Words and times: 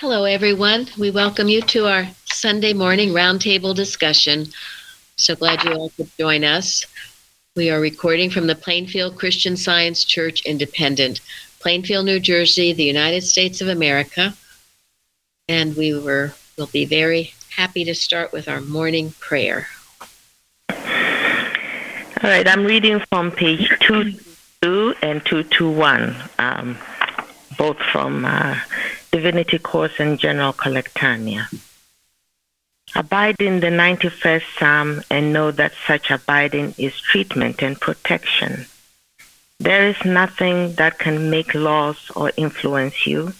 Hello, 0.00 0.22
everyone. 0.22 0.86
We 0.96 1.10
welcome 1.10 1.48
you 1.48 1.60
to 1.60 1.88
our 1.88 2.06
Sunday 2.26 2.72
morning 2.72 3.08
roundtable 3.08 3.74
discussion. 3.74 4.46
So 5.16 5.34
glad 5.34 5.64
you 5.64 5.72
all 5.72 5.90
could 5.90 6.08
join 6.16 6.44
us. 6.44 6.86
We 7.56 7.68
are 7.70 7.80
recording 7.80 8.30
from 8.30 8.46
the 8.46 8.54
Plainfield 8.54 9.18
Christian 9.18 9.56
Science 9.56 10.04
Church 10.04 10.46
Independent, 10.46 11.20
Plainfield, 11.58 12.06
New 12.06 12.20
Jersey, 12.20 12.72
the 12.72 12.84
United 12.84 13.22
States 13.22 13.60
of 13.60 13.66
America. 13.66 14.34
And 15.48 15.76
we 15.76 15.98
were 15.98 16.32
will 16.56 16.68
be 16.68 16.84
very 16.84 17.32
happy 17.56 17.84
to 17.84 17.94
start 17.96 18.32
with 18.32 18.46
our 18.46 18.60
morning 18.60 19.14
prayer. 19.18 19.66
All 20.70 20.76
right, 22.22 22.46
I'm 22.46 22.64
reading 22.64 23.00
from 23.10 23.32
page 23.32 23.68
22 23.80 24.94
and 25.02 25.26
221, 25.26 26.14
um, 26.38 26.78
both 27.58 27.78
from 27.78 28.24
uh, 28.24 28.60
Divinity 29.18 29.58
Course 29.58 29.98
and 29.98 30.16
General 30.16 30.52
collectanea. 30.52 31.48
Abide 32.94 33.40
in 33.40 33.58
the 33.58 33.66
91st 33.66 34.44
Psalm 34.56 35.02
and 35.10 35.32
know 35.32 35.50
that 35.50 35.72
such 35.88 36.12
abiding 36.12 36.72
is 36.78 37.00
treatment 37.00 37.60
and 37.60 37.80
protection. 37.80 38.66
There 39.58 39.88
is 39.88 40.04
nothing 40.04 40.74
that 40.74 41.00
can 41.00 41.30
make 41.30 41.52
laws 41.52 42.12
or 42.14 42.30
influence 42.36 43.08
you. 43.08 43.32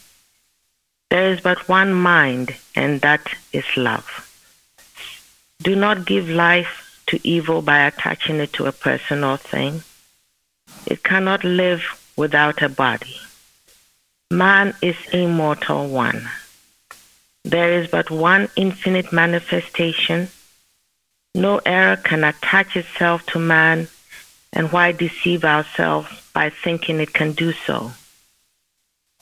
There 1.10 1.30
is 1.32 1.40
but 1.42 1.68
one 1.68 1.94
mind, 1.94 2.56
and 2.74 3.00
that 3.02 3.28
is 3.52 3.76
love. 3.76 4.08
Do 5.62 5.76
not 5.76 6.06
give 6.06 6.28
life 6.28 7.04
to 7.06 7.20
evil 7.22 7.62
by 7.62 7.86
attaching 7.86 8.40
it 8.40 8.52
to 8.54 8.66
a 8.66 8.72
person 8.72 9.22
or 9.22 9.36
thing. 9.36 9.84
It 10.86 11.04
cannot 11.04 11.44
live 11.44 11.84
without 12.16 12.62
a 12.62 12.68
body. 12.68 13.20
Man 14.30 14.74
is 14.82 14.96
immortal 15.10 15.88
one. 15.88 16.28
There 17.44 17.80
is 17.80 17.88
but 17.88 18.10
one 18.10 18.50
infinite 18.56 19.10
manifestation. 19.10 20.28
No 21.34 21.62
error 21.64 21.96
can 21.96 22.24
attach 22.24 22.76
itself 22.76 23.24
to 23.28 23.38
man, 23.38 23.88
and 24.52 24.70
why 24.70 24.92
deceive 24.92 25.46
ourselves 25.46 26.10
by 26.34 26.50
thinking 26.50 27.00
it 27.00 27.14
can 27.14 27.32
do 27.32 27.52
so? 27.52 27.92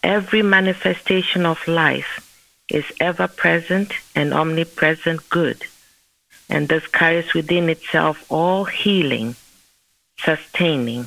Every 0.02 0.42
manifestation 0.42 1.46
of 1.46 1.68
life 1.68 2.20
is 2.68 2.84
ever 2.98 3.28
present 3.28 3.92
and 4.16 4.34
omnipresent 4.34 5.30
good, 5.30 5.62
and 6.48 6.68
thus 6.68 6.84
carries 6.88 7.32
within 7.32 7.68
itself 7.68 8.24
all 8.28 8.64
healing, 8.64 9.36
sustaining. 10.18 11.06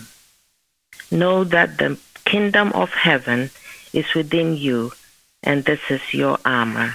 Know 1.12 1.44
that 1.44 1.78
the 1.78 1.98
kingdom 2.24 2.72
of 2.72 2.92
heaven 2.92 3.50
is 3.94 4.14
within 4.14 4.56
you, 4.56 4.92
and 5.44 5.66
this 5.66 5.80
is 5.90 6.02
your 6.14 6.38
armor. 6.46 6.94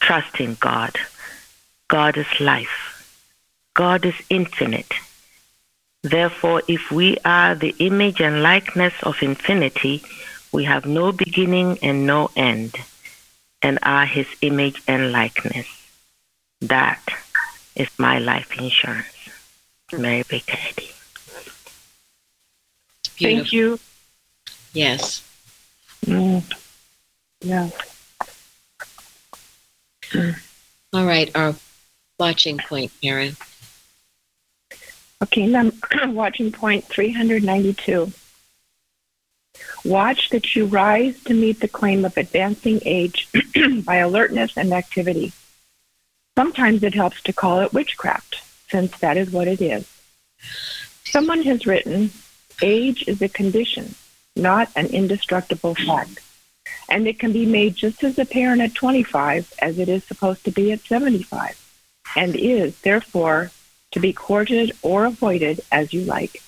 Trust 0.00 0.40
in 0.40 0.56
God. 0.60 0.96
God 1.88 2.16
is 2.16 2.40
life. 2.40 2.92
God 3.74 4.04
is 4.04 4.14
infinite. 4.30 4.92
Therefore, 6.02 6.62
if 6.68 6.90
we 6.90 7.18
are 7.24 7.54
the 7.54 7.74
image 7.78 8.20
and 8.20 8.42
likeness 8.42 8.94
of 9.02 9.22
infinity, 9.22 10.02
we 10.52 10.64
have 10.64 10.86
no 10.86 11.12
beginning 11.12 11.78
and 11.82 12.06
no 12.06 12.30
end, 12.36 12.76
and 13.60 13.78
are 13.82 14.06
his 14.06 14.28
image 14.40 14.82
and 14.86 15.10
likeness. 15.10 15.66
That 16.60 17.02
is 17.74 17.88
my 17.98 18.18
life 18.18 18.56
insurance. 18.58 19.06
Mary 19.92 20.24
Baker 20.28 20.56
Eddy. 20.68 20.90
Thank 23.18 23.52
you. 23.52 23.78
Yes. 24.72 25.25
Mm. 26.06 26.42
Yeah. 27.40 27.68
All 30.92 31.04
right, 31.04 31.30
our 31.34 31.54
watching 32.18 32.58
point, 32.58 32.92
Karen. 33.02 33.36
Okay, 35.22 35.46
num- 35.46 35.78
watching 36.06 36.52
point 36.52 36.84
392. 36.84 38.12
Watch 39.84 40.30
that 40.30 40.54
you 40.54 40.66
rise 40.66 41.22
to 41.24 41.34
meet 41.34 41.60
the 41.60 41.68
claim 41.68 42.04
of 42.04 42.16
advancing 42.16 42.80
age 42.84 43.28
by 43.84 43.96
alertness 43.96 44.56
and 44.56 44.72
activity. 44.72 45.32
Sometimes 46.36 46.82
it 46.82 46.94
helps 46.94 47.22
to 47.22 47.32
call 47.32 47.60
it 47.60 47.72
witchcraft, 47.72 48.42
since 48.68 48.96
that 48.98 49.16
is 49.16 49.30
what 49.30 49.48
it 49.48 49.60
is. 49.60 49.90
Someone 51.04 51.42
has 51.42 51.66
written, 51.66 52.10
age 52.62 53.04
is 53.08 53.22
a 53.22 53.28
condition, 53.28 53.94
not 54.36 54.70
an 54.76 54.86
indestructible 54.86 55.74
fact. 55.74 56.20
And 56.88 57.08
it 57.08 57.18
can 57.18 57.32
be 57.32 57.46
made 57.46 57.74
just 57.74 58.04
as 58.04 58.18
apparent 58.18 58.62
at 58.62 58.74
25 58.74 59.52
as 59.60 59.78
it 59.78 59.88
is 59.88 60.04
supposed 60.04 60.44
to 60.44 60.50
be 60.50 60.72
at 60.72 60.80
75, 60.80 61.58
and 62.16 62.36
is, 62.36 62.78
therefore, 62.80 63.50
to 63.92 64.00
be 64.00 64.12
courted 64.12 64.72
or 64.82 65.04
avoided 65.04 65.60
as 65.72 65.92
you 65.92 66.02
like. 66.02 66.42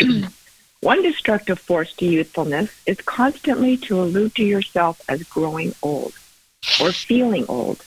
One 0.80 1.02
destructive 1.02 1.58
force 1.58 1.94
to 1.94 2.04
youthfulness 2.04 2.70
is 2.84 3.00
constantly 3.00 3.76
to 3.78 4.02
allude 4.02 4.34
to 4.34 4.44
yourself 4.44 5.00
as 5.08 5.22
growing 5.22 5.74
old, 5.82 6.12
or 6.80 6.92
feeling 6.92 7.46
old, 7.48 7.84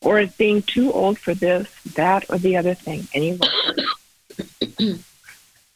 or 0.00 0.18
as 0.18 0.34
being 0.36 0.62
too 0.62 0.92
old 0.92 1.18
for 1.18 1.34
this, 1.34 1.68
that, 1.94 2.30
or 2.30 2.38
the 2.38 2.56
other 2.56 2.74
thing 2.74 3.08
any 3.12 3.38
longer. 3.38 5.00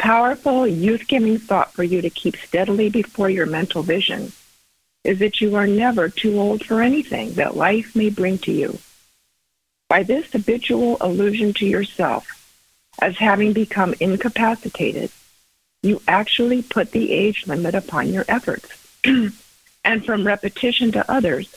Powerful, 0.05 0.67
youth 0.67 1.09
giving 1.09 1.39
thought 1.39 1.73
for 1.73 1.83
you 1.83 2.03
to 2.03 2.11
keep 2.11 2.37
steadily 2.37 2.91
before 2.91 3.31
your 3.31 3.47
mental 3.47 3.83
vision 3.83 4.33
is 5.03 5.19
that 5.21 5.41
you 5.41 5.55
are 5.55 5.67
never 5.67 6.11
too 6.11 6.39
old 6.39 6.63
for 6.63 6.83
anything 6.83 7.33
that 7.37 7.57
life 7.57 7.97
may 7.97 8.11
bring 8.11 8.37
to 8.41 8.53
you. 8.53 8.79
By 9.89 10.03
this 10.03 10.31
habitual 10.31 10.99
allusion 11.01 11.55
to 11.55 11.67
yourself 11.67 12.29
as 13.01 13.17
having 13.17 13.55
become 13.55 13.95
incapacitated, 13.99 15.11
you 15.83 16.03
actually 16.07 16.61
put 16.61 16.91
the 16.91 17.11
age 17.11 17.47
limit 17.47 17.75
upon 17.75 18.13
your 18.13 18.27
efforts, 18.29 18.69
and 19.85 20.05
from 20.05 20.27
repetition 20.27 20.93
to 20.93 21.11
others, 21.11 21.49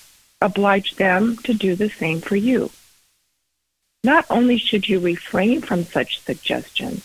oblige 0.41 0.95
them 0.95 1.35
to 1.43 1.53
do 1.53 1.75
the 1.75 1.89
same 1.89 2.21
for 2.21 2.37
you. 2.37 2.71
Not 4.05 4.25
only 4.29 4.57
should 4.57 4.87
you 4.87 5.01
refrain 5.01 5.61
from 5.61 5.83
such 5.83 6.21
suggestions, 6.21 7.03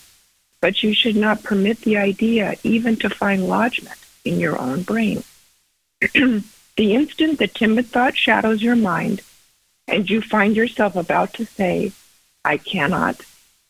but 0.62 0.82
you 0.82 0.94
should 0.94 1.16
not 1.16 1.42
permit 1.42 1.80
the 1.80 1.98
idea 1.98 2.54
even 2.62 2.96
to 2.96 3.10
find 3.10 3.48
lodgment 3.48 3.98
in 4.24 4.38
your 4.38 4.58
own 4.58 4.82
brain. 4.82 5.22
the 6.00 6.44
instant 6.78 7.38
the 7.38 7.48
timid 7.48 7.86
thought 7.86 8.16
shadows 8.16 8.62
your 8.62 8.76
mind 8.76 9.20
and 9.88 10.08
you 10.08 10.22
find 10.22 10.56
yourself 10.56 10.94
about 10.94 11.34
to 11.34 11.44
say, 11.44 11.92
I 12.44 12.56
cannot, 12.56 13.20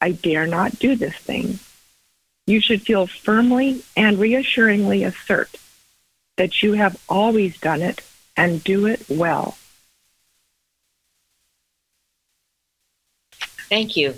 I 0.00 0.12
dare 0.12 0.47
not 0.47 0.78
do 0.78 0.94
this 0.94 1.16
thing, 1.16 1.58
you 2.47 2.60
should 2.60 2.82
feel 2.82 3.06
firmly 3.06 3.82
and 3.97 4.19
reassuringly 4.19 5.03
assert 5.03 5.56
that 6.36 6.62
you 6.62 6.74
have 6.74 7.03
always 7.09 7.59
done 7.59 7.80
it 7.80 8.03
and 8.36 8.62
do 8.62 8.86
it 8.86 9.04
well. 9.09 9.56
Thank 13.70 13.97
you. 13.97 14.14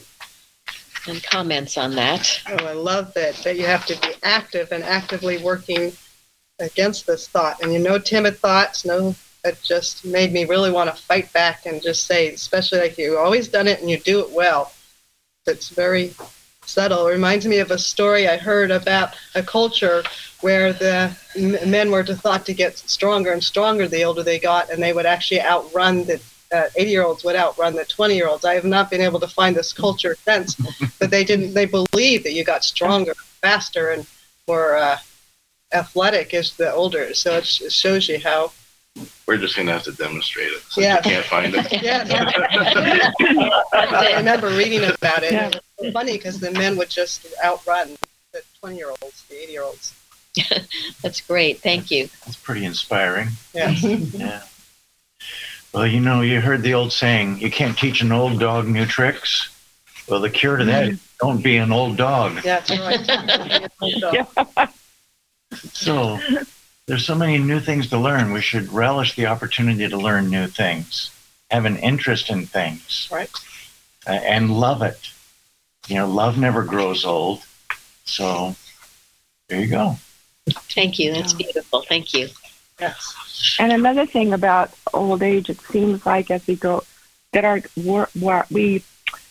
And 1.06 1.22
comments 1.22 1.76
on 1.76 1.94
that. 1.96 2.40
Oh, 2.48 2.64
I 2.64 2.72
love 2.72 3.12
that, 3.14 3.34
that 3.44 3.56
you 3.56 3.66
have 3.66 3.84
to 3.86 4.00
be 4.00 4.14
active 4.22 4.72
and 4.72 4.82
actively 4.82 5.36
working 5.38 5.92
against 6.60 7.06
this 7.06 7.28
thought. 7.28 7.62
And 7.62 7.72
you 7.72 7.78
know, 7.78 7.98
timid 7.98 8.38
thoughts, 8.38 8.84
no, 8.84 9.14
that 9.42 9.60
just 9.62 10.06
made 10.06 10.32
me 10.32 10.46
really 10.46 10.70
want 10.70 10.88
to 10.88 11.02
fight 11.02 11.30
back 11.32 11.66
and 11.66 11.82
just 11.82 12.06
say, 12.06 12.32
especially 12.32 12.78
like 12.78 12.96
you 12.96 13.18
always 13.18 13.48
done 13.48 13.68
it 13.68 13.80
and 13.80 13.90
you 13.90 13.98
do 13.98 14.20
it 14.20 14.30
well. 14.30 14.72
It's 15.46 15.68
very 15.68 16.14
subtle. 16.64 17.06
It 17.08 17.12
reminds 17.12 17.46
me 17.46 17.58
of 17.58 17.70
a 17.70 17.78
story 17.78 18.26
I 18.26 18.38
heard 18.38 18.70
about 18.70 19.14
a 19.34 19.42
culture 19.42 20.02
where 20.40 20.72
the 20.72 21.14
men 21.66 21.90
were 21.90 22.04
thought 22.04 22.46
to 22.46 22.54
get 22.54 22.78
stronger 22.78 23.32
and 23.32 23.44
stronger 23.44 23.86
the 23.86 24.04
older 24.04 24.22
they 24.22 24.38
got, 24.38 24.70
and 24.70 24.82
they 24.82 24.94
would 24.94 25.06
actually 25.06 25.42
outrun 25.42 26.04
the 26.04 26.20
80 26.76 26.80
uh, 26.80 26.84
year 26.90 27.02
olds 27.04 27.24
would 27.24 27.36
outrun 27.36 27.74
the 27.74 27.84
20 27.84 28.14
year 28.14 28.28
olds. 28.28 28.44
I 28.44 28.54
have 28.54 28.64
not 28.64 28.90
been 28.90 29.00
able 29.00 29.20
to 29.20 29.28
find 29.28 29.54
this 29.56 29.72
culture 29.72 30.16
since, 30.24 30.54
but 30.98 31.10
they 31.10 31.24
didn't. 31.24 31.54
They 31.54 31.66
believed 31.66 32.24
that 32.24 32.32
you 32.32 32.44
got 32.44 32.64
stronger, 32.64 33.14
faster, 33.40 33.90
and 33.90 34.06
more 34.46 34.76
uh, 34.76 34.98
athletic 35.72 36.34
as 36.34 36.54
the 36.56 36.72
older. 36.72 37.14
So 37.14 37.36
it 37.36 37.46
shows 37.46 38.08
you 38.08 38.18
how. 38.18 38.52
We're 39.26 39.38
just 39.38 39.56
gonna 39.56 39.72
have 39.72 39.82
to 39.84 39.92
demonstrate 39.92 40.52
it. 40.52 40.62
Since 40.68 40.84
Yeah. 40.84 40.96
we 41.04 41.10
can't 41.10 41.26
find 41.26 41.54
it. 41.56 41.72
Yeah, 41.82 42.04
I 43.72 44.14
remember 44.16 44.48
reading 44.48 44.84
about 44.84 45.24
it. 45.24 45.32
Yeah. 45.32 45.48
It 45.48 45.60
was 45.80 45.92
funny 45.92 46.12
because 46.12 46.38
the 46.38 46.52
men 46.52 46.76
would 46.76 46.90
just 46.90 47.26
outrun 47.44 47.96
the 48.32 48.42
20 48.60 48.76
year 48.76 48.90
olds, 48.90 49.24
the 49.28 49.42
80 49.42 49.52
year 49.52 49.62
olds. 49.64 49.94
That's 51.02 51.20
great. 51.20 51.58
Thank 51.60 51.90
you. 51.90 52.04
It's 52.26 52.36
pretty 52.36 52.64
inspiring. 52.64 53.28
Yeah. 53.52 53.70
Yeah. 53.70 54.42
Well, 55.74 55.88
you 55.88 55.98
know, 55.98 56.20
you 56.20 56.40
heard 56.40 56.62
the 56.62 56.74
old 56.74 56.92
saying, 56.92 57.38
you 57.40 57.50
can't 57.50 57.76
teach 57.76 58.00
an 58.00 58.12
old 58.12 58.38
dog 58.38 58.68
new 58.68 58.86
tricks. 58.86 59.50
Well, 60.08 60.20
the 60.20 60.30
cure 60.30 60.56
to 60.56 60.64
that 60.66 60.84
is 60.88 61.00
don't 61.18 61.42
be 61.42 61.56
an 61.56 61.72
old 61.72 61.96
dog. 61.96 62.40
That's 62.42 62.70
right. 62.70 63.68
Yeah. 63.82 64.24
So 65.72 66.20
there's 66.86 67.04
so 67.04 67.14
many 67.16 67.38
new 67.38 67.58
things 67.58 67.88
to 67.90 67.98
learn. 67.98 68.32
We 68.32 68.40
should 68.40 68.72
relish 68.72 69.16
the 69.16 69.26
opportunity 69.26 69.88
to 69.88 69.96
learn 69.96 70.30
new 70.30 70.46
things, 70.46 71.10
have 71.50 71.64
an 71.64 71.76
interest 71.78 72.30
in 72.30 72.46
things, 72.46 73.08
Right. 73.10 73.30
uh, 74.06 74.10
and 74.12 74.50
love 74.52 74.82
it. 74.82 75.10
You 75.88 75.96
know, 75.96 76.08
love 76.08 76.38
never 76.38 76.62
grows 76.62 77.04
old. 77.04 77.42
So 78.04 78.54
there 79.48 79.60
you 79.60 79.66
go. 79.66 79.98
Thank 80.50 80.98
you. 80.98 81.12
That's 81.12 81.32
Yeah. 81.32 81.38
beautiful. 81.38 81.82
Thank 81.88 82.14
you. 82.14 82.28
Yes. 82.80 83.56
And 83.58 83.72
another 83.72 84.06
thing 84.06 84.32
about 84.32 84.72
old 84.92 85.22
age, 85.22 85.48
it 85.48 85.60
seems 85.60 86.04
like 86.04 86.30
as 86.30 86.46
we 86.46 86.56
go, 86.56 86.82
that 87.32 87.44
our 87.44 87.62
we 88.50 88.82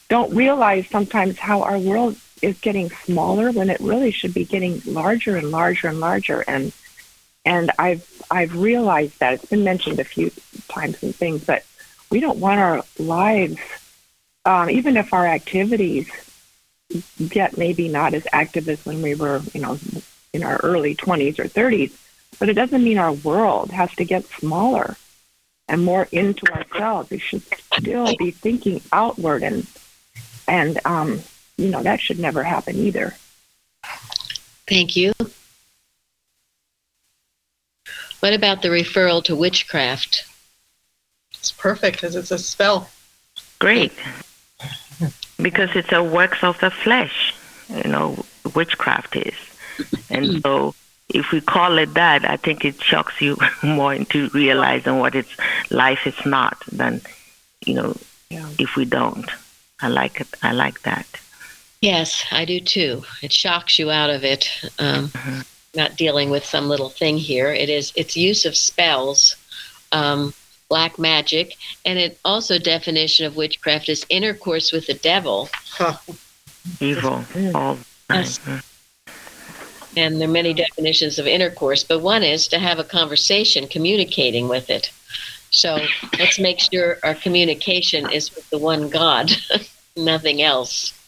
don't 0.09 0.33
realize 0.33 0.87
sometimes 0.89 1.39
how 1.39 1.61
our 1.63 1.79
world 1.79 2.17
is 2.41 2.59
getting 2.59 2.89
smaller 2.89 3.51
when 3.51 3.69
it 3.69 3.79
really 3.79 4.11
should 4.11 4.33
be 4.33 4.45
getting 4.45 4.81
larger 4.85 5.37
and 5.37 5.51
larger 5.51 5.87
and 5.87 5.99
larger. 5.99 6.41
And 6.47 6.71
and 7.45 7.71
I've 7.79 8.07
I've 8.29 8.55
realized 8.55 9.19
that 9.19 9.33
it's 9.33 9.45
been 9.45 9.63
mentioned 9.63 9.99
a 9.99 10.03
few 10.03 10.31
times 10.67 11.01
and 11.03 11.15
things, 11.15 11.43
but 11.43 11.65
we 12.09 12.19
don't 12.19 12.39
want 12.39 12.59
our 12.59 12.83
lives, 12.99 13.57
um, 14.45 14.69
even 14.69 14.97
if 14.97 15.13
our 15.13 15.25
activities 15.25 16.09
get 17.27 17.57
maybe 17.57 17.87
not 17.87 18.13
as 18.13 18.27
active 18.31 18.69
as 18.69 18.85
when 18.85 19.01
we 19.01 19.15
were, 19.15 19.41
you 19.53 19.61
know, 19.61 19.79
in 20.31 20.43
our 20.43 20.57
early 20.57 20.95
20s 20.95 21.39
or 21.39 21.45
30s 21.45 21.91
but 22.43 22.49
it 22.49 22.55
doesn't 22.55 22.83
mean 22.83 22.97
our 22.97 23.13
world 23.13 23.71
has 23.71 23.89
to 23.95 24.03
get 24.03 24.25
smaller 24.25 24.97
and 25.69 25.81
more 25.81 26.09
into 26.11 26.45
ourselves. 26.51 27.09
We 27.09 27.17
should 27.17 27.41
still 27.73 28.13
be 28.17 28.31
thinking 28.31 28.81
outward, 28.91 29.43
and 29.43 29.65
and 30.45 30.77
um, 30.83 31.21
you 31.55 31.69
know 31.69 31.81
that 31.83 32.01
should 32.01 32.19
never 32.19 32.43
happen 32.43 32.75
either. 32.75 33.15
Thank 34.67 34.97
you. 34.97 35.13
What 38.19 38.33
about 38.33 38.61
the 38.61 38.67
referral 38.67 39.23
to 39.23 39.37
witchcraft? 39.37 40.25
It's 41.35 41.53
perfect 41.53 41.95
because 42.01 42.17
it's 42.17 42.31
a 42.31 42.37
spell. 42.37 42.89
Great. 43.59 43.93
Because 45.41 45.73
it's 45.77 45.93
a 45.93 46.03
works 46.03 46.43
of 46.43 46.59
the 46.59 46.71
flesh, 46.71 47.33
you 47.69 47.89
know, 47.89 48.25
witchcraft 48.53 49.15
is. 49.15 49.33
And 50.09 50.41
so 50.41 50.75
if 51.13 51.31
we 51.31 51.41
call 51.41 51.77
it 51.77 51.93
that, 51.93 52.29
I 52.29 52.37
think 52.37 52.65
it 52.65 52.81
shocks 52.81 53.21
you 53.21 53.37
more 53.63 53.93
into 53.93 54.29
realizing 54.29 54.99
what 54.99 55.15
its 55.15 55.29
life 55.69 56.05
is 56.07 56.25
not 56.25 56.57
than, 56.71 57.01
you 57.65 57.75
know, 57.75 57.95
Yeah. 58.29 58.49
if 58.59 58.75
we 58.75 58.85
don't. 58.85 59.29
I 59.81 59.87
like 59.89 60.19
it. 60.21 60.27
I 60.41 60.51
like 60.53 60.81
that. 60.83 61.05
Yes, 61.81 62.23
I 62.31 62.45
do 62.45 62.59
too. 62.59 63.03
It 63.21 63.33
shocks 63.33 63.77
you 63.77 63.91
out 63.91 64.09
of 64.09 64.23
it. 64.23 64.49
Um, 64.79 65.11
Not 65.75 65.95
dealing 65.97 66.29
with 66.29 66.45
some 66.45 66.69
little 66.69 66.89
thing 66.89 67.17
here. 67.17 67.51
It 67.51 67.67
is 67.67 67.91
its 67.95 68.15
use 68.15 68.45
of 68.45 68.55
spells, 68.55 69.35
um, 69.91 70.33
black 70.69 70.97
magic, 70.99 71.55
and 71.83 71.97
it 71.99 72.19
also 72.23 72.57
definition 72.59 73.25
of 73.25 73.35
witchcraft 73.35 73.89
is 73.89 74.05
intercourse 74.09 74.71
with 74.71 74.85
the 74.87 74.93
devil. 74.93 75.49
Huh. 75.71 75.97
Evil 76.79 77.25
all 77.55 77.75
the 77.75 77.83
time. 78.07 78.19
Yes. 78.21 78.39
And 79.95 80.19
there 80.19 80.27
are 80.27 80.31
many 80.31 80.51
ah. 80.51 80.65
definitions 80.67 81.19
of 81.19 81.27
intercourse, 81.27 81.83
but 81.83 81.99
one 81.99 82.23
is 82.23 82.47
to 82.47 82.59
have 82.59 82.79
a 82.79 82.83
conversation, 82.83 83.67
communicating 83.67 84.47
with 84.47 84.69
it. 84.69 84.91
So 85.51 85.77
let's 86.17 86.39
make 86.39 86.59
sure 86.59 86.97
our 87.03 87.13
communication 87.13 88.09
is 88.11 88.33
with 88.33 88.49
the 88.49 88.57
one 88.57 88.89
God, 88.89 89.31
nothing 89.97 90.41
else. 90.41 90.99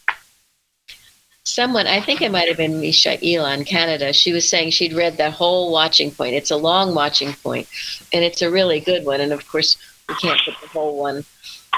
Someone, 1.44 1.88
I 1.88 2.02
think 2.02 2.22
it 2.22 2.32
might 2.32 2.48
have 2.48 2.58
been 2.58 2.82
Mishaela 2.82 3.56
in 3.58 3.66
Canada, 3.66 4.14
she 4.14 4.34
was 4.34 4.48
saying 4.48 4.72
she'd 4.72 4.94
read 4.94 5.18
that 5.18 5.34
whole 5.34 5.72
watching 5.72 6.12
point. 6.12 6.36
It's 6.36 6.52
a 6.52 6.58
long 6.58 6.94
watching 6.94 7.34
point, 7.34 7.68
and 8.14 8.24
it's 8.24 8.42
a 8.42 8.52
really 8.52 8.80
good 8.80 9.06
one. 9.06 9.22
And 9.22 9.32
of 9.32 9.48
course, 9.48 9.78
we 10.08 10.16
can't 10.16 10.40
put 10.44 10.56
the 10.62 10.68
whole 10.68 10.98
one, 10.98 11.24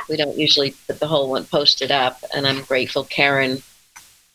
we 0.10 0.18
don't 0.18 0.38
usually 0.38 0.72
put 0.88 1.00
the 1.00 1.08
whole 1.08 1.30
one 1.30 1.46
posted 1.46 1.92
up, 1.92 2.24
and 2.34 2.48
I'm 2.48 2.64
grateful 2.64 3.04
Karen 3.06 3.62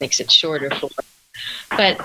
makes 0.00 0.20
it 0.20 0.30
shorter 0.30 0.70
for 0.70 0.88
her. 0.96 1.04
But 1.76 2.00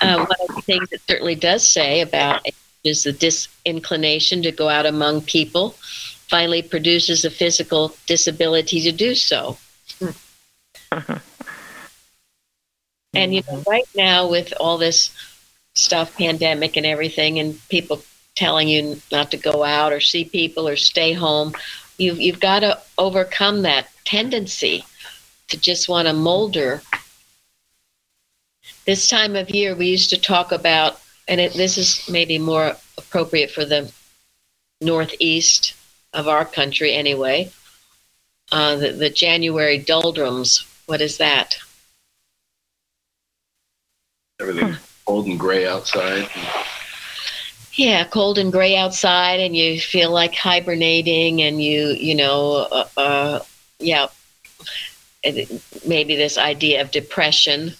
uh, 0.00 0.24
one 0.24 0.48
of 0.48 0.56
the 0.56 0.62
things 0.62 0.90
it 0.92 1.00
certainly 1.08 1.34
does 1.34 1.70
say 1.70 2.00
about 2.00 2.46
it 2.46 2.54
is 2.84 3.02
the 3.02 3.12
disinclination 3.12 4.42
to 4.42 4.50
go 4.50 4.68
out 4.68 4.86
among 4.86 5.20
people 5.22 5.70
finally 6.28 6.62
produces 6.62 7.24
a 7.24 7.30
physical 7.30 7.94
disability 8.06 8.80
to 8.80 8.92
do 8.92 9.14
so. 9.14 9.58
And 13.14 13.34
you 13.34 13.42
know, 13.50 13.62
right 13.68 13.88
now 13.94 14.28
with 14.28 14.54
all 14.58 14.78
this 14.78 15.14
stuff, 15.74 16.16
pandemic 16.16 16.76
and 16.76 16.86
everything, 16.86 17.38
and 17.38 17.58
people 17.68 18.02
telling 18.34 18.68
you 18.68 19.00
not 19.10 19.30
to 19.32 19.36
go 19.36 19.62
out 19.62 19.92
or 19.92 20.00
see 20.00 20.24
people 20.24 20.66
or 20.66 20.76
stay 20.76 21.12
home, 21.12 21.52
you've 21.98 22.20
you've 22.20 22.40
got 22.40 22.60
to 22.60 22.80
overcome 22.96 23.62
that 23.62 23.88
tendency 24.04 24.84
to 25.48 25.58
just 25.58 25.88
want 25.88 26.08
to 26.08 26.14
molder. 26.14 26.82
This 28.84 29.06
time 29.06 29.36
of 29.36 29.50
year, 29.50 29.76
we 29.76 29.86
used 29.86 30.10
to 30.10 30.20
talk 30.20 30.50
about, 30.50 31.00
and 31.28 31.40
it, 31.40 31.52
this 31.54 31.78
is 31.78 32.08
maybe 32.08 32.38
more 32.38 32.76
appropriate 32.98 33.50
for 33.50 33.64
the 33.64 33.92
northeast 34.80 35.74
of 36.12 36.26
our 36.26 36.44
country 36.44 36.92
anyway. 36.92 37.50
Uh, 38.50 38.76
the, 38.76 38.92
the 38.92 39.08
January 39.08 39.78
doldrums. 39.78 40.66
What 40.86 41.00
is 41.00 41.18
that? 41.18 41.56
Everything's 44.40 44.78
cold 45.06 45.26
and 45.26 45.38
gray 45.38 45.66
outside. 45.66 46.28
Yeah, 47.74 48.04
cold 48.04 48.36
and 48.36 48.52
gray 48.52 48.76
outside, 48.76 49.40
and 49.40 49.56
you 49.56 49.80
feel 49.80 50.10
like 50.10 50.34
hibernating, 50.34 51.40
and 51.40 51.62
you, 51.62 51.90
you 51.90 52.14
know, 52.14 52.68
uh, 52.70 52.86
uh, 52.96 53.40
yeah, 53.78 54.08
maybe 55.86 56.16
this 56.16 56.36
idea 56.36 56.82
of 56.82 56.90
depression. 56.90 57.74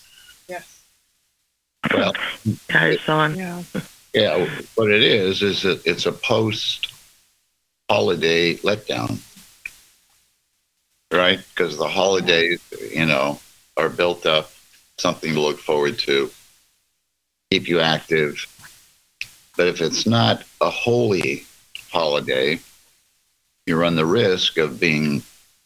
Yes. 1.95 2.13
Well, 2.45 2.57
Carries 2.69 3.09
on. 3.09 3.37
Yeah. 3.37 3.63
Yeah, 4.15 4.47
what 4.75 4.91
it 4.91 5.03
is 5.03 5.43
is 5.43 5.63
that 5.63 5.87
it's 5.87 6.05
a 6.05 6.13
post 6.13 6.93
holiday 7.89 8.57
letdown, 8.57 9.19
right? 11.11 11.41
Because 11.55 11.79
the 11.79 11.89
holidays, 11.89 12.61
you 12.95 13.07
know, 13.07 13.41
are 13.79 13.89
built 13.89 14.27
up, 14.27 14.53
something 14.99 15.33
to 15.33 15.41
look 15.41 15.59
forward 15.59 15.99
to, 16.01 16.31
keep 17.51 17.69
you 17.69 17.81
active. 17.81 18.47
But 19.57 19.69
if 19.69 19.81
it's 19.81 20.07
not 20.07 20.45
a 20.61 20.69
holy 20.69 21.47
holiday, 21.91 22.61
you 23.67 23.77
run 23.77 23.97
the 23.97 24.07
risk 24.07 24.59
of 24.59 24.79
being, 24.79 25.23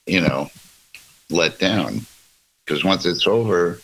you 0.06 0.20
know, 0.20 0.50
let 1.30 1.58
down. 1.58 2.06
Because 2.64 2.84
once 2.84 3.06
it's 3.06 3.26
over, 3.26 3.80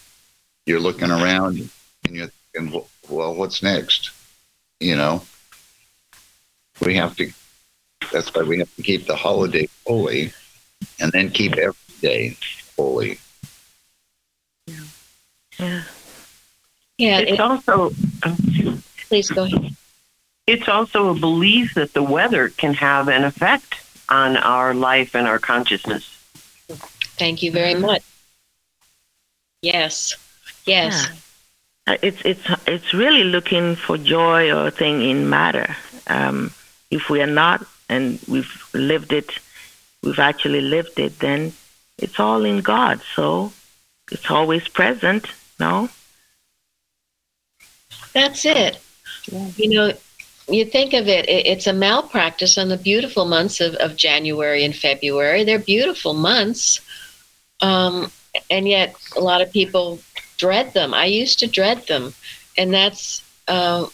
you're 0.66 0.80
looking 0.80 1.10
around 1.10 1.68
and 2.04 2.16
you're 2.16 2.30
thinking, 2.52 2.82
well, 3.08 3.34
what's 3.34 3.62
next? 3.62 4.10
you 4.82 4.96
know 4.96 5.22
we 6.84 6.96
have 6.96 7.16
to 7.16 7.30
that's 8.12 8.34
why 8.34 8.42
we 8.42 8.58
have 8.58 8.74
to 8.74 8.82
keep 8.82 9.06
the 9.06 9.14
holiday 9.14 9.68
holy 9.86 10.32
and 11.00 11.12
then 11.12 11.30
keep 11.30 11.52
every 11.56 11.76
day 12.00 12.36
holy 12.76 13.18
Yeah. 15.58 15.82
Yeah, 16.98 17.18
It's 17.18 17.32
it, 17.32 17.40
also 17.40 17.92
oh, 18.24 18.78
please 19.08 19.30
go 19.30 19.44
ahead. 19.44 19.76
it's 20.46 20.68
also 20.68 21.10
a 21.10 21.14
belief 21.14 21.74
that 21.74 21.92
the 21.94 22.02
weather 22.02 22.48
can 22.48 22.74
have 22.74 23.08
an 23.08 23.24
effect 23.24 23.76
on 24.08 24.36
our 24.36 24.74
life 24.74 25.14
and 25.14 25.26
our 25.26 25.38
consciousness. 25.38 26.04
Thank 27.18 27.42
you 27.42 27.50
very 27.52 27.74
mm-hmm. 27.74 27.86
much. 27.86 28.02
Yes, 29.62 30.16
yes. 30.66 31.06
Yeah. 31.08 31.14
Uh, 31.86 31.96
It's 32.02 32.22
it's 32.24 32.46
it's 32.66 32.94
really 32.94 33.24
looking 33.24 33.76
for 33.76 33.98
joy 33.98 34.52
or 34.52 34.70
thing 34.70 35.02
in 35.02 35.28
matter. 35.28 35.76
Um, 36.06 36.52
if 36.90 37.08
we 37.10 37.20
are 37.20 37.26
not, 37.26 37.66
and 37.88 38.18
we've 38.28 38.68
lived 38.72 39.12
it, 39.12 39.30
we've 40.02 40.18
actually 40.18 40.60
lived 40.60 40.98
it, 40.98 41.18
then 41.18 41.52
it's 41.98 42.20
all 42.20 42.44
in 42.44 42.60
God. 42.60 43.00
So 43.14 43.52
it's 44.10 44.30
always 44.30 44.68
present. 44.68 45.26
No. 45.58 45.88
That's 48.12 48.44
it. 48.44 48.78
You 49.56 49.70
know, 49.70 49.92
you 50.48 50.64
think 50.64 50.92
of 50.92 51.08
it, 51.08 51.28
it, 51.28 51.46
it's 51.46 51.66
a 51.66 51.72
malpractice 51.72 52.58
on 52.58 52.68
the 52.68 52.76
beautiful 52.76 53.24
months 53.24 53.60
of, 53.60 53.74
of 53.76 53.96
January 53.96 54.64
and 54.64 54.74
February. 54.74 55.44
They're 55.44 55.58
beautiful 55.58 56.14
months. 56.14 56.80
Um, 57.60 58.10
and 58.50 58.66
yet, 58.66 58.96
a 59.16 59.20
lot 59.20 59.40
of 59.40 59.52
people 59.52 60.00
dread 60.42 60.74
them. 60.74 60.92
I 60.92 61.04
used 61.04 61.38
to 61.38 61.46
dread 61.46 61.86
them. 61.86 62.12
And 62.58 62.74
that's, 62.74 63.22
uh, 63.46 63.86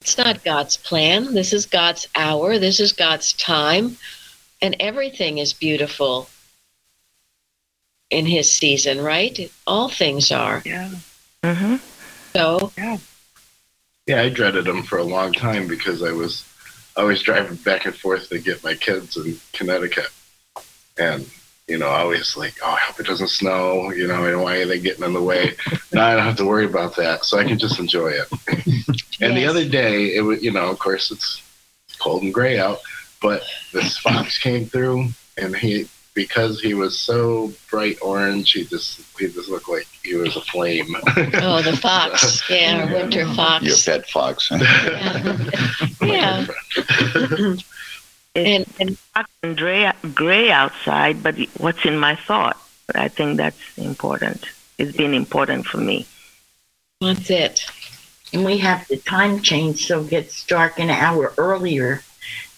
it's 0.00 0.16
not 0.16 0.44
God's 0.44 0.76
plan. 0.76 1.34
This 1.34 1.52
is 1.52 1.66
God's 1.66 2.06
hour. 2.14 2.56
This 2.56 2.78
is 2.78 2.92
God's 2.92 3.32
time. 3.32 3.96
And 4.62 4.76
everything 4.78 5.38
is 5.38 5.52
beautiful 5.52 6.28
in 8.10 8.26
His 8.26 8.48
season, 8.48 9.00
right? 9.00 9.50
All 9.66 9.88
things 9.88 10.30
are. 10.30 10.62
Yeah. 10.64 10.90
hmm 11.44 11.76
So, 12.32 12.72
Yeah. 12.78 12.98
Yeah, 14.06 14.22
I 14.22 14.28
dreaded 14.28 14.64
them 14.64 14.82
for 14.84 14.98
a 14.98 15.04
long 15.04 15.32
time 15.32 15.66
because 15.66 16.02
I 16.02 16.12
was 16.12 16.44
always 16.96 17.22
driving 17.22 17.56
back 17.56 17.86
and 17.86 17.94
forth 17.94 18.28
to 18.28 18.38
get 18.38 18.62
my 18.62 18.74
kids 18.74 19.16
in 19.16 19.38
Connecticut. 19.52 20.10
And, 20.96 21.28
you 21.70 21.78
know, 21.78 21.86
always 21.86 22.36
like, 22.36 22.54
oh, 22.64 22.70
I 22.70 22.78
hope 22.80 22.98
it 22.98 23.06
doesn't 23.06 23.28
snow. 23.28 23.92
You 23.92 24.08
know, 24.08 24.24
and 24.26 24.42
why 24.42 24.56
are 24.56 24.66
they 24.66 24.80
getting 24.80 25.04
in 25.04 25.12
the 25.14 25.22
way? 25.22 25.54
now 25.92 26.08
I 26.08 26.16
don't 26.16 26.24
have 26.24 26.36
to 26.38 26.44
worry 26.44 26.66
about 26.66 26.96
that. 26.96 27.24
So 27.24 27.38
I 27.38 27.44
can 27.44 27.58
just 27.58 27.78
enjoy 27.78 28.08
it. 28.08 28.28
and 29.20 29.36
the 29.36 29.46
other 29.46 29.66
day, 29.66 30.16
it 30.16 30.22
was, 30.22 30.42
you 30.42 30.50
know, 30.50 30.68
of 30.68 30.80
course, 30.80 31.12
it's 31.12 31.42
cold 32.00 32.22
and 32.22 32.34
gray 32.34 32.58
out, 32.58 32.80
but 33.22 33.42
this 33.72 33.96
fox 34.04 34.36
came 34.38 34.66
through 34.66 35.08
and 35.38 35.54
he, 35.54 35.88
because 36.14 36.60
he 36.60 36.74
was 36.74 36.98
so 36.98 37.52
bright 37.70 37.96
orange, 38.02 38.50
he 38.50 38.64
just, 38.64 39.00
he 39.16 39.28
just 39.28 39.48
looked 39.48 39.68
like 39.68 39.86
he 40.02 40.16
was 40.16 40.36
a 40.36 40.40
flame. 40.40 40.96
Oh, 41.42 41.62
the 41.62 41.76
fox. 41.76 42.42
Yeah, 42.50 42.84
our 42.84 42.92
winter 42.92 43.26
fox. 43.34 43.64
Your 43.64 43.76
pet 43.76 44.08
fox. 44.10 44.48
huh? 44.50 45.36
Yeah. 46.02 46.46
And, 48.34 48.66
and 48.78 48.98
dark 49.14 49.26
and 49.42 49.56
gray, 49.56 49.90
gray 50.14 50.50
outside, 50.50 51.22
but 51.22 51.36
what's 51.58 51.84
in 51.84 51.98
my 51.98 52.14
thought? 52.14 52.56
I 52.94 53.08
think 53.08 53.36
that's 53.36 53.78
important. 53.78 54.44
It's 54.78 54.96
been 54.96 55.14
important 55.14 55.66
for 55.66 55.78
me. 55.78 56.06
that's 57.00 57.30
it. 57.30 57.64
And 58.32 58.44
we 58.44 58.58
have 58.58 58.86
the 58.88 58.96
time 58.96 59.40
change, 59.40 59.86
so 59.86 60.02
it 60.02 60.10
gets 60.10 60.46
dark 60.46 60.78
an 60.78 60.90
hour 60.90 61.34
earlier 61.36 62.02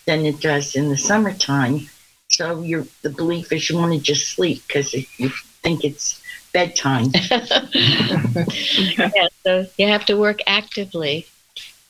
than 0.06 0.26
it 0.26 0.40
does 0.40 0.74
in 0.76 0.88
the 0.90 0.98
summertime. 0.98 1.88
So 2.28 2.62
your 2.62 2.86
the 3.02 3.10
belief 3.10 3.52
is 3.52 3.68
you 3.70 3.76
want 3.76 3.92
to 3.92 4.00
just 4.00 4.30
sleep 4.30 4.62
because 4.66 4.92
you 4.92 5.30
think 5.62 5.84
it's 5.84 6.22
bedtime. 6.52 7.06
yeah, 7.74 9.28
so 9.42 9.66
you 9.78 9.88
have 9.88 10.04
to 10.06 10.14
work 10.16 10.40
actively. 10.46 11.26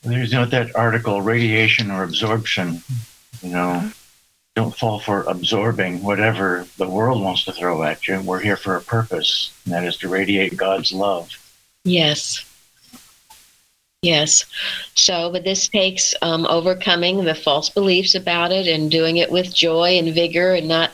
There's 0.02 0.32
not 0.32 0.50
that 0.50 0.74
article, 0.74 1.22
radiation 1.22 1.90
or 1.90 2.02
absorption. 2.02 2.82
You 3.42 3.50
know, 3.50 3.90
don't 4.54 4.76
fall 4.76 5.00
for 5.00 5.22
absorbing 5.22 6.02
whatever 6.02 6.66
the 6.76 6.88
world 6.88 7.22
wants 7.22 7.44
to 7.46 7.52
throw 7.52 7.82
at 7.82 8.06
you. 8.06 8.20
We're 8.20 8.40
here 8.40 8.56
for 8.56 8.76
a 8.76 8.80
purpose, 8.80 9.52
and 9.64 9.74
that 9.74 9.84
is 9.84 9.96
to 9.98 10.08
radiate 10.08 10.56
God's 10.56 10.92
love. 10.92 11.30
Yes. 11.84 12.44
Yes. 14.02 14.44
So, 14.94 15.30
but 15.30 15.44
this 15.44 15.68
takes 15.68 16.14
um, 16.22 16.44
overcoming 16.46 17.24
the 17.24 17.34
false 17.34 17.70
beliefs 17.70 18.14
about 18.14 18.50
it 18.52 18.66
and 18.66 18.90
doing 18.90 19.18
it 19.18 19.30
with 19.30 19.54
joy 19.54 19.98
and 19.98 20.12
vigor 20.12 20.54
and 20.54 20.68
not 20.68 20.90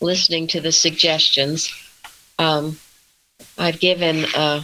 listening 0.00 0.46
to 0.48 0.60
the 0.60 0.72
suggestions. 0.72 1.70
Um, 2.38 2.78
I've 3.58 3.80
given, 3.80 4.24
uh, 4.34 4.62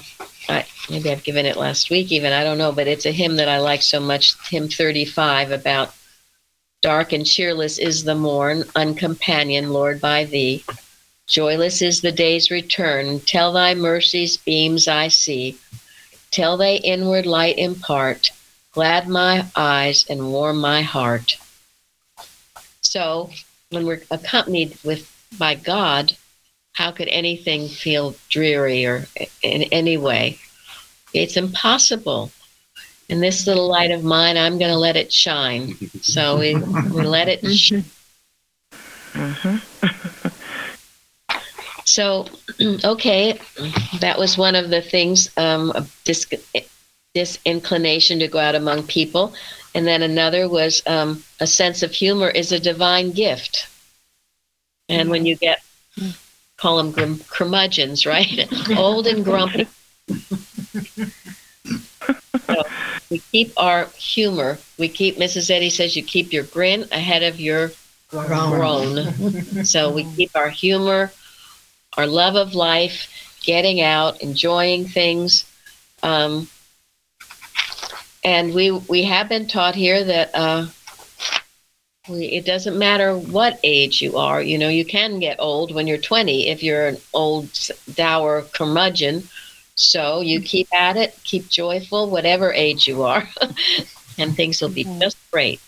I, 0.49 0.65
maybe 0.89 1.11
I've 1.11 1.25
given 1.25 1.45
it 1.45 1.57
last 1.57 1.91
week 1.91 2.13
even, 2.13 2.33
I 2.33 2.45
don't 2.45 2.59
know, 2.59 2.73
but 2.73 2.87
it's 2.87 3.07
a 3.07 3.13
hymn 3.13 3.37
that 3.37 3.49
I 3.49 3.59
like 3.59 3.83
so 3.83 4.01
much, 4.01 4.35
hymn 4.49 4.69
35, 4.69 5.51
about 5.51 5.95
dark 6.83 7.13
and 7.13 7.27
cheerless 7.27 7.79
is 7.79 8.05
the 8.05 8.15
morn, 8.15 8.65
uncompanioned, 8.77 9.73
Lord, 9.73 10.01
by 10.01 10.25
thee. 10.25 10.65
Joyless 11.27 11.83
is 11.83 12.01
the 12.01 12.13
day's 12.13 12.51
return, 12.51 13.21
till 13.21 13.53
thy 13.53 13.75
mercies 13.75 14.37
beams 14.37 14.89
I 14.89 15.09
see 15.09 15.59
till 16.31 16.57
they 16.57 16.77
inward 16.77 17.27
light 17.27 17.59
impart, 17.59 18.31
glad 18.73 19.09
my 19.09 19.47
eyes 19.57 20.05
and 20.09 20.33
warm 20.33 20.59
my 20.59 20.83
heart. 20.83 21.37
So, 22.81 23.31
when 23.71 23.87
we're 23.87 24.03
accompanied 24.11 24.79
with 24.85 25.11
by 25.39 25.55
God, 25.55 26.17
how 26.73 26.93
could 26.93 27.09
anything 27.09 27.69
feel 27.69 28.15
dreary 28.29 28.87
or 28.87 29.07
in 29.43 29.63
any 29.65 29.97
way? 29.97 30.39
It's 31.13 31.37
impossible. 31.37 32.31
And 33.11 33.23
this 33.23 33.47
little 33.47 33.69
light 33.69 33.91
of 33.91 34.05
mine, 34.05 34.37
I'm 34.37 34.59
going 34.59 34.71
to 34.71 34.77
let 34.79 34.97
it 34.97 35.13
shine. 35.13 35.75
So 36.03 36.39
we, 36.39 36.57
we 36.57 37.03
let 37.03 37.29
it 37.29 37.47
shine. 37.57 37.85
hmm 39.13 39.57
So, 41.85 42.27
okay, 42.85 43.41
that 44.01 44.19
was 44.19 44.37
one 44.37 44.55
of 44.55 44.69
the 44.69 44.83
things, 44.83 45.31
um, 45.39 45.73
this, 46.05 46.27
this 47.15 47.39
inclination 47.47 48.19
to 48.19 48.29
go 48.29 48.39
out 48.39 48.55
among 48.55 48.83
people. 48.83 49.33
And 49.75 49.87
then 49.87 50.03
another 50.03 50.49
was 50.51 50.83
um, 50.87 51.23
a 51.41 51.47
sense 51.47 51.83
of 51.83 51.93
humor 51.93 52.29
is 52.29 52.53
a 52.53 52.61
divine 52.61 53.13
gift. 53.13 53.69
And 54.91 55.09
when 55.09 55.25
you 55.25 55.37
get, 55.37 55.63
call 56.59 56.77
them 56.77 56.91
grum- 56.91 57.21
curmudgeons, 57.29 58.05
right? 58.05 58.47
Old 58.77 59.07
and 59.07 59.25
grumpy. 59.25 59.67
so 62.47 62.65
we 63.11 63.19
keep 63.19 63.53
our 63.57 63.87
humor. 63.97 64.59
We 64.79 64.89
keep, 64.89 65.17
Mrs. 65.17 65.51
Eddy 65.51 65.71
says, 65.71 65.97
you 65.97 66.03
keep 66.03 66.33
your 66.33 66.45
grin 66.45 66.87
ahead 66.93 67.23
of 67.23 67.41
your 67.41 67.73
groan. 68.11 69.65
so 69.65 69.91
we 69.91 70.05
keep 70.15 70.35
our 70.35 70.49
humor, 70.49 71.13
our 71.97 72.07
love 72.07 72.37
of 72.37 72.55
life, 72.55 73.09
getting 73.43 73.81
out, 73.81 74.23
enjoying 74.23 74.87
things. 74.87 75.45
Um, 76.03 76.49
and 78.25 78.53
we 78.53 78.71
we 78.71 79.05
have 79.05 79.29
been 79.29 79.47
taught 79.47 79.75
here 79.75 80.05
that 80.05 80.31
uh, 80.35 80.67
we, 82.09 82.27
it 82.27 82.45
doesn't 82.45 82.79
matter 82.79 83.17
what 83.17 83.61
age 83.63 84.03
you 84.03 84.17
are. 84.17 84.43
You 84.43 84.59
know, 84.59 84.69
you 84.69 84.85
can 84.85 85.19
get 85.19 85.37
old 85.39 85.75
when 85.75 85.87
you're 85.87 85.99
20 85.99 86.49
if 86.49 86.63
you're 86.63 86.89
an 86.89 86.99
old, 87.15 87.51
dour 87.95 88.43
curmudgeon. 88.43 89.29
So 89.79 90.21
you 90.21 90.41
keep 90.41 90.67
at 90.75 90.97
it, 90.97 91.17
keep 91.23 91.49
joyful, 91.49 92.11
whatever 92.11 92.53
age 92.53 92.89
you 92.89 93.05
are, 93.05 93.29
and 94.19 94.35
things 94.35 94.61
will 94.61 94.71
be 94.71 94.83
just 94.85 95.17
great. 95.31 95.61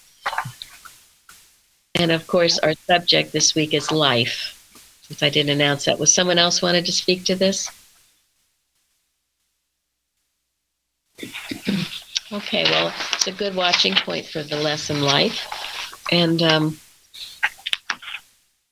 And 1.94 2.10
of 2.10 2.26
course, 2.26 2.58
our 2.58 2.74
subject 2.86 3.30
this 3.30 3.54
week 3.54 3.72
is 3.72 3.92
life. 3.92 4.56
Since 5.02 5.22
I 5.22 5.30
didn't 5.30 5.50
announce 5.50 5.84
that, 5.84 5.98
was 5.98 6.12
someone 6.12 6.38
else 6.38 6.60
wanted 6.60 6.86
to 6.86 6.92
speak 6.92 7.24
to 7.26 7.36
this? 7.36 7.70
Okay, 12.32 12.64
well, 12.64 12.92
it's 13.12 13.28
a 13.28 13.32
good 13.32 13.54
watching 13.54 13.94
point 13.94 14.26
for 14.26 14.42
the 14.42 14.56
lesson 14.56 15.02
life. 15.02 16.02
And 16.10 16.42
um, 16.42 16.80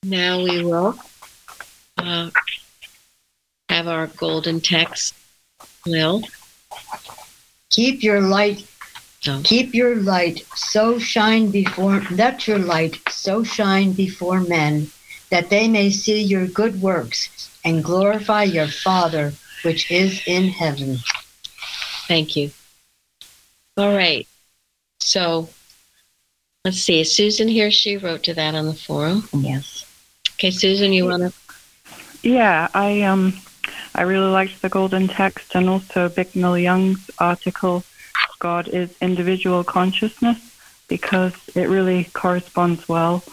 now 0.02 0.42
we 0.42 0.64
will 0.64 0.98
uh, 1.96 2.30
have 3.68 3.86
our 3.86 4.08
golden 4.08 4.60
text. 4.60 5.14
Lil, 5.90 6.22
Keep 7.70 8.02
your 8.02 8.20
light, 8.20 8.64
Oh. 9.26 9.40
keep 9.44 9.74
your 9.74 9.96
light 9.96 10.46
so 10.56 10.98
shine 10.98 11.50
before, 11.50 12.02
let 12.10 12.46
your 12.46 12.58
light 12.58 12.96
so 13.10 13.42
shine 13.42 13.92
before 13.92 14.40
men 14.40 14.90
that 15.30 15.50
they 15.50 15.66
may 15.68 15.90
see 15.90 16.22
your 16.22 16.46
good 16.46 16.80
works 16.80 17.50
and 17.64 17.82
glorify 17.84 18.44
your 18.44 18.68
Father 18.68 19.32
which 19.62 19.90
is 19.90 20.22
in 20.26 20.48
heaven. 20.48 20.98
thank 22.06 22.36
you. 22.36 22.50
All 23.76 23.94
right. 23.94 24.26
So 25.00 25.50
let's 26.64 26.78
see. 26.78 27.00
Is 27.00 27.14
Susan 27.14 27.48
here? 27.48 27.70
She 27.70 27.96
wrote 27.96 28.22
to 28.24 28.34
that 28.34 28.54
on 28.54 28.66
the 28.66 28.74
forum. 28.74 29.28
Yes. 29.32 29.84
Okay, 30.34 30.50
Susan, 30.52 30.92
you 30.92 31.04
want 31.06 31.22
to? 31.24 31.32
Yeah, 32.22 32.68
I 32.72 33.02
um, 33.02 33.34
I 33.98 34.02
really 34.02 34.30
liked 34.30 34.62
the 34.62 34.68
golden 34.68 35.08
text 35.08 35.56
and 35.56 35.68
also 35.68 36.08
Bicknell 36.08 36.56
Young's 36.56 37.10
article, 37.18 37.82
"God 38.38 38.68
is 38.68 38.94
Individual 39.00 39.64
Consciousness," 39.64 40.38
because 40.86 41.32
it 41.56 41.68
really 41.68 42.04
corresponds 42.12 42.88
well 42.88 43.24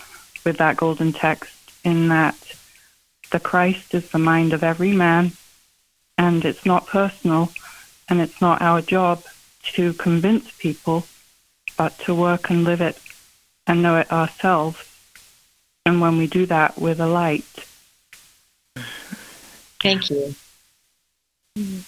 with 0.43 0.57
that 0.57 0.77
golden 0.77 1.13
text 1.13 1.53
in 1.84 2.07
that 2.07 2.36
the 3.29 3.39
Christ 3.39 3.93
is 3.93 4.10
the 4.10 4.17
mind 4.17 4.53
of 4.53 4.63
every 4.63 4.91
man, 4.91 5.34
and 6.17 6.43
it's 6.43 6.65
not 6.65 6.88
personal, 6.88 7.53
and 8.10 8.19
it's 8.19 8.41
not 8.41 8.60
our 8.60 8.81
job 8.81 9.24
to 9.74 9.93
convince 9.93 10.50
people, 10.57 11.05
but 11.77 12.00
to 12.00 12.15
work 12.15 12.50
and 12.50 12.63
live 12.63 12.81
it 12.81 12.98
and 13.67 13.84
know 13.84 13.98
it 13.98 14.12
ourselves. 14.12 14.79
And 15.86 16.01
when 16.01 16.17
we 16.17 16.25
do 16.25 16.48
that 16.48 16.79
with 16.79 17.00
a 17.00 17.05
light, 17.05 17.53
Thank 19.79 20.10
you. 20.10 20.34
Mm-hmm. 21.57 21.79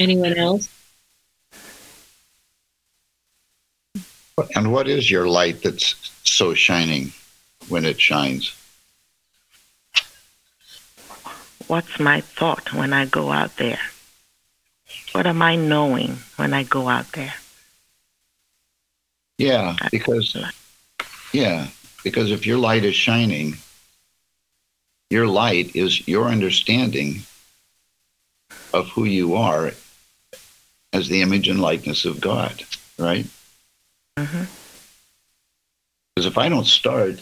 Anyone 0.00 0.34
else? 0.34 0.68
And 4.54 4.72
what 4.72 4.88
is 4.88 5.10
your 5.10 5.26
light 5.26 5.62
that's 5.62 5.94
so 6.24 6.54
shining 6.54 7.12
when 7.68 7.84
it 7.84 8.00
shines? 8.00 8.54
What's 11.66 11.98
my 11.98 12.20
thought 12.20 12.72
when 12.72 12.92
I 12.92 13.06
go 13.06 13.32
out 13.32 13.56
there? 13.56 13.80
What 15.12 15.26
am 15.26 15.42
I 15.42 15.56
knowing 15.56 16.18
when 16.36 16.54
I 16.54 16.62
go 16.62 16.88
out 16.88 17.12
there? 17.12 17.34
Yeah, 19.38 19.76
because 19.90 20.36
yeah, 21.32 21.68
because 22.04 22.30
if 22.30 22.46
your 22.46 22.58
light 22.58 22.84
is 22.84 22.94
shining, 22.94 23.56
your 25.10 25.26
light 25.26 25.74
is 25.74 26.06
your 26.06 26.26
understanding 26.26 27.22
of 28.76 28.88
who 28.90 29.04
you 29.04 29.34
are 29.34 29.72
as 30.92 31.08
the 31.08 31.22
image 31.22 31.48
and 31.48 31.60
likeness 31.60 32.04
of 32.04 32.20
God, 32.20 32.64
right? 32.98 33.26
Mhm. 34.18 34.46
Because 36.14 36.26
if 36.26 36.36
I 36.36 36.48
don't 36.48 36.66
start 36.66 37.20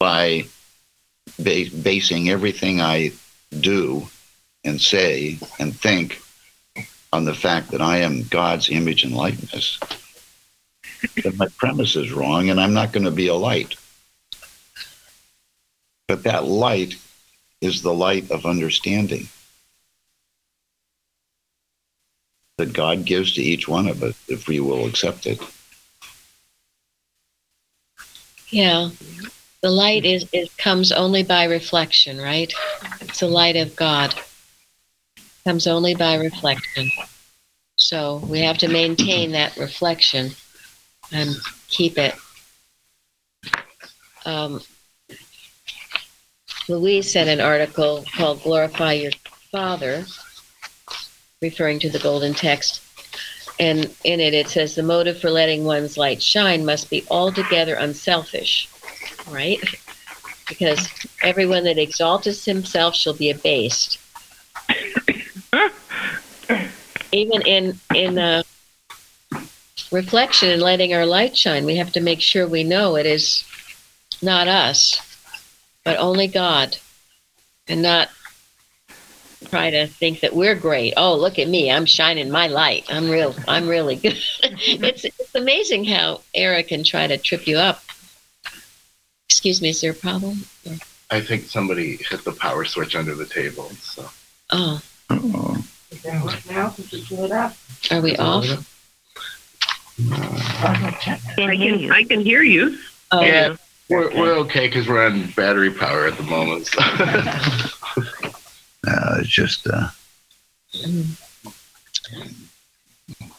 by 0.00 0.46
ba- 1.38 1.70
basing 1.82 2.28
everything 2.30 2.80
I 2.80 3.12
do 3.60 4.08
and 4.64 4.80
say 4.80 5.38
and 5.60 5.78
think 5.78 6.20
on 7.12 7.24
the 7.24 7.34
fact 7.34 7.70
that 7.70 7.80
I 7.80 7.98
am 7.98 8.24
God's 8.24 8.68
image 8.70 9.04
and 9.04 9.14
likeness, 9.14 9.78
then 11.22 11.36
my 11.36 11.46
premise 11.56 11.94
is 11.94 12.10
wrong 12.10 12.50
and 12.50 12.60
I'm 12.60 12.74
not 12.74 12.92
going 12.92 13.04
to 13.04 13.12
be 13.12 13.28
a 13.28 13.34
light. 13.34 13.76
But 16.08 16.24
that 16.24 16.44
light 16.44 16.96
is 17.60 17.82
the 17.82 17.94
light 17.94 18.30
of 18.32 18.46
understanding 18.46 19.28
that 22.58 22.72
God 22.72 23.04
gives 23.04 23.32
to 23.34 23.42
each 23.42 23.66
one 23.66 23.88
of 23.88 24.02
us 24.02 24.14
if 24.28 24.46
we 24.46 24.60
will 24.60 24.86
accept 24.86 25.26
it. 25.26 25.40
Yeah. 28.48 28.90
The 29.62 29.70
light 29.70 30.04
is 30.04 30.28
it 30.32 30.56
comes 30.58 30.92
only 30.92 31.22
by 31.22 31.44
reflection, 31.44 32.18
right? 32.18 32.52
It's 33.00 33.20
the 33.20 33.28
light 33.28 33.56
of 33.56 33.74
God. 33.74 34.14
Comes 35.44 35.66
only 35.66 35.94
by 35.94 36.16
reflection. 36.16 36.90
So 37.76 38.18
we 38.28 38.40
have 38.40 38.58
to 38.58 38.68
maintain 38.68 39.32
that 39.32 39.56
reflection 39.56 40.30
and 41.12 41.34
keep 41.68 41.98
it. 41.98 42.14
Um, 44.24 44.60
Louise 46.68 47.12
said 47.12 47.28
an 47.28 47.40
article 47.40 48.04
called 48.16 48.42
Glorify 48.42 48.92
Your 48.94 49.12
Father, 49.50 50.04
referring 51.44 51.78
to 51.80 51.90
the 51.90 51.98
golden 51.98 52.32
text. 52.32 52.80
And 53.60 53.94
in 54.02 54.18
it, 54.18 54.34
it 54.34 54.48
says 54.48 54.74
the 54.74 54.82
motive 54.82 55.20
for 55.20 55.30
letting 55.30 55.64
one's 55.64 55.96
light 55.96 56.20
shine 56.22 56.64
must 56.64 56.90
be 56.90 57.04
altogether 57.10 57.74
unselfish, 57.74 58.68
right? 59.30 59.60
Because 60.48 60.88
everyone 61.22 61.64
that 61.64 61.78
exalteth 61.78 62.44
himself 62.44 62.96
shall 62.96 63.14
be 63.14 63.30
abased. 63.30 63.98
Even 67.12 67.42
in 67.42 67.78
in 67.94 68.18
uh, 68.18 68.42
reflection 69.92 70.48
and 70.48 70.62
letting 70.62 70.94
our 70.94 71.06
light 71.06 71.36
shine, 71.36 71.64
we 71.64 71.76
have 71.76 71.92
to 71.92 72.00
make 72.00 72.20
sure 72.20 72.48
we 72.48 72.64
know 72.64 72.96
it 72.96 73.06
is 73.06 73.44
not 74.20 74.48
us, 74.48 74.98
but 75.84 75.96
only 75.98 76.26
God, 76.26 76.76
and 77.68 77.82
not 77.82 78.08
try 79.44 79.70
to 79.70 79.86
think 79.86 80.20
that 80.20 80.34
we're 80.34 80.54
great. 80.54 80.94
Oh, 80.96 81.14
look 81.16 81.38
at 81.38 81.48
me! 81.48 81.70
I'm 81.70 81.86
shining 81.86 82.30
my 82.30 82.46
light. 82.48 82.84
I'm 82.88 83.08
real. 83.10 83.34
I'm 83.48 83.68
really 83.68 83.96
good. 83.96 84.18
it's 84.42 85.04
it's 85.04 85.34
amazing 85.34 85.84
how 85.84 86.20
error 86.34 86.62
can 86.62 86.82
try 86.84 87.06
to 87.06 87.16
trip 87.18 87.46
you 87.46 87.56
up. 87.58 87.82
Excuse 89.28 89.60
me, 89.62 89.70
is 89.70 89.80
there 89.80 89.92
a 89.92 89.94
problem? 89.94 90.44
I 91.10 91.20
think 91.20 91.44
somebody 91.44 91.96
hit 91.96 92.24
the 92.24 92.32
power 92.32 92.64
switch 92.64 92.96
under 92.96 93.14
the 93.14 93.26
table. 93.26 93.70
So 93.80 94.08
Oh, 94.50 94.80
Oh, 95.10 95.64
Now, 96.50 96.70
since 96.70 96.92
you 96.92 97.16
blew 97.16 97.26
it 97.26 97.32
up. 97.32 97.54
are 97.90 98.00
we 98.00 98.16
off? 98.16 98.44
I 99.98 100.96
can, 101.56 101.92
I 101.92 102.04
can 102.04 102.20
hear 102.20 102.42
you. 102.42 102.78
Oh, 103.12 103.20
Yeah. 103.22 103.56
we're 103.88 104.10
we're 104.18 104.32
okay 104.38 104.66
because 104.66 104.88
we're 104.88 105.04
on 105.06 105.30
battery 105.36 105.70
power 105.70 106.06
at 106.06 106.16
the 106.16 106.22
moment. 106.24 106.66
So. 106.66 106.80
uh, 108.94 109.16
it's 109.20 109.28
just 109.28 109.66
uh, 109.66 109.88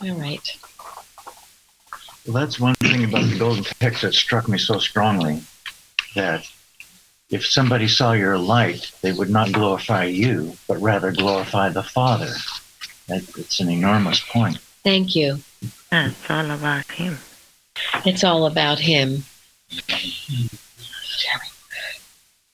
all 0.02 0.16
right. 0.16 0.58
Well, 2.26 2.34
that's 2.34 2.60
one 2.60 2.76
thing 2.76 3.04
about 3.04 3.30
the 3.30 3.38
golden 3.38 3.64
text 3.64 4.02
that 4.02 4.14
struck 4.14 4.48
me 4.48 4.58
so 4.58 4.80
strongly 4.80 5.42
that 6.16 6.50
if 7.30 7.46
somebody 7.46 7.88
saw 7.88 8.14
your 8.14 8.38
light, 8.38 8.92
they 9.02 9.12
would 9.12 9.30
not 9.30 9.52
glorify 9.52 10.06
you, 10.06 10.56
but 10.68 10.82
rather 10.82 11.12
glorify 11.12 11.70
the 11.70 11.84
Father. 11.84 12.34
That, 13.08 13.24
it's 13.38 13.60
an 13.60 13.70
enormous 13.70 14.20
point. 14.20 14.60
Thank 14.84 15.16
you. 15.16 15.40
Yeah, 15.92 16.10
it's 16.10 16.30
all 16.30 16.52
about 16.52 16.86
him. 16.92 17.18
It's 18.06 18.24
all 18.24 18.46
about 18.46 18.80
him. 18.80 19.24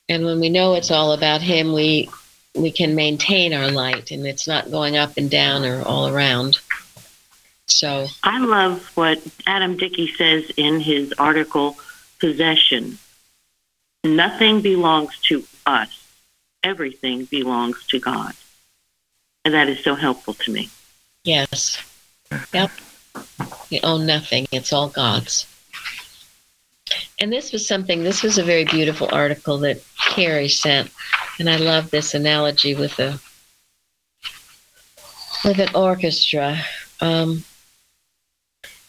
And 0.08 0.24
when 0.24 0.40
we 0.40 0.48
know 0.48 0.74
it's 0.74 0.90
all 0.90 1.12
about 1.12 1.40
him, 1.40 1.72
we 1.72 2.08
we 2.54 2.70
can 2.70 2.94
maintain 2.94 3.54
our 3.54 3.70
light 3.70 4.10
and 4.10 4.26
it's 4.26 4.46
not 4.46 4.70
going 4.70 4.96
up 4.96 5.16
and 5.16 5.30
down 5.30 5.64
or 5.64 5.82
all 5.82 6.08
around. 6.08 6.58
So, 7.66 8.06
I 8.22 8.38
love 8.38 8.90
what 8.96 9.22
Adam 9.46 9.76
Dickey 9.76 10.06
says 10.12 10.50
in 10.56 10.80
his 10.80 11.12
article, 11.14 11.76
Possession. 12.18 12.98
Nothing 14.04 14.60
belongs 14.60 15.18
to 15.24 15.44
us, 15.64 16.06
everything 16.62 17.24
belongs 17.24 17.86
to 17.86 17.98
God. 17.98 18.34
And 19.44 19.54
that 19.54 19.68
is 19.68 19.82
so 19.82 19.94
helpful 19.94 20.34
to 20.34 20.52
me. 20.52 20.70
yes. 21.24 21.82
Yep. 22.52 22.70
We 23.70 23.80
own 23.82 24.06
nothing. 24.06 24.46
It's 24.52 24.72
all 24.72 24.88
God's. 24.88 25.46
And 27.18 27.32
this 27.32 27.52
was 27.52 27.66
something, 27.66 28.02
this 28.02 28.22
was 28.22 28.38
a 28.38 28.42
very 28.42 28.64
beautiful 28.64 29.08
article 29.12 29.58
that 29.58 29.82
Carrie 29.98 30.48
sent. 30.48 30.90
And 31.42 31.50
I 31.50 31.56
love 31.56 31.90
this 31.90 32.14
analogy 32.14 32.72
with 32.76 33.00
a 33.00 33.18
with 35.44 35.58
an 35.58 35.74
orchestra. 35.74 36.56
Um, 37.00 37.42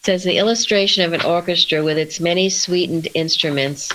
says 0.03 0.23
the 0.23 0.37
illustration 0.37 1.03
of 1.03 1.13
an 1.13 1.25
orchestra 1.25 1.83
with 1.83 1.97
its 1.97 2.19
many 2.19 2.51
sweetened 2.51 3.07
instruments 3.15 3.91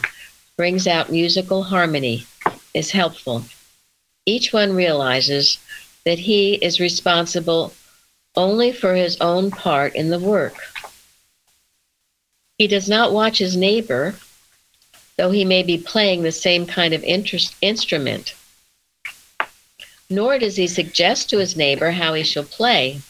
brings 0.57 0.89
out 0.89 1.13
musical 1.13 1.63
harmony 1.63 2.27
is 2.75 2.91
helpful. 2.91 3.45
Each 4.27 4.53
one 4.53 4.73
realizes 4.73 5.59
that 6.05 6.19
he 6.19 6.55
is 6.55 6.81
responsible 6.81 7.73
only 8.35 8.73
for 8.73 8.97
his 8.97 9.17
own 9.21 9.53
part 9.53 9.95
in 9.95 10.11
the 10.11 10.19
work. 10.19 10.57
He 12.59 12.67
does 12.67 12.89
not 12.89 13.13
watch 13.13 13.39
his 13.39 13.57
neighbor, 13.57 14.17
though 15.17 15.31
he 15.31 15.45
may 15.45 15.63
be 15.63 15.79
playing 15.79 16.25
the 16.25 16.33
same 16.33 16.67
kind 16.67 16.93
of 16.93 17.05
interest, 17.05 17.55
instrument. 17.63 18.35
Nor 20.11 20.39
does 20.39 20.57
he 20.57 20.67
suggest 20.67 21.29
to 21.31 21.39
his 21.39 21.57
neighbor 21.57 21.91
how 21.91 22.15
he 22.15 22.23
shall 22.23 22.45
play. 22.45 23.01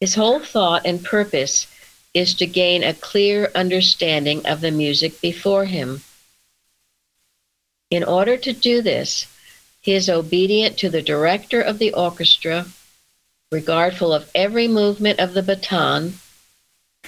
His 0.00 0.14
whole 0.14 0.40
thought 0.40 0.86
and 0.86 1.04
purpose 1.04 1.66
is 2.14 2.34
to 2.34 2.46
gain 2.46 2.82
a 2.82 2.94
clear 2.94 3.50
understanding 3.54 4.46
of 4.46 4.60
the 4.60 4.70
music 4.70 5.20
before 5.20 5.64
him. 5.64 6.02
In 7.90 8.04
order 8.04 8.36
to 8.36 8.52
do 8.52 8.82
this, 8.82 9.26
he 9.80 9.92
is 9.94 10.08
obedient 10.08 10.78
to 10.78 10.88
the 10.88 11.02
director 11.02 11.60
of 11.60 11.78
the 11.78 11.92
orchestra, 11.92 12.66
regardful 13.50 14.12
of 14.12 14.30
every 14.34 14.68
movement 14.68 15.18
of 15.18 15.34
the 15.34 15.42
baton, 15.42 16.18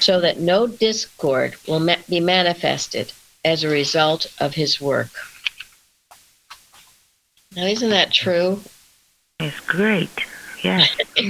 so 0.01 0.21
that 0.21 0.41
no 0.41 0.67
discord 0.67 1.55
will 1.69 1.97
be 2.09 2.21
manifested 2.21 3.13
as 3.45 3.63
a 3.63 3.69
result 3.69 4.27
of 4.41 4.55
his 4.55 4.81
work. 4.81 5.11
Now, 7.57 7.67
isn't 7.67 7.91
that 7.91 8.13
true? 8.13 8.61
It's 9.41 9.61
great. 9.61 10.11
Yeah. 10.63 10.85
I 11.17 11.23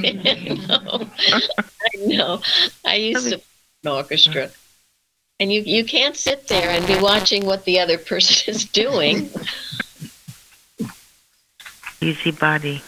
know. 0.69 1.09
I 1.21 1.97
know. 1.97 2.41
I 2.85 2.95
used 2.97 3.31
to 3.31 3.41
an 3.83 3.91
orchestra. 3.91 4.51
And 5.41 5.53
you, 5.53 5.63
you 5.63 5.85
can't 5.85 6.17
sit 6.17 6.49
there 6.49 6.71
and 6.71 6.87
be 6.87 6.97
watching 6.99 7.45
what 7.45 7.65
the 7.65 7.81
other 7.81 7.99
person 7.99 8.55
is 8.55 8.65
doing. 8.65 9.29
Easy 12.01 12.31
body. 12.31 12.83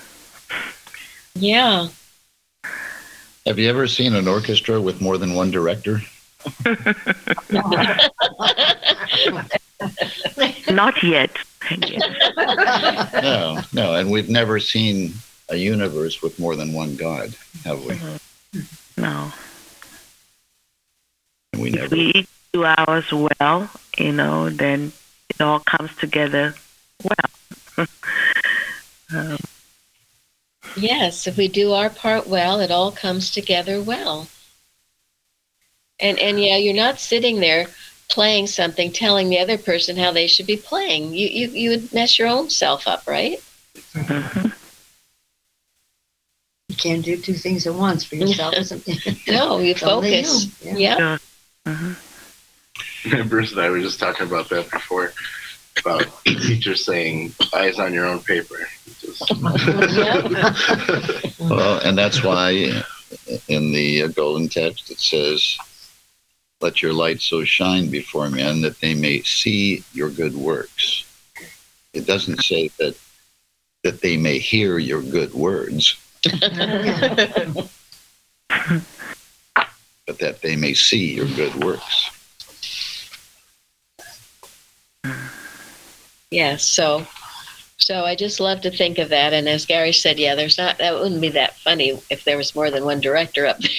Yeah. 1.34 1.88
have 3.44 3.58
you 3.58 3.68
ever 3.68 3.86
seen 3.86 4.14
an 4.14 4.28
orchestra 4.28 4.80
with 4.80 5.00
more 5.00 5.18
than 5.18 5.34
one 5.34 5.50
director? 5.50 6.00
Not 10.70 11.02
yet. 11.02 11.30
No, 13.22 13.60
no, 13.72 13.94
and 13.94 14.10
we've 14.10 14.28
never 14.28 14.60
seen 14.60 15.14
a 15.48 15.56
universe 15.56 16.22
with 16.22 16.38
more 16.38 16.54
than 16.56 16.72
one 16.72 16.96
God, 16.96 17.34
have 17.64 17.84
we? 17.84 17.98
No. 18.96 19.32
And 21.52 21.62
we 21.62 21.68
If 21.70 21.74
never. 21.74 21.96
we 21.96 22.02
each 22.14 22.28
do 22.52 22.64
ours 22.64 23.10
well, 23.12 23.70
you 23.98 24.12
know, 24.12 24.50
then 24.50 24.92
it 25.30 25.40
all 25.40 25.60
comes 25.60 25.94
together 25.96 26.54
well. 27.02 27.86
um, 29.14 29.38
Yes, 30.76 31.26
if 31.26 31.36
we 31.36 31.48
do 31.48 31.72
our 31.72 31.88
part 31.88 32.26
well, 32.26 32.60
it 32.60 32.70
all 32.70 32.92
comes 32.92 33.30
together 33.30 33.80
well. 33.80 34.28
And 35.98 36.18
and 36.18 36.38
yeah, 36.38 36.56
you're 36.58 36.74
not 36.74 36.98
sitting 36.98 37.40
there 37.40 37.68
playing 38.08 38.46
something, 38.46 38.92
telling 38.92 39.28
the 39.28 39.38
other 39.38 39.58
person 39.58 39.96
how 39.96 40.12
they 40.12 40.26
should 40.26 40.46
be 40.46 40.56
playing. 40.56 41.12
You 41.14 41.28
you 41.28 41.48
you 41.48 41.70
would 41.70 41.92
mess 41.92 42.18
your 42.18 42.28
own 42.28 42.50
self 42.50 42.86
up, 42.88 43.06
right? 43.06 43.42
mhm. 43.92 44.52
You 46.68 46.76
can't 46.76 47.04
do 47.04 47.16
two 47.16 47.34
things 47.34 47.66
at 47.66 47.74
once 47.74 48.04
for 48.04 48.16
yourself. 48.16 48.54
No, 49.28 49.58
you 49.58 49.70
It's 49.72 49.82
only 49.82 50.22
focus. 50.24 50.64
you. 50.64 50.76
Yeah. 50.78 51.18
Yeah. 51.66 53.22
Bruce 53.24 53.52
and 53.52 53.60
I 53.60 53.70
were 53.70 53.80
just 53.80 54.00
talking 54.00 54.26
about 54.26 54.48
that 54.48 54.68
before, 54.70 55.12
about 55.78 56.06
teachers 56.24 56.84
saying 56.84 57.32
eyes 57.54 57.78
on 57.78 57.94
your 57.94 58.06
own 58.06 58.18
paper. 58.20 58.68
Just- 59.00 59.30
Well, 61.38 61.78
and 61.84 61.96
that's 61.96 62.22
why 62.24 62.82
in 63.48 63.72
the 63.72 64.02
uh, 64.02 64.08
golden 64.08 64.48
text 64.48 64.90
it 64.90 64.98
says, 64.98 65.56
"Let 66.60 66.82
your 66.82 66.92
light 66.92 67.20
so 67.20 67.44
shine 67.44 67.90
before 67.90 68.30
men 68.30 68.60
that 68.62 68.80
they 68.80 68.94
may 68.94 69.22
see 69.22 69.84
your 69.92 70.10
good 70.10 70.34
works." 70.34 71.04
It 71.92 72.06
doesn't 72.06 72.42
say 72.42 72.70
that 72.78 72.96
that 73.82 74.00
they 74.00 74.16
may 74.16 74.38
hear 74.38 74.78
your 74.78 75.00
good 75.00 75.32
words, 75.32 75.96
but 76.24 76.40
that 80.18 80.40
they 80.42 80.56
may 80.56 80.74
see 80.74 81.14
your 81.14 81.26
good 81.36 81.54
works. 81.56 82.10
Yes. 86.30 86.64
So, 86.64 87.06
so 87.78 88.04
I 88.04 88.16
just 88.16 88.40
love 88.40 88.60
to 88.62 88.70
think 88.70 88.98
of 88.98 89.08
that. 89.10 89.32
And 89.32 89.48
as 89.48 89.64
Gary 89.64 89.92
said, 89.92 90.18
yeah, 90.18 90.34
there's 90.34 90.58
not, 90.58 90.78
that 90.78 90.94
wouldn't 90.94 91.20
be 91.20 91.28
that 91.30 91.56
funny 91.56 91.98
if 92.10 92.24
there 92.24 92.36
was 92.36 92.54
more 92.54 92.70
than 92.70 92.84
one 92.84 93.00
director 93.00 93.46
up 93.46 93.58
there. 93.58 93.70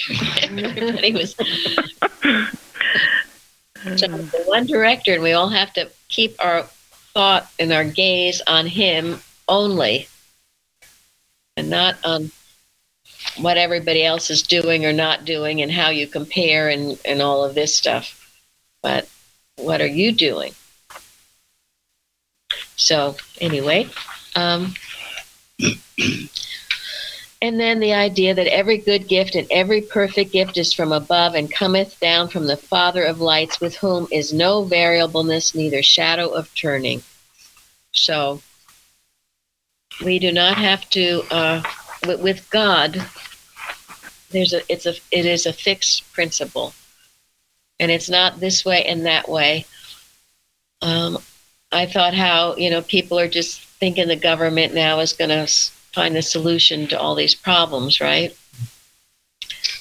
Everybody 0.42 1.12
was. 1.12 1.34
So 3.84 4.08
the 4.08 4.42
one 4.46 4.66
director, 4.66 5.14
and 5.14 5.22
we 5.22 5.32
all 5.32 5.48
have 5.48 5.72
to 5.74 5.88
keep 6.08 6.36
our 6.44 6.64
thought 7.14 7.50
and 7.58 7.72
our 7.72 7.84
gaze 7.84 8.42
on 8.46 8.66
him 8.66 9.20
only 9.48 10.08
and 11.56 11.70
not 11.70 11.96
on 12.04 12.30
what 13.38 13.56
everybody 13.56 14.04
else 14.04 14.30
is 14.30 14.42
doing 14.42 14.84
or 14.84 14.92
not 14.92 15.24
doing 15.24 15.62
and 15.62 15.70
how 15.70 15.90
you 15.90 16.06
compare 16.06 16.68
and, 16.68 16.98
and 17.04 17.22
all 17.22 17.44
of 17.44 17.54
this 17.54 17.74
stuff. 17.74 18.14
But 18.82 19.08
what 19.56 19.80
are 19.80 19.86
you 19.86 20.12
doing? 20.12 20.54
So 22.76 23.16
anyway, 23.40 23.88
um, 24.36 24.74
and 27.40 27.60
then 27.60 27.78
the 27.78 27.92
idea 27.92 28.34
that 28.34 28.48
every 28.48 28.78
good 28.78 29.06
gift 29.06 29.36
and 29.36 29.46
every 29.50 29.80
perfect 29.80 30.32
gift 30.32 30.56
is 30.56 30.72
from 30.72 30.92
above 30.92 31.34
and 31.34 31.52
cometh 31.52 31.98
down 32.00 32.28
from 32.28 32.46
the 32.46 32.56
Father 32.56 33.04
of 33.04 33.20
lights, 33.20 33.60
with 33.60 33.76
whom 33.76 34.08
is 34.10 34.32
no 34.32 34.64
variableness, 34.64 35.54
neither 35.54 35.82
shadow 35.82 36.28
of 36.28 36.52
turning. 36.54 37.02
So 37.92 38.42
we 40.04 40.18
do 40.18 40.32
not 40.32 40.58
have 40.58 40.88
to 40.90 41.22
uh, 41.30 41.62
with, 42.06 42.48
God. 42.50 43.04
There's 44.30 44.52
a 44.52 44.60
it's 44.70 44.86
a 44.86 44.94
it 45.10 45.24
is 45.24 45.46
a 45.46 45.52
fixed 45.52 46.12
principle, 46.12 46.74
and 47.80 47.90
it's 47.90 48.10
not 48.10 48.40
this 48.40 48.64
way 48.64 48.84
and 48.84 49.06
that 49.06 49.28
way. 49.28 49.64
Um, 50.82 51.18
I 51.72 51.86
thought 51.86 52.14
how 52.14 52.56
you 52.56 52.68
know 52.68 52.82
people 52.82 53.18
are 53.18 53.28
just 53.28 53.60
thinking 53.60 54.08
the 54.08 54.16
government 54.16 54.74
now 54.74 54.98
is 55.00 55.12
going 55.12 55.30
to 55.30 55.48
find 55.92 56.14
the 56.14 56.22
solution 56.22 56.86
to 56.88 56.98
all 57.00 57.14
these 57.14 57.34
problems, 57.34 58.00
right? 58.00 58.36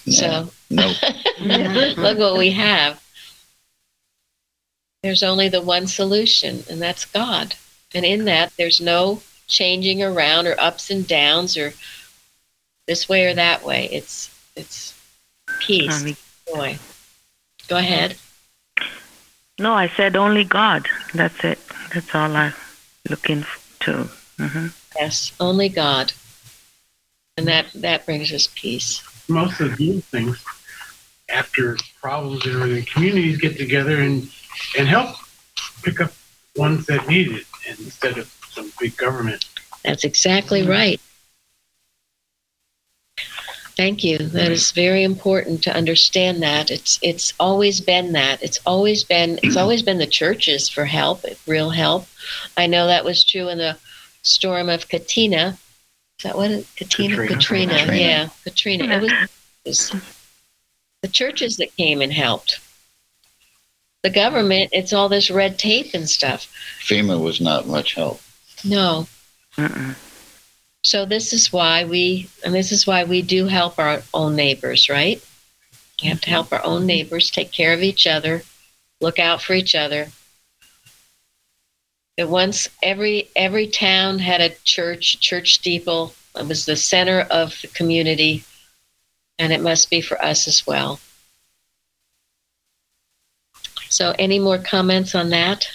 So 0.10 0.50
No, 0.70 0.94
look 1.42 2.18
what 2.18 2.38
we 2.38 2.52
have. 2.52 3.02
There's 5.04 5.24
only 5.24 5.50
the 5.50 5.62
one 5.62 5.88
solution, 5.88 6.64
and 6.70 6.82
that's 6.82 7.06
God. 7.06 7.56
And 7.94 8.06
in 8.06 8.26
that, 8.26 8.52
there's 8.58 8.82
no 8.82 9.22
changing 9.48 10.04
around 10.04 10.48
or 10.48 10.56
ups 10.60 10.90
and 10.90 11.08
downs 11.08 11.56
or 11.58 11.74
this 12.88 13.08
way 13.08 13.26
or 13.28 13.34
that 13.36 13.64
way. 13.64 13.88
It's 13.92 14.30
it's 14.56 14.94
peace, 15.60 16.02
Only- 16.02 16.16
joy. 16.48 16.80
Go 17.68 17.78
ahead. 17.78 18.16
No, 19.60 19.74
I 19.74 19.88
said 19.90 20.16
only 20.16 20.44
God. 20.44 20.88
That's 21.14 21.44
it. 21.44 21.60
That's 21.94 22.14
all 22.16 22.36
I'm 22.36 22.54
looking 23.10 23.40
f- 23.40 23.78
to. 23.82 24.04
hmm 24.38 24.68
Yes, 25.00 25.32
only 25.40 25.70
God. 25.70 26.14
And 27.38 27.48
that 27.48 27.68
that 27.76 28.06
brings 28.06 28.34
us 28.34 28.48
peace. 28.56 29.04
most 29.28 29.60
of 29.60 29.78
these 29.78 30.04
things 30.06 30.44
after 31.30 31.78
problems 32.02 32.46
and 32.46 32.56
everything 32.56 32.86
communities 32.86 33.38
get 33.38 33.58
together 33.58 34.02
and 34.02 34.30
and 34.78 34.88
help 34.88 35.16
pick 35.84 36.00
up 36.02 36.12
ones 36.56 36.86
that 36.88 37.08
need 37.08 37.32
it 37.32 37.46
instead 37.68 38.18
of 38.18 38.28
some 38.50 38.72
big 38.80 38.96
government 38.98 39.46
That's 39.84 40.04
exactly 40.04 40.66
right. 40.66 41.00
Thank 43.76 44.04
you. 44.04 44.18
That 44.18 44.52
is 44.52 44.72
very 44.72 45.04
important 45.04 45.62
to 45.64 45.76
understand 45.76 46.42
that. 46.42 46.72
It's 46.72 46.98
it's 47.04 47.34
always 47.40 47.80
been 47.80 48.14
that. 48.14 48.42
It's 48.42 48.60
always 48.66 49.04
been 49.04 49.40
it's 49.44 49.56
always 49.56 49.84
been 49.84 50.00
the 50.00 50.08
churches 50.08 50.68
for 50.68 50.86
help, 50.86 51.24
real 51.46 51.70
help. 51.70 52.08
I 52.58 52.66
know 52.66 52.88
that 52.88 53.06
was 53.06 53.24
true 53.24 53.50
in 53.50 53.60
the 53.60 53.78
storm 54.22 54.70
of 54.70 54.88
Katina. 54.88 55.58
Is 56.20 56.24
that 56.24 56.36
what 56.36 56.52
it 56.52 56.68
Katina? 56.76 57.16
Katrina. 57.16 57.36
Katrina. 57.36 57.74
Katrina. 57.74 57.98
Yeah, 57.98 58.30
Katrina. 58.44 58.86
It 58.86 59.02
was, 59.02 59.12
it 59.12 59.30
was 59.66 59.96
the 61.02 61.08
churches 61.08 61.58
that 61.58 61.76
came 61.76 62.02
and 62.02 62.12
helped. 62.12 62.60
The 64.04 64.10
government, 64.10 64.70
it's 64.74 64.94
all 64.94 65.10
this 65.10 65.30
red 65.30 65.60
tape 65.60 65.94
and 65.94 66.10
stuff. 66.10 66.54
FEMA 66.80 67.22
was 67.22 67.42
not 67.42 67.68
much 67.68 67.96
help. 67.96 68.22
No, 68.64 69.08
Mm-mm. 69.58 69.96
So 70.84 71.06
this 71.06 71.34
is 71.34 71.52
why 71.52 71.84
we, 71.84 72.30
and 72.46 72.54
this 72.54 72.72
is 72.72 72.88
why 72.88 73.04
we 73.04 73.22
do 73.22 73.48
help 73.48 73.78
our 73.80 74.02
own 74.14 74.36
neighbors, 74.36 74.88
right? 74.88 75.22
We 76.02 76.08
have 76.10 76.22
to 76.22 76.30
help 76.30 76.54
our 76.54 76.64
own 76.64 76.86
neighbors, 76.86 77.32
take 77.32 77.52
care 77.52 77.74
of 77.74 77.82
each 77.82 78.08
other, 78.08 78.44
look 79.02 79.20
out 79.20 79.42
for 79.42 79.54
each 79.54 79.76
other. 79.76 80.08
That 82.18 82.30
once 82.30 82.68
every 82.82 83.30
every 83.36 83.68
town 83.68 84.20
had 84.20 84.42
a 84.42 84.50
church, 84.64 85.20
church 85.20 85.54
steeple. 85.56 86.14
It 86.36 86.48
was 86.48 86.66
the 86.66 86.76
center 86.76 87.22
of 87.22 87.60
the 87.62 87.68
community, 87.68 88.44
and 89.38 89.54
it 89.54 89.62
must 89.62 89.90
be 89.90 90.02
for 90.02 90.22
us 90.24 90.48
as 90.48 90.66
well. 90.66 91.00
So, 93.90 94.14
any 94.20 94.40
more 94.40 94.58
comments 94.58 95.16
on 95.16 95.30
that? 95.30 95.68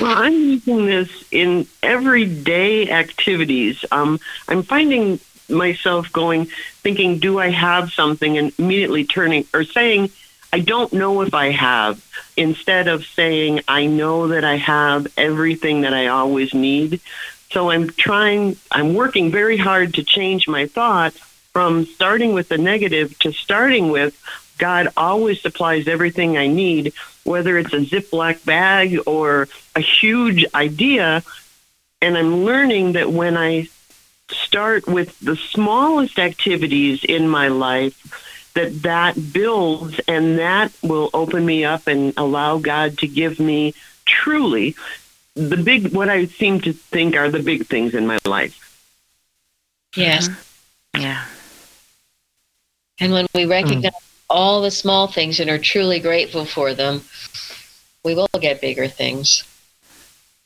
Well, 0.00 0.16
I'm 0.16 0.32
using 0.32 0.86
this 0.86 1.24
in 1.30 1.66
everyday 1.82 2.90
activities. 2.90 3.84
Um, 3.92 4.18
I'm 4.48 4.62
finding 4.62 5.20
myself 5.48 6.10
going, 6.12 6.46
thinking, 6.82 7.18
do 7.18 7.38
I 7.38 7.50
have 7.50 7.92
something? 7.92 8.36
And 8.36 8.52
immediately 8.58 9.04
turning 9.04 9.46
or 9.54 9.62
saying, 9.62 10.10
I 10.52 10.60
don't 10.60 10.92
know 10.92 11.20
if 11.20 11.34
I 11.34 11.50
have, 11.50 12.04
instead 12.36 12.88
of 12.88 13.04
saying, 13.04 13.60
I 13.68 13.86
know 13.86 14.28
that 14.28 14.44
I 14.44 14.56
have 14.56 15.06
everything 15.16 15.82
that 15.82 15.94
I 15.94 16.08
always 16.08 16.54
need. 16.54 17.00
So 17.50 17.70
I'm 17.70 17.90
trying, 17.90 18.56
I'm 18.70 18.94
working 18.94 19.30
very 19.30 19.56
hard 19.56 19.94
to 19.94 20.04
change 20.04 20.48
my 20.48 20.66
thought 20.66 21.14
from 21.52 21.86
starting 21.86 22.32
with 22.32 22.48
the 22.48 22.58
negative 22.58 23.16
to 23.20 23.32
starting 23.32 23.90
with, 23.90 24.20
God 24.58 24.88
always 24.96 25.40
supplies 25.40 25.88
everything 25.88 26.36
I 26.36 26.48
need, 26.48 26.92
whether 27.22 27.56
it's 27.58 27.72
a 27.72 27.78
Ziploc 27.78 28.44
bag 28.44 28.98
or 29.06 29.48
a 29.76 29.80
huge 29.80 30.44
idea. 30.54 31.22
And 32.02 32.18
I'm 32.18 32.44
learning 32.44 32.92
that 32.92 33.12
when 33.12 33.36
I 33.36 33.68
start 34.30 34.86
with 34.86 35.18
the 35.20 35.36
smallest 35.36 36.18
activities 36.18 37.04
in 37.04 37.28
my 37.28 37.48
life, 37.48 38.33
that 38.54 38.82
that 38.82 39.32
builds 39.32 40.00
and 40.06 40.38
that 40.38 40.72
will 40.82 41.10
open 41.12 41.44
me 41.44 41.64
up 41.64 41.86
and 41.86 42.14
allow 42.16 42.58
God 42.58 42.98
to 42.98 43.08
give 43.08 43.38
me 43.38 43.74
truly 44.06 44.76
the 45.34 45.56
big, 45.56 45.92
what 45.92 46.08
I 46.08 46.26
seem 46.26 46.60
to 46.60 46.72
think 46.72 47.16
are 47.16 47.30
the 47.30 47.42
big 47.42 47.66
things 47.66 47.94
in 47.94 48.06
my 48.06 48.18
life. 48.24 48.60
Yes. 49.96 50.28
Mm-hmm. 50.28 51.00
Yeah. 51.00 51.24
And 53.00 53.12
when 53.12 53.26
we 53.34 53.44
recognize 53.44 53.92
mm-hmm. 53.92 54.26
all 54.30 54.62
the 54.62 54.70
small 54.70 55.08
things 55.08 55.40
and 55.40 55.50
are 55.50 55.58
truly 55.58 55.98
grateful 55.98 56.44
for 56.44 56.72
them, 56.74 57.02
we 58.04 58.14
will 58.14 58.28
get 58.40 58.60
bigger 58.60 58.86
things. 58.86 59.42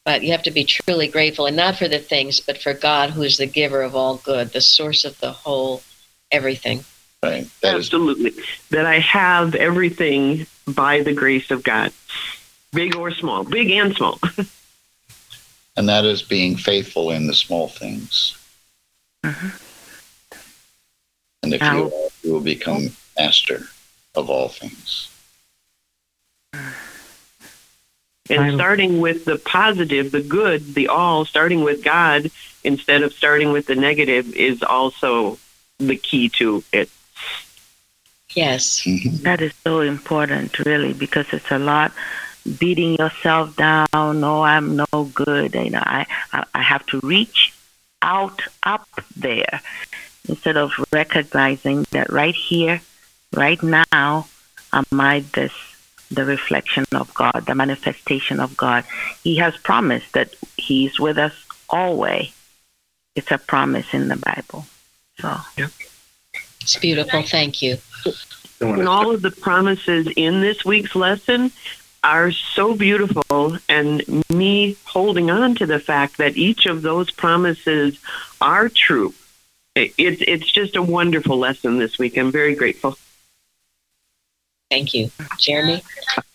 But 0.04 0.22
you 0.22 0.32
have 0.32 0.44
to 0.44 0.50
be 0.50 0.64
truly 0.64 1.08
grateful, 1.08 1.44
and 1.44 1.56
not 1.56 1.76
for 1.76 1.86
the 1.86 1.98
things, 1.98 2.40
but 2.40 2.56
for 2.56 2.72
God, 2.72 3.10
who 3.10 3.22
is 3.22 3.36
the 3.36 3.46
giver 3.46 3.82
of 3.82 3.94
all 3.94 4.16
good, 4.16 4.52
the 4.52 4.62
source 4.62 5.04
of 5.04 5.20
the 5.20 5.32
whole 5.32 5.82
everything. 6.30 6.84
Right. 7.22 7.48
That 7.62 7.76
is 7.76 7.86
Absolutely. 7.86 8.34
That 8.70 8.86
I 8.86 9.00
have 9.00 9.54
everything 9.54 10.46
by 10.66 11.02
the 11.02 11.12
grace 11.12 11.50
of 11.50 11.62
God, 11.64 11.92
big 12.72 12.94
or 12.94 13.10
small, 13.10 13.42
big 13.44 13.70
and 13.70 13.94
small. 13.94 14.20
and 15.76 15.88
that 15.88 16.04
is 16.04 16.22
being 16.22 16.56
faithful 16.56 17.10
in 17.10 17.26
the 17.26 17.34
small 17.34 17.68
things. 17.68 18.36
Mhm. 19.24 19.60
And 21.42 21.54
if 21.54 21.60
Now- 21.60 21.76
you 21.76 21.84
are, 21.86 22.08
you 22.22 22.32
will 22.32 22.40
become 22.40 22.96
master 23.18 23.68
of 24.14 24.30
all 24.30 24.48
things. 24.48 25.08
And 28.30 28.54
starting 28.54 29.00
with 29.00 29.24
the 29.24 29.38
positive, 29.38 30.10
the 30.12 30.20
good, 30.20 30.74
the 30.74 30.88
all, 30.88 31.24
starting 31.24 31.62
with 31.62 31.82
God 31.82 32.30
instead 32.62 33.02
of 33.02 33.12
starting 33.14 33.52
with 33.52 33.66
the 33.66 33.74
negative 33.74 34.34
is 34.34 34.62
also 34.62 35.38
the 35.78 35.96
key 35.96 36.28
to 36.30 36.62
it. 36.72 36.90
Yes. 38.34 38.82
Mm-hmm. 38.82 39.22
That 39.22 39.40
is 39.40 39.52
so 39.64 39.80
important, 39.80 40.58
really, 40.60 40.92
because 40.92 41.26
it's 41.32 41.50
a 41.50 41.58
lot 41.58 41.92
beating 42.58 42.94
yourself 42.94 43.56
down. 43.56 43.86
No, 43.92 44.42
I'm 44.42 44.76
no 44.76 45.10
good. 45.14 45.54
You 45.54 45.70
know, 45.70 45.82
I, 45.84 46.06
I, 46.32 46.44
I 46.54 46.62
have 46.62 46.86
to 46.86 47.00
reach 47.00 47.52
out 48.02 48.42
up 48.62 48.88
there 49.16 49.60
instead 50.28 50.56
of 50.56 50.72
recognizing 50.92 51.84
that 51.90 52.10
right 52.12 52.34
here, 52.34 52.80
right 53.34 53.62
now, 53.62 54.26
am 54.72 54.84
I 54.92 55.24
this 55.32 55.52
the 56.10 56.24
reflection 56.24 56.84
of 56.92 57.12
God, 57.14 57.44
the 57.46 57.54
manifestation 57.54 58.40
of 58.40 58.56
God. 58.56 58.84
He 59.22 59.36
has 59.36 59.56
promised 59.56 60.12
that 60.14 60.34
He's 60.56 60.98
with 60.98 61.18
us 61.18 61.34
always. 61.68 62.32
It's 63.14 63.30
a 63.30 63.38
promise 63.38 63.92
in 63.92 64.08
the 64.08 64.16
Bible. 64.16 64.66
So 65.20 65.36
It's 66.68 66.76
beautiful. 66.76 67.22
Thank 67.22 67.62
you. 67.62 67.78
And 68.60 68.86
all 68.86 69.14
of 69.14 69.22
the 69.22 69.30
promises 69.30 70.06
in 70.16 70.42
this 70.42 70.66
week's 70.66 70.94
lesson 70.94 71.50
are 72.04 72.30
so 72.30 72.74
beautiful, 72.74 73.56
and 73.70 74.22
me 74.28 74.76
holding 74.84 75.30
on 75.30 75.54
to 75.54 75.64
the 75.64 75.80
fact 75.80 76.18
that 76.18 76.36
each 76.36 76.66
of 76.66 76.82
those 76.82 77.10
promises 77.10 77.98
are 78.42 78.68
true. 78.68 79.14
It, 79.74 79.94
it's 79.96 80.20
it's 80.20 80.52
just 80.52 80.76
a 80.76 80.82
wonderful 80.82 81.38
lesson 81.38 81.78
this 81.78 81.98
week. 81.98 82.18
I'm 82.18 82.30
very 82.30 82.54
grateful. 82.54 82.98
Thank 84.70 84.92
you, 84.92 85.10
Jeremy. 85.38 85.82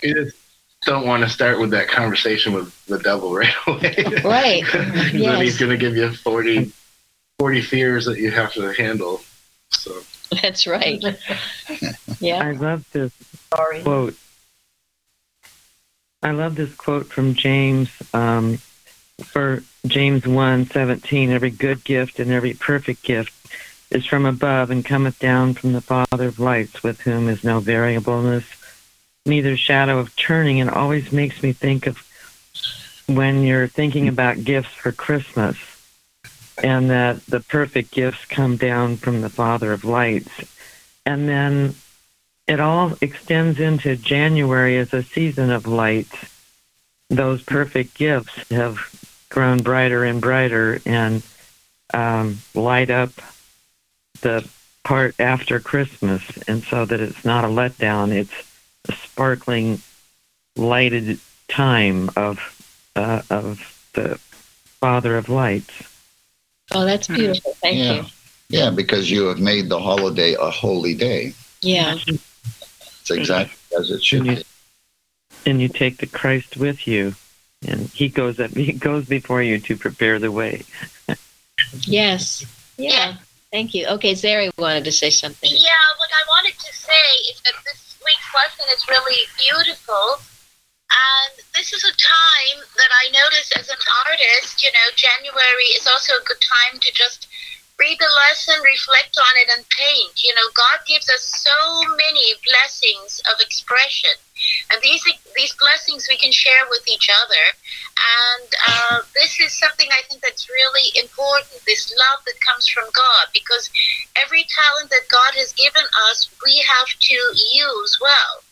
You 0.02 0.16
just 0.16 0.38
don't 0.82 1.06
want 1.06 1.22
to 1.22 1.30
start 1.30 1.60
with 1.60 1.70
that 1.70 1.90
conversation 1.90 2.54
with 2.54 2.86
the 2.88 2.98
devil 2.98 3.36
right 3.36 3.54
away. 3.68 4.22
Right. 4.24 4.64
then 4.74 5.42
he's 5.42 5.60
going 5.60 5.70
to 5.70 5.78
give 5.78 5.96
you 5.96 6.12
40, 6.12 6.72
40 7.38 7.62
fears 7.62 8.06
that 8.06 8.18
you 8.18 8.32
have 8.32 8.52
to 8.54 8.74
handle. 8.74 9.22
So 9.70 10.02
That's 10.42 10.68
right. 10.68 11.04
Yeah. 12.20 12.42
I 12.42 12.52
love 12.52 12.90
this 12.94 13.12
quote. 13.50 14.16
I 16.22 16.32
love 16.32 16.56
this 16.56 16.74
quote 16.76 17.08
from 17.08 17.34
James 17.34 17.90
um, 18.14 18.60
for 19.26 19.62
James 19.86 20.26
1 20.26 20.68
17. 20.68 21.32
Every 21.32 21.50
good 21.50 21.84
gift 21.84 22.20
and 22.22 22.32
every 22.32 22.54
perfect 22.54 23.04
gift 23.04 23.34
is 23.92 24.06
from 24.06 24.26
above 24.26 24.72
and 24.72 24.86
cometh 24.86 25.20
down 25.20 25.54
from 25.54 25.74
the 25.74 25.82
Father 25.82 26.28
of 26.28 26.40
lights, 26.40 26.82
with 26.82 27.02
whom 27.02 27.28
is 27.28 27.44
no 27.44 27.60
variableness, 27.60 28.46
neither 29.26 29.58
shadow 29.58 30.00
of 30.00 30.16
turning. 30.16 30.62
And 30.62 30.70
always 30.70 31.12
makes 31.12 31.44
me 31.44 31.52
think 31.52 31.88
of 31.88 31.98
when 33.08 33.44
you're 33.44 33.68
thinking 33.68 34.08
about 34.08 34.46
gifts 34.46 34.70
for 34.70 34.94
Christmas 34.94 35.58
and 36.62 36.90
that 36.90 37.26
the 37.26 37.40
perfect 37.40 37.92
gifts 37.92 38.26
come 38.26 38.58
down 38.58 38.98
from 38.98 39.22
the 39.22 39.30
Father 39.30 39.72
of 39.74 39.84
lights. 39.84 40.32
And 41.06 41.28
then 41.28 41.76
it 42.48 42.60
all 42.60 42.94
extends 43.02 43.60
into 43.60 43.96
January 43.96 44.78
as 44.78 44.94
a 44.94 45.04
season 45.04 45.50
of 45.50 45.66
light. 45.66 46.12
Those 47.10 47.42
perfect 47.42 47.96
gifts 47.96 48.50
have 48.50 48.80
grown 49.30 49.64
brighter 49.64 50.04
and 50.04 50.22
brighter 50.22 50.82
and 50.86 51.24
um, 51.94 52.40
light 52.54 52.90
up 52.90 53.12
the 54.22 54.48
part 54.84 55.16
after 55.20 55.60
Christmas, 55.60 56.24
and 56.48 56.64
so 56.64 56.86
that 56.86 57.00
it's 57.00 57.24
not 57.24 57.46
a 57.46 57.48
letdown. 57.48 58.12
It's 58.12 58.34
a 58.88 58.94
sparkling, 58.94 59.82
lighted 60.56 61.20
time 61.48 62.10
of 62.16 62.40
uh, 62.96 63.22
of 63.30 63.90
the 63.94 64.18
Father 64.80 65.18
of 65.18 65.30
Lights. 65.30 65.93
Oh, 66.74 66.86
that's 66.86 67.08
beautiful. 67.08 67.54
Thank 67.62 67.78
yeah. 67.78 67.94
you. 67.94 68.06
Yeah, 68.50 68.70
because 68.70 69.10
you 69.10 69.26
have 69.26 69.40
made 69.40 69.70
the 69.70 69.80
holiday 69.80 70.36
a 70.40 70.50
holy 70.50 70.94
day. 70.94 71.34
Yeah. 71.62 71.98
It's 72.06 73.12
exactly 73.12 73.58
as 73.78 73.90
it 73.90 74.04
should 74.04 74.20
And 74.20 74.28
you, 74.28 74.36
be. 74.36 75.50
and 75.50 75.62
you 75.62 75.68
take 75.70 75.98
the 75.98 76.08
Christ 76.08 76.58
with 76.58 76.88
you, 76.88 77.16
and 77.68 77.90
He 77.90 78.10
goes 78.10 78.40
up. 78.40 78.52
He 78.56 78.74
goes 78.74 79.06
before 79.06 79.42
you 79.42 79.60
to 79.60 79.76
prepare 79.78 80.20
the 80.20 80.32
way. 80.32 80.64
Yes. 81.82 82.46
Yeah. 82.78 83.16
Thank 83.52 83.74
you. 83.74 83.86
Okay, 83.88 84.14
Zari 84.14 84.50
wanted 84.58 84.84
to 84.86 84.92
say 84.92 85.10
something. 85.10 85.50
Yeah, 85.52 85.86
what 85.98 86.10
I 86.12 86.24
wanted 86.28 86.58
to 86.58 86.74
say 86.74 87.06
is 87.30 87.40
that 87.46 87.54
this 87.66 87.98
week's 88.04 88.34
lesson 88.34 88.66
is 88.76 88.88
really 88.88 89.22
beautiful. 89.38 90.18
And 90.94 91.34
this 91.56 91.74
is 91.74 91.84
a 91.84 91.98
time 91.98 92.62
that 92.78 92.92
I 92.94 93.10
notice 93.10 93.50
as 93.58 93.70
an 93.70 93.82
artist, 94.06 94.64
you 94.64 94.70
know, 94.72 94.88
January 94.96 95.74
is 95.74 95.88
also 95.88 96.14
a 96.14 96.26
good 96.26 96.42
time 96.42 96.80
to 96.80 96.92
just 96.94 97.28
read 97.80 97.98
the 97.98 98.14
lesson, 98.30 98.54
reflect 98.62 99.18
on 99.18 99.34
it, 99.38 99.50
and 99.50 99.66
paint. 99.74 100.24
You 100.24 100.36
know, 100.36 100.46
God 100.54 100.86
gives 100.86 101.10
us 101.10 101.26
so 101.26 101.82
many 101.98 102.38
blessings 102.46 103.22
of 103.26 103.42
expression. 103.42 104.14
And 104.72 104.82
these 104.82 105.02
these 105.36 105.56
blessings 105.58 106.06
we 106.08 106.18
can 106.18 106.32
share 106.32 106.70
with 106.70 106.86
each 106.88 107.10
other. 107.10 107.46
And 108.38 108.50
uh, 108.68 108.98
this 109.16 109.40
is 109.40 109.54
something 109.54 109.90
I 109.90 110.06
think 110.08 110.22
that's 110.22 110.50
really 110.50 110.94
important 111.02 111.66
this 111.66 111.90
love 111.98 112.22
that 112.26 112.38
comes 112.46 112.68
from 112.68 112.86
God, 112.94 113.34
because 113.34 113.72
every 114.14 114.46
talent 114.54 114.92
that 114.92 115.10
God 115.10 115.34
has 115.34 115.54
given 115.54 115.84
us, 116.10 116.30
we 116.46 116.62
have 116.70 116.88
to 116.88 117.18
use 117.58 117.98
well, 118.02 118.46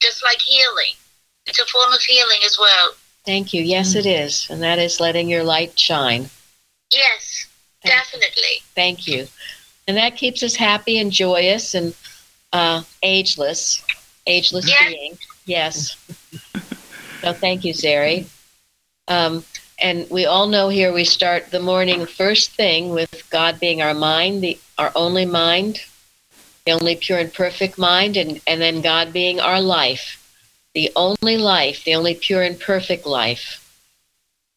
just 0.00 0.22
like 0.22 0.38
healing. 0.38 0.94
It's 1.46 1.58
a 1.58 1.66
form 1.66 1.92
of 1.92 2.00
healing 2.02 2.38
as 2.44 2.58
well. 2.58 2.92
Thank 3.24 3.52
you. 3.52 3.62
Yes, 3.62 3.94
it 3.94 4.06
is. 4.06 4.48
And 4.50 4.62
that 4.62 4.78
is 4.78 5.00
letting 5.00 5.28
your 5.28 5.44
light 5.44 5.78
shine. 5.78 6.30
Yes, 6.90 7.46
definitely. 7.84 8.62
Thank 8.74 9.06
you. 9.06 9.26
And 9.86 9.96
that 9.96 10.16
keeps 10.16 10.42
us 10.42 10.54
happy 10.54 10.98
and 10.98 11.10
joyous 11.10 11.74
and 11.74 11.94
uh, 12.52 12.82
ageless, 13.02 13.84
ageless 14.26 14.68
Yes. 14.68 14.88
being. 14.88 15.18
Yes. 15.46 15.96
so 17.20 17.32
thank 17.32 17.64
you, 17.64 17.72
Zari. 17.74 18.26
Um, 19.08 19.44
and 19.82 20.08
we 20.10 20.26
all 20.26 20.46
know 20.46 20.68
here 20.68 20.92
we 20.92 21.04
start 21.04 21.50
the 21.50 21.60
morning 21.60 22.06
first 22.06 22.52
thing 22.52 22.90
with 22.90 23.28
God 23.30 23.58
being 23.58 23.82
our 23.82 23.94
mind, 23.94 24.42
the 24.42 24.58
our 24.78 24.92
only 24.94 25.26
mind, 25.26 25.80
the 26.66 26.72
only 26.72 26.96
pure 26.96 27.18
and 27.18 27.32
perfect 27.32 27.78
mind, 27.78 28.16
and, 28.16 28.40
and 28.46 28.60
then 28.60 28.80
God 28.82 29.12
being 29.12 29.40
our 29.40 29.60
life, 29.60 30.19
the 30.74 30.90
only 30.96 31.36
life, 31.36 31.84
the 31.84 31.94
only 31.94 32.14
pure 32.14 32.42
and 32.42 32.58
perfect 32.58 33.06
life. 33.06 33.66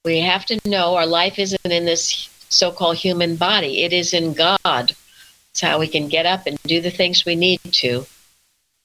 We 0.05 0.19
have 0.19 0.45
to 0.47 0.59
know 0.65 0.95
our 0.95 1.05
life 1.05 1.39
isn't 1.39 1.65
in 1.65 1.85
this 1.85 2.29
so 2.49 2.71
called 2.71 2.97
human 2.97 3.35
body, 3.35 3.83
it 3.83 3.93
is 3.93 4.13
in 4.13 4.33
God. 4.33 4.95
It's 5.51 5.61
how 5.61 5.79
we 5.79 5.87
can 5.87 6.07
get 6.07 6.25
up 6.25 6.47
and 6.47 6.57
do 6.63 6.81
the 6.81 6.91
things 6.91 7.25
we 7.25 7.35
need 7.35 7.59
to. 7.63 8.05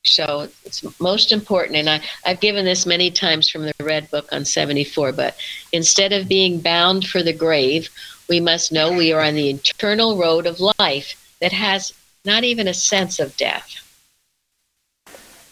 So 0.05 0.49
it's 0.65 1.01
most 1.01 1.33
important, 1.33 1.77
and 1.77 1.91
I, 1.91 2.01
I've 2.25 2.41
given 2.41 2.65
this 2.65 2.87
many 2.87 3.11
times 3.11 3.51
from 3.51 3.63
the 3.63 3.75
Red 3.81 4.11
Book 4.11 4.29
on 4.33 4.45
74, 4.45 5.13
but 5.13 5.37
instead 5.73 6.13
of 6.13 6.29
being 6.29 6.61
bound 6.61 7.07
for 7.07 7.23
the 7.23 7.33
grave, 7.33 7.91
we 8.29 8.41
must 8.41 8.73
know 8.73 8.93
we 8.93 9.13
are 9.13 9.23
on 9.23 9.35
the 9.35 9.51
eternal 9.51 10.17
road 10.17 10.47
of 10.47 10.61
life 10.79 11.37
that 11.41 11.53
has 11.53 11.93
not 12.25 12.45
even 12.45 12.69
a 12.69 12.75
sense 12.75 13.19
of 13.19 13.37
death. 13.37 13.85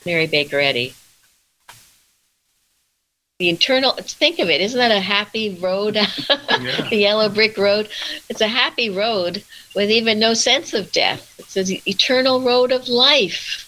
Mary 0.05 0.27
Baker 0.27 0.61
Eddy. 0.61 0.95
The 3.39 3.51
internal 3.51 3.93
think 3.93 4.39
of 4.39 4.49
it, 4.49 4.63
isn't 4.63 4.79
that 4.79 4.91
a 4.91 4.99
happy 4.99 5.59
road? 5.61 5.95
the 6.89 6.89
yellow 6.91 7.29
brick 7.29 7.59
road. 7.59 7.91
It's 8.31 8.41
a 8.41 8.49
happy 8.49 8.89
road 8.89 9.45
with 9.75 9.91
even 9.91 10.19
no 10.19 10.33
sense 10.33 10.73
of 10.73 10.91
death. 10.91 11.35
It's 11.39 11.57
an 11.57 11.77
eternal 11.87 12.41
road 12.41 12.73
of 12.73 12.89
life. 12.89 13.63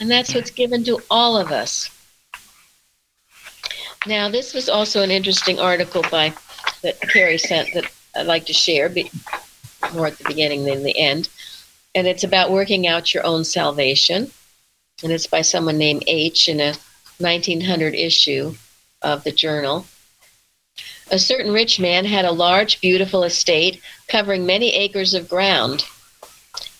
And 0.00 0.10
that's 0.10 0.34
what's 0.34 0.50
given 0.50 0.82
to 0.84 0.98
all 1.10 1.36
of 1.36 1.52
us. 1.52 1.90
Now, 4.06 4.30
this 4.30 4.54
was 4.54 4.70
also 4.70 5.02
an 5.02 5.10
interesting 5.10 5.58
article 5.58 6.02
by 6.10 6.32
that 6.82 7.00
Carrie 7.02 7.36
sent 7.36 7.74
that 7.74 7.84
I'd 8.16 8.26
like 8.26 8.46
to 8.46 8.54
share, 8.54 8.88
be, 8.88 9.10
more 9.92 10.06
at 10.06 10.16
the 10.16 10.24
beginning 10.24 10.64
than 10.64 10.84
the 10.84 10.98
end. 10.98 11.28
And 11.94 12.06
it's 12.06 12.24
about 12.24 12.50
working 12.50 12.86
out 12.86 13.12
your 13.12 13.26
own 13.26 13.44
salvation. 13.44 14.30
And 15.02 15.12
it's 15.12 15.26
by 15.26 15.42
someone 15.42 15.76
named 15.76 16.04
H 16.06 16.48
in 16.48 16.60
a 16.60 16.74
1900 17.18 17.94
issue 17.94 18.54
of 19.02 19.24
the 19.24 19.32
journal. 19.32 19.86
A 21.10 21.18
certain 21.18 21.52
rich 21.52 21.80
man 21.80 22.04
had 22.04 22.24
a 22.24 22.32
large, 22.32 22.80
beautiful 22.80 23.24
estate 23.24 23.80
covering 24.08 24.44
many 24.44 24.74
acres 24.74 25.14
of 25.14 25.28
ground. 25.28 25.84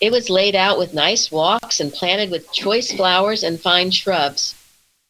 It 0.01 0.12
was 0.12 0.31
laid 0.31 0.55
out 0.55 0.79
with 0.79 0.94
nice 0.94 1.33
walks 1.33 1.81
and 1.81 1.92
planted 1.92 2.31
with 2.31 2.53
choice 2.53 2.92
flowers 2.92 3.42
and 3.42 3.61
fine 3.61 3.90
shrubs. 3.90 4.55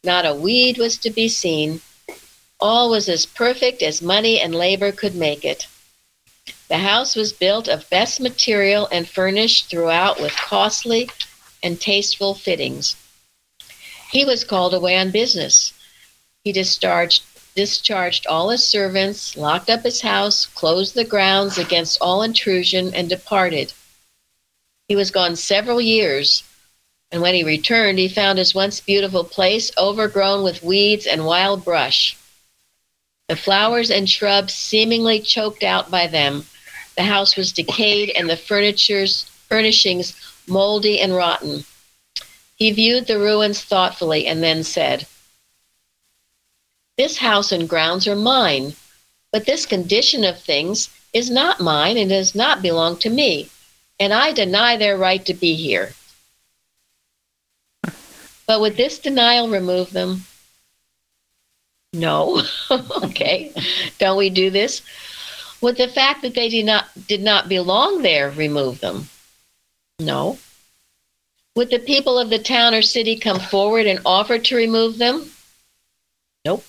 Not 0.03 0.25
a 0.25 0.33
weed 0.33 0.77
was 0.77 0.97
to 0.99 1.09
be 1.09 1.27
seen. 1.27 1.81
All 2.59 2.89
was 2.89 3.09
as 3.09 3.25
perfect 3.25 3.81
as 3.81 4.01
money 4.01 4.39
and 4.39 4.55
labor 4.55 4.91
could 4.91 5.15
make 5.15 5.43
it. 5.45 5.67
The 6.69 6.77
house 6.77 7.15
was 7.15 7.33
built 7.33 7.67
of 7.67 7.89
best 7.89 8.19
material 8.19 8.87
and 8.91 9.07
furnished 9.07 9.69
throughout 9.69 10.21
with 10.21 10.35
costly 10.35 11.09
and 11.61 11.79
tasteful 11.79 12.33
fittings. 12.33 12.95
He 14.11 14.25
was 14.25 14.43
called 14.43 14.73
away 14.73 14.97
on 14.97 15.11
business. 15.11 15.73
He 16.43 16.51
discharged 16.51 17.23
discharged 17.55 18.25
all 18.27 18.49
his 18.49 18.65
servants, 18.65 19.35
locked 19.35 19.69
up 19.69 19.83
his 19.83 20.01
house, 20.01 20.45
closed 20.45 20.95
the 20.95 21.03
grounds 21.03 21.57
against 21.57 21.97
all 21.99 22.23
intrusion, 22.23 22.93
and 22.93 23.09
departed. 23.09 23.73
He 24.87 24.95
was 24.95 25.11
gone 25.11 25.35
several 25.35 25.81
years, 25.81 26.43
and 27.11 27.21
when 27.21 27.35
he 27.35 27.43
returned, 27.43 27.99
he 27.99 28.07
found 28.07 28.37
his 28.39 28.55
once 28.55 28.79
beautiful 28.79 29.23
place 29.23 29.71
overgrown 29.77 30.43
with 30.43 30.63
weeds 30.63 31.05
and 31.05 31.25
wild 31.25 31.65
brush. 31.65 32.17
The 33.27 33.35
flowers 33.35 33.91
and 33.91 34.09
shrubs 34.09 34.53
seemingly 34.53 35.19
choked 35.19 35.63
out 35.63 35.91
by 35.91 36.07
them. 36.07 36.45
The 36.95 37.03
house 37.03 37.35
was 37.35 37.51
decayed 37.51 38.09
and 38.11 38.29
the 38.29 38.37
furniture's 38.37 39.23
furnishings 39.49 40.13
moldy 40.47 40.99
and 40.99 41.15
rotten. 41.15 41.65
He 42.59 42.71
viewed 42.71 43.07
the 43.07 43.17
ruins 43.17 43.61
thoughtfully 43.61 44.27
and 44.27 44.43
then 44.43 44.63
said, 44.63 45.07
This 46.97 47.17
house 47.17 47.53
and 47.53 47.69
grounds 47.69 48.05
are 48.05 48.17
mine, 48.17 48.75
but 49.31 49.45
this 49.45 49.65
condition 49.65 50.25
of 50.25 50.39
things 50.39 50.89
is 51.13 51.29
not 51.31 51.61
mine 51.61 51.97
and 51.97 52.09
does 52.09 52.35
not 52.35 52.61
belong 52.61 52.97
to 52.97 53.09
me, 53.09 53.49
and 53.97 54.13
I 54.13 54.33
deny 54.33 54.75
their 54.75 54.97
right 54.97 55.25
to 55.25 55.33
be 55.33 55.55
here. 55.55 55.93
But 58.45 58.59
would 58.59 58.75
this 58.75 58.99
denial 58.99 59.47
remove 59.47 59.91
them? 59.91 60.25
No. 61.93 62.43
okay. 62.71 63.53
Don't 63.99 64.17
we 64.17 64.29
do 64.29 64.49
this? 64.49 64.81
Would 65.61 65.77
the 65.77 65.87
fact 65.87 66.23
that 66.23 66.35
they 66.35 66.49
did 66.49 66.65
not 66.65 66.87
did 67.07 67.21
not 67.21 67.47
belong 67.47 68.01
there 68.01 68.31
remove 68.31 68.79
them? 68.79 69.07
No. 69.99 70.37
Would 71.59 71.71
the 71.71 71.79
people 71.79 72.17
of 72.17 72.29
the 72.29 72.39
town 72.39 72.73
or 72.73 72.81
city 72.81 73.17
come 73.17 73.37
forward 73.37 73.85
and 73.85 73.99
offer 74.05 74.39
to 74.39 74.55
remove 74.55 74.97
them? 74.97 75.29
Nope. 76.45 76.63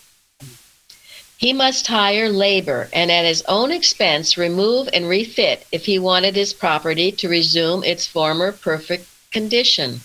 He 1.37 1.53
must 1.53 1.87
hire 1.87 2.29
labor 2.29 2.88
and 2.92 3.09
at 3.09 3.24
his 3.24 3.42
own 3.42 3.70
expense 3.70 4.37
remove 4.37 4.88
and 4.92 5.09
refit 5.09 5.64
if 5.70 5.87
he 5.87 6.00
wanted 6.00 6.35
his 6.35 6.53
property 6.53 7.12
to 7.12 7.29
resume 7.29 7.85
its 7.85 8.09
former 8.09 8.50
perfect 8.50 9.07
condition. 9.31 10.00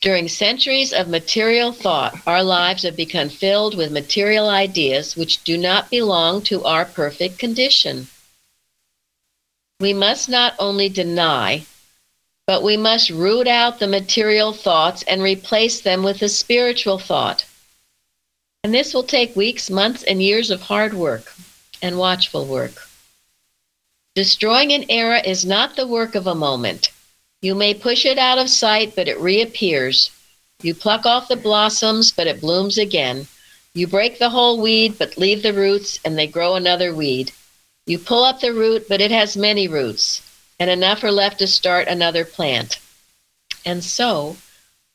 During 0.00 0.28
centuries 0.28 0.92
of 0.92 1.08
material 1.08 1.72
thought, 1.72 2.14
our 2.28 2.44
lives 2.44 2.84
have 2.84 2.94
become 2.94 3.28
filled 3.28 3.76
with 3.76 3.90
material 3.90 4.48
ideas 4.48 5.16
which 5.16 5.42
do 5.42 5.58
not 5.58 5.90
belong 5.90 6.42
to 6.42 6.62
our 6.62 6.84
perfect 6.84 7.40
condition. 7.40 8.06
We 9.80 9.92
must 9.92 10.28
not 10.28 10.54
only 10.60 10.88
deny, 10.88 11.66
but 12.46 12.62
we 12.62 12.76
must 12.76 13.10
root 13.10 13.46
out 13.46 13.78
the 13.78 13.86
material 13.86 14.52
thoughts 14.52 15.02
and 15.04 15.22
replace 15.22 15.80
them 15.80 16.02
with 16.02 16.20
a 16.22 16.28
spiritual 16.28 16.98
thought. 16.98 17.46
And 18.62 18.72
this 18.72 18.94
will 18.94 19.02
take 19.02 19.36
weeks, 19.36 19.70
months, 19.70 20.02
and 20.02 20.22
years 20.22 20.50
of 20.50 20.62
hard 20.62 20.94
work 20.94 21.32
and 21.82 21.98
watchful 21.98 22.46
work. 22.46 22.88
Destroying 24.14 24.72
an 24.72 24.84
error 24.88 25.20
is 25.24 25.44
not 25.44 25.76
the 25.76 25.86
work 25.86 26.14
of 26.14 26.26
a 26.26 26.34
moment. 26.34 26.90
You 27.42 27.54
may 27.54 27.74
push 27.74 28.06
it 28.06 28.16
out 28.16 28.38
of 28.38 28.48
sight, 28.48 28.94
but 28.94 29.08
it 29.08 29.20
reappears. 29.20 30.10
You 30.62 30.74
pluck 30.74 31.04
off 31.04 31.28
the 31.28 31.36
blossoms, 31.36 32.12
but 32.12 32.26
it 32.26 32.40
blooms 32.40 32.78
again. 32.78 33.26
You 33.74 33.86
break 33.86 34.18
the 34.18 34.30
whole 34.30 34.60
weed, 34.60 34.96
but 34.98 35.18
leave 35.18 35.42
the 35.42 35.52
roots, 35.52 35.98
and 36.04 36.16
they 36.16 36.26
grow 36.26 36.54
another 36.54 36.94
weed. 36.94 37.32
You 37.86 37.98
pull 37.98 38.24
up 38.24 38.40
the 38.40 38.54
root, 38.54 38.86
but 38.88 39.00
it 39.00 39.10
has 39.10 39.36
many 39.36 39.68
roots, 39.68 40.22
and 40.64 40.70
enough 40.70 41.04
are 41.04 41.12
left 41.12 41.40
to 41.40 41.46
start 41.46 41.88
another 41.88 42.24
plant. 42.24 42.78
And 43.66 43.84
so, 43.84 44.38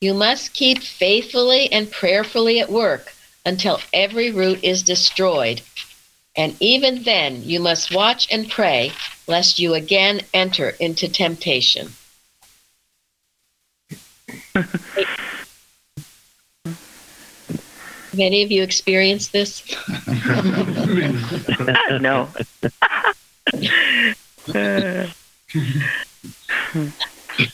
you 0.02 0.16
must 0.16 0.56
keep 0.56 0.82
faithfully 0.82 1.72
and 1.72 1.92
prayerfully 1.92 2.60
at 2.60 2.72
work 2.72 3.14
until 3.46 3.80
every 3.94 4.32
root 4.32 4.64
is 4.64 4.82
destroyed. 4.82 5.62
And 6.36 6.56
even 6.60 7.04
then, 7.04 7.44
you 7.44 7.60
must 7.60 7.94
watch 7.94 8.28
and 8.32 8.50
pray 8.50 8.94
lest 9.28 9.60
you 9.60 9.76
again 9.76 10.22
enter 10.34 10.70
into 10.80 11.08
temptation. 11.08 11.94
Have 14.56 14.66
any 18.18 18.42
of 18.42 18.52
you 18.52 18.64
experienced 18.64 19.34
this? 19.34 19.64
no. 22.02 22.28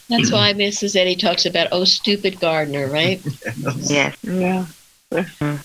That's 0.09 0.31
why 0.31 0.53
Mrs. 0.53 0.95
Eddy 0.95 1.15
talks 1.15 1.45
about, 1.45 1.67
oh, 1.71 1.83
stupid 1.85 2.39
gardener, 2.39 2.87
right? 2.87 3.21
Yes. 3.77 4.17
Yeah. 4.23 4.65
Mm-hmm. 5.11 5.57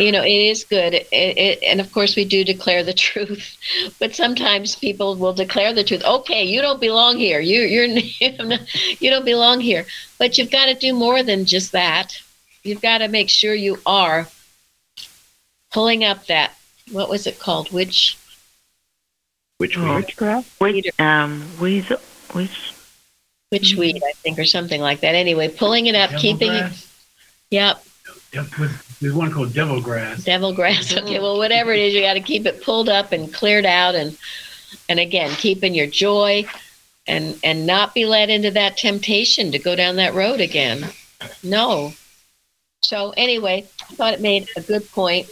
You 0.00 0.12
know, 0.12 0.22
it 0.22 0.28
is 0.28 0.64
good. 0.64 0.94
It, 0.94 1.08
it, 1.10 1.62
and 1.62 1.80
of 1.80 1.92
course, 1.92 2.14
we 2.14 2.24
do 2.24 2.44
declare 2.44 2.84
the 2.84 2.92
truth. 3.08 3.56
But 3.98 4.14
sometimes 4.14 4.76
people 4.76 5.16
will 5.16 5.32
declare 5.32 5.72
the 5.72 5.82
truth. 5.82 6.04
Okay, 6.04 6.44
you 6.44 6.60
don't 6.60 6.80
belong 6.80 7.16
here. 7.16 7.40
You, 7.40 7.62
you're, 7.62 7.86
you 9.00 9.10
don't 9.10 9.24
belong 9.24 9.60
here. 9.60 9.86
But 10.18 10.38
you've 10.38 10.50
got 10.50 10.66
to 10.66 10.74
do 10.74 10.92
more 10.92 11.22
than 11.22 11.46
just 11.46 11.72
that. 11.72 12.20
You've 12.62 12.82
got 12.82 12.98
to 12.98 13.08
make 13.08 13.28
sure 13.28 13.54
you 13.54 13.78
are 13.86 14.28
pulling 15.72 16.04
up 16.04 16.26
that, 16.26 16.52
what 16.92 17.08
was 17.08 17.26
it 17.26 17.38
called? 17.38 17.72
Which 17.72 18.16
Which 19.58 19.76
Oh. 19.76 19.82
weed? 19.84 19.94
Witchcraft? 20.06 20.60
Which 20.60 20.86
um 21.00 21.42
which 21.58 21.88
which 22.32 22.72
which 23.50 23.74
weed, 23.76 24.02
I 24.04 24.12
think, 24.22 24.38
or 24.38 24.44
something 24.44 24.80
like 24.80 25.00
that. 25.00 25.14
Anyway, 25.14 25.48
pulling 25.48 25.86
it 25.86 25.94
up, 25.94 26.10
Devil 26.10 26.20
keeping 26.22 26.52
it. 26.52 26.58
grass? 26.60 26.84
Yep, 27.50 27.84
There's 29.00 29.14
one 29.14 29.30
called 29.32 29.54
devil 29.54 29.80
grass. 29.80 30.22
devil 30.22 30.52
grass. 30.52 30.94
Okay, 30.96 31.18
well, 31.18 31.38
whatever 31.38 31.72
it 31.72 31.80
is, 31.80 31.94
you 31.94 32.02
got 32.02 32.14
to 32.14 32.20
keep 32.20 32.44
it 32.46 32.62
pulled 32.62 32.88
up 32.90 33.10
and 33.12 33.32
cleared 33.32 33.64
out, 33.66 33.94
and 33.94 34.16
and 34.88 35.00
again, 35.00 35.30
keeping 35.36 35.74
your 35.74 35.86
joy, 35.86 36.44
and 37.06 37.38
and 37.42 37.66
not 37.66 37.94
be 37.94 38.04
led 38.04 38.28
into 38.30 38.50
that 38.50 38.76
temptation 38.76 39.50
to 39.52 39.58
go 39.58 39.74
down 39.74 39.96
that 39.96 40.14
road 40.14 40.40
again. 40.40 40.86
No. 41.42 41.94
So 42.82 43.12
anyway, 43.16 43.66
I 43.90 43.94
thought 43.94 44.14
it 44.14 44.20
made 44.20 44.48
a 44.56 44.60
good 44.60 44.88
point, 44.92 45.26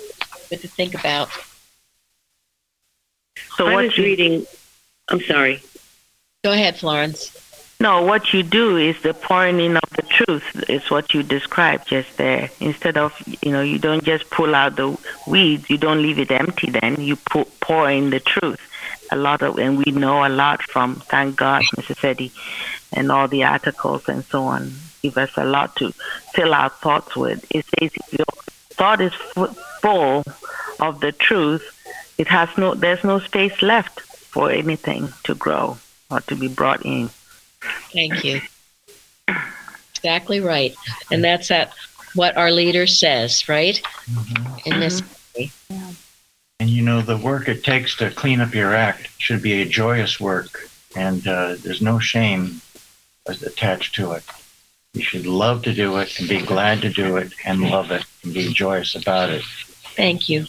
good 0.51 0.63
to 0.63 0.69
think 0.69 0.95
about. 0.95 1.29
So 3.57 3.67
I 3.67 3.73
what 3.75 3.85
was 3.85 3.99
you, 3.99 4.05
reading. 4.05 4.47
I'm 5.09 5.21
sorry. 5.21 5.63
Go 6.45 6.53
ahead, 6.53 6.77
Florence. 6.77 7.31
no 7.81 8.03
what 8.03 8.33
you 8.33 8.43
do 8.43 8.77
is 8.77 9.01
the 9.03 9.13
pouring 9.13 9.61
in 9.61 9.77
of 9.77 9.91
the 9.97 10.03
truth 10.03 10.65
is 10.69 10.91
what 10.91 11.13
you 11.13 11.23
described 11.23 11.87
just 11.89 12.17
there 12.17 12.51
instead 12.61 12.97
of 12.97 13.13
you 13.43 13.53
know 13.53 13.61
you 13.61 13.79
don't 13.79 14.03
just 14.05 14.29
pull 14.31 14.55
out 14.55 14.77
the 14.77 14.97
weeds 15.27 15.69
you 15.69 15.77
don't 15.77 16.01
leave 16.01 16.19
it 16.19 16.31
empty 16.31 16.71
then 16.71 16.97
you 16.99 17.17
pour, 17.17 17.45
pour 17.61 17.91
in 17.91 18.09
the 18.11 18.21
truth 18.21 18.61
a 19.13 19.17
lot 19.17 19.43
of 19.43 19.59
and 19.59 19.77
we 19.77 19.93
know 19.93 20.25
a 20.25 20.31
lot 20.31 20.63
from 20.63 20.97
thank 21.13 21.37
god 21.37 21.63
mrs 21.77 22.03
eddy 22.03 22.33
and 22.95 23.13
all 23.13 23.29
the 23.29 23.45
articles 23.45 24.09
and 24.09 24.25
so 24.25 24.45
on 24.45 24.73
give 25.03 25.19
us 25.19 25.31
a 25.37 25.45
lot 25.45 25.77
to 25.77 25.93
fill 26.33 26.55
our 26.55 26.71
thoughts 26.71 27.15
with 27.15 27.45
it 27.55 27.65
says 27.79 27.91
if 27.93 28.13
your 28.13 28.25
thought 28.71 29.01
is 29.03 29.13
full 29.83 30.25
of 30.81 31.01
the 31.01 31.13
truth 31.13 31.76
it 32.19 32.29
has 32.29 32.49
no 32.57 32.75
there's 32.75 33.05
no 33.05 33.19
space 33.19 33.63
left 33.63 34.01
for 34.01 34.51
anything 34.51 35.13
to 35.25 35.35
grow 35.35 35.77
or 36.11 36.21
to 36.21 36.35
be 36.37 36.49
brought 36.49 36.85
in 36.85 37.11
Thank 37.93 38.25
you. 38.25 38.41
Exactly 39.95 40.41
right, 40.41 40.75
and 41.11 41.25
that's 41.25 41.51
at 41.51 41.73
what 42.15 42.37
our 42.37 42.51
leader 42.51 42.87
says, 42.87 43.49
right? 43.49 43.81
In 44.65 44.81
this. 44.81 45.03
And 46.59 46.71
you 46.71 46.83
know, 46.83 47.03
the 47.03 47.17
work 47.17 47.49
it 47.49 47.65
takes 47.65 47.97
to 47.97 48.11
clean 48.11 48.41
up 48.41 48.55
your 48.55 48.75
act 48.75 49.11
should 49.19 49.43
be 49.43 49.61
a 49.61 49.67
joyous 49.67 50.21
work, 50.21 50.69
and 50.95 51.27
uh, 51.27 51.57
there's 51.59 51.83
no 51.83 51.99
shame 51.99 52.61
attached 53.27 53.95
to 53.97 54.13
it. 54.13 54.25
You 54.95 55.03
should 55.03 55.27
love 55.27 55.63
to 55.65 55.75
do 55.75 55.99
it 55.99 56.19
and 56.19 56.29
be 56.29 56.41
glad 56.41 56.81
to 56.83 56.89
do 56.89 57.17
it 57.17 57.33
and 57.45 57.61
love 57.61 57.91
it 57.91 58.05
and 58.23 58.33
be 58.33 58.53
joyous 58.53 58.95
about 58.95 59.29
it. 59.29 59.43
Thank 59.45 60.29
you. 60.29 60.47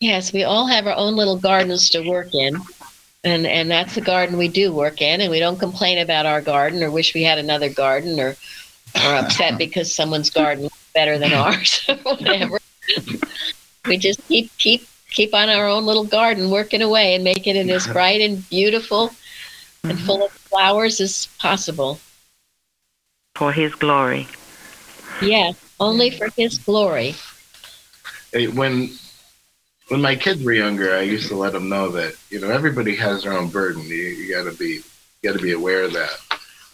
Yes, 0.00 0.32
we 0.32 0.44
all 0.44 0.66
have 0.66 0.86
our 0.86 0.94
own 0.94 1.16
little 1.16 1.36
gardens 1.36 1.88
to 1.90 2.08
work 2.08 2.34
in. 2.34 2.56
And 3.24 3.46
and 3.46 3.68
that's 3.68 3.96
the 3.96 4.00
garden 4.00 4.38
we 4.38 4.46
do 4.46 4.72
work 4.72 5.02
in 5.02 5.20
and 5.20 5.30
we 5.30 5.40
don't 5.40 5.58
complain 5.58 5.98
about 5.98 6.24
our 6.24 6.40
garden 6.40 6.84
or 6.84 6.90
wish 6.90 7.14
we 7.14 7.24
had 7.24 7.38
another 7.38 7.68
garden 7.68 8.20
or 8.20 8.36
or 8.94 9.14
upset 9.16 9.58
because 9.64 9.92
someone's 9.92 10.30
garden 10.30 10.66
is 10.66 10.72
better 10.94 11.18
than 11.18 11.32
ours 11.44 11.84
or 11.88 11.96
whatever. 11.96 12.58
we 13.86 13.96
just 13.98 14.26
keep 14.28 14.56
keep 14.58 14.86
keep 15.10 15.34
on 15.34 15.48
our 15.48 15.66
own 15.66 15.84
little 15.84 16.04
garden 16.04 16.48
working 16.48 16.80
away 16.80 17.16
and 17.16 17.24
making 17.24 17.56
it 17.56 17.68
as 17.68 17.88
bright 17.88 18.20
and 18.20 18.48
beautiful 18.48 19.10
and 19.82 19.94
mm-hmm. 19.94 20.06
full 20.06 20.24
of 20.24 20.30
flowers 20.30 21.00
as 21.00 21.26
possible. 21.38 21.98
for 23.34 23.52
his 23.52 23.74
glory. 23.74 24.28
Yeah, 25.20 25.52
only 25.80 26.10
for 26.10 26.28
his 26.36 26.58
glory. 26.58 27.16
When 28.32 28.90
when 29.88 30.00
my 30.02 30.14
kids 30.16 30.42
were 30.42 30.52
younger, 30.52 30.94
I 30.94 31.00
used 31.00 31.28
to 31.28 31.36
let 31.36 31.52
them 31.52 31.68
know 31.68 31.88
that 31.90 32.14
you 32.30 32.40
know 32.40 32.50
everybody 32.50 32.94
has 32.96 33.22
their 33.22 33.32
own 33.32 33.48
burden. 33.48 33.82
You, 33.82 33.94
you 33.94 34.34
got 34.34 34.50
to 34.50 34.56
be 34.56 34.82
you 35.22 35.30
got 35.30 35.36
to 35.36 35.42
be 35.42 35.52
aware 35.52 35.82
of 35.84 35.92
that. 35.94 36.16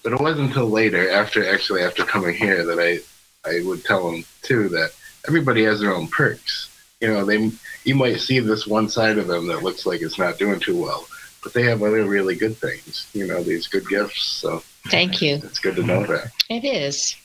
But 0.03 0.13
it 0.13 0.21
wasn't 0.21 0.49
until 0.49 0.69
later, 0.69 1.11
after 1.11 1.49
actually 1.49 1.83
after 1.83 2.05
coming 2.05 2.35
here, 2.35 2.65
that 2.65 2.79
I 2.79 3.01
I 3.49 3.63
would 3.65 3.85
tell 3.85 4.11
them 4.11 4.25
too 4.43 4.69
that 4.71 4.91
everybody 5.27 5.65
has 5.65 5.81
their 5.81 5.95
own 5.95 6.09
perks. 6.09 6.71
You 7.01 7.09
know, 7.09 7.25
they 7.25 7.51
you 7.85 7.95
might 7.95 8.21
see 8.21 8.41
this 8.41 8.67
one 8.67 8.89
side 8.89 9.19
of 9.19 9.29
them 9.29 9.47
that 9.49 9.63
looks 9.63 9.87
like 9.87 10.03
it's 10.03 10.19
not 10.19 10.39
doing 10.39 10.61
too 10.61 10.81
well, 10.81 11.07
but 11.43 11.53
they 11.53 11.63
have 11.65 11.83
other 11.83 12.05
really 12.05 12.35
good 12.35 12.57
things. 12.57 13.09
You 13.13 13.27
know, 13.27 13.43
these 13.43 13.67
good 13.67 13.89
gifts. 13.89 14.23
So 14.23 14.63
Thank 14.89 15.23
you. 15.23 15.37
it's 15.37 15.59
good 15.59 15.77
to 15.77 15.83
know 15.83 16.05
that. 16.07 16.33
It 16.51 16.65
is. 16.65 17.17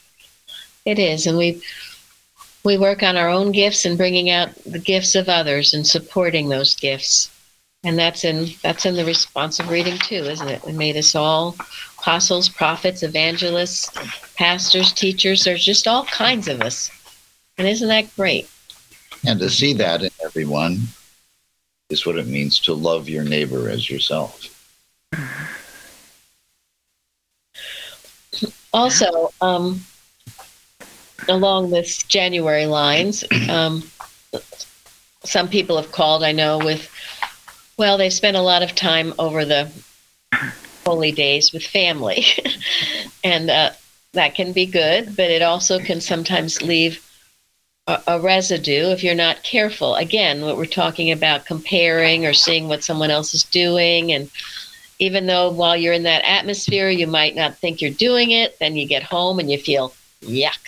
It 0.86 0.98
is, 0.98 1.28
and 1.28 1.38
we 1.38 1.62
we 2.64 2.78
work 2.78 3.04
on 3.04 3.18
our 3.18 3.30
own 3.30 3.52
gifts 3.52 3.86
and 3.86 3.98
bringing 3.98 4.30
out 4.30 4.54
the 4.66 4.80
gifts 4.80 5.16
of 5.16 5.30
others 5.30 5.74
and 5.74 5.86
supporting 5.86 6.50
those 6.50 6.76
gifts. 6.76 7.32
And 7.84 7.98
that's 7.98 8.26
in 8.26 8.50
that's 8.62 8.86
in 8.86 8.96
the 8.96 9.06
responsive 9.06 9.70
reading 9.70 9.98
too, 10.00 10.16
isn't 10.16 10.48
it? 10.48 10.62
It 10.68 10.76
made 10.76 10.98
us 10.98 11.16
all 11.16 11.56
apostles, 11.98 12.50
prophets, 12.50 13.04
evangelists, 13.04 13.90
pastors, 14.36 14.92
teachers. 14.92 15.46
There's 15.46 15.64
just 15.64 15.88
all 15.88 16.04
kinds 16.06 16.50
of 16.50 16.62
us, 16.62 16.92
and 17.58 17.66
isn't 17.68 17.88
that 17.88 18.14
great? 18.18 18.50
And 19.26 19.40
to 19.40 19.50
see 19.50 19.74
that 19.74 20.04
in 20.04 20.10
everyone 20.24 20.80
is 21.90 22.06
what 22.06 22.18
it 22.18 22.28
means 22.28 22.60
to 22.60 22.74
love 22.74 23.08
your 23.08 23.24
neighbor 23.24 23.70
as 23.70 23.90
yourself. 23.90 24.56
Also, 28.72 29.34
um, 29.42 29.84
along 31.28 31.72
this 31.72 32.04
January 32.04 32.66
lines, 32.66 33.24
um, 33.50 33.84
some 35.24 35.48
people 35.48 35.78
have 35.78 35.92
called, 35.92 36.24
I 36.24 36.32
know, 36.32 36.58
with, 36.60 36.90
well, 37.78 37.98
they 37.98 38.10
spent 38.10 38.38
a 38.38 38.42
lot 38.42 38.64
of 38.64 38.76
time 38.76 39.14
over 39.20 39.46
the 39.46 39.72
holy 40.86 41.12
days 41.12 41.52
with 41.52 41.64
family. 41.64 42.26
and 43.24 43.50
uh, 43.50 43.72
that 44.14 44.36
can 44.36 44.54
be 44.54 44.66
good, 44.66 45.16
but 45.16 45.30
it 45.30 45.42
also 45.42 45.80
can 45.80 46.02
sometimes 46.02 46.62
leave 46.62 47.06
a, 47.88 48.02
a 48.08 48.20
residue 48.20 48.92
if 48.92 49.04
you're 49.04 49.16
not 49.16 49.44
careful. 49.44 49.96
Again, 49.96 50.42
what 50.42 50.58
we're 50.58 50.66
talking 50.66 51.12
about 51.12 51.46
comparing 51.46 52.26
or 52.26 52.34
seeing 52.34 52.68
what 52.68 52.84
someone 52.84 53.12
else 53.12 53.34
is 53.34 53.44
doing 53.44 54.12
and 54.12 54.30
even 55.00 55.26
though 55.26 55.50
while 55.50 55.78
you're 55.78 55.94
in 55.94 56.04
that 56.04 56.26
atmosphere 56.26 56.90
you 56.90 57.08
might 57.08 57.34
not 57.34 57.58
think 57.58 57.82
you're 57.82 57.90
doing 57.92 58.32
it 58.32 58.60
then 58.60 58.76
you 58.76 58.86
get 58.86 59.02
home 59.02 59.40
and 59.40 59.50
you 59.50 59.58
feel 59.58 59.94
yuck 60.22 60.60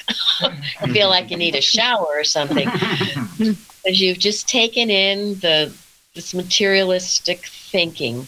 you 0.85 0.93
feel 0.93 1.09
like 1.09 1.29
you 1.29 1.37
need 1.37 1.55
a 1.55 1.61
shower 1.61 2.07
or 2.07 2.23
something 2.23 2.69
because 3.37 3.99
you've 3.99 4.19
just 4.19 4.47
taken 4.47 4.89
in 4.89 5.35
the 5.39 5.73
this 6.15 6.33
materialistic 6.33 7.45
thinking 7.45 8.27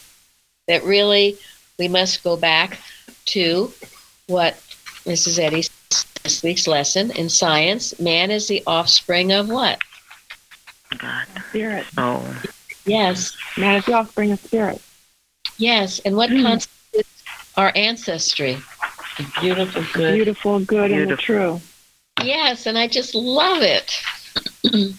that 0.68 0.82
really 0.84 1.36
we 1.78 1.88
must 1.88 2.22
go 2.22 2.36
back 2.36 2.78
to 3.24 3.72
what 4.26 4.54
mrs 5.04 5.38
eddy 5.38 5.64
this 6.22 6.42
week's 6.42 6.66
lesson 6.66 7.10
in 7.12 7.28
science 7.28 7.98
man 7.98 8.30
is 8.30 8.48
the 8.48 8.62
offspring 8.66 9.32
of 9.32 9.48
what 9.48 9.78
God. 10.98 11.26
Spirit. 11.48 11.86
Oh. 11.98 12.42
yes 12.86 13.36
Man 13.58 13.76
is 13.76 13.84
the 13.86 13.94
offspring 13.94 14.32
of 14.32 14.40
spirit. 14.40 14.80
yes 15.58 16.00
and 16.00 16.16
what 16.16 16.30
hmm. 16.30 16.42
constitutes 16.42 17.24
our 17.56 17.72
ancestry 17.74 18.58
Beautiful, 19.40 19.84
good. 19.92 20.14
Beautiful, 20.14 20.60
good, 20.60 20.90
and 20.90 21.10
the 21.10 21.16
true. 21.16 21.60
Yes, 22.22 22.66
and 22.66 22.78
I 22.78 22.88
just 22.88 23.14
love 23.14 23.62
it. 23.62 24.02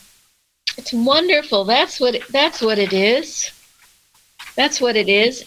it's 0.77 0.93
wonderful. 0.93 1.65
That's 1.65 1.99
what 1.99 2.21
that's 2.29 2.61
what 2.61 2.79
it 2.79 2.93
is. 2.93 3.51
That's 4.55 4.79
what 4.79 4.95
it 4.95 5.09
is. 5.09 5.43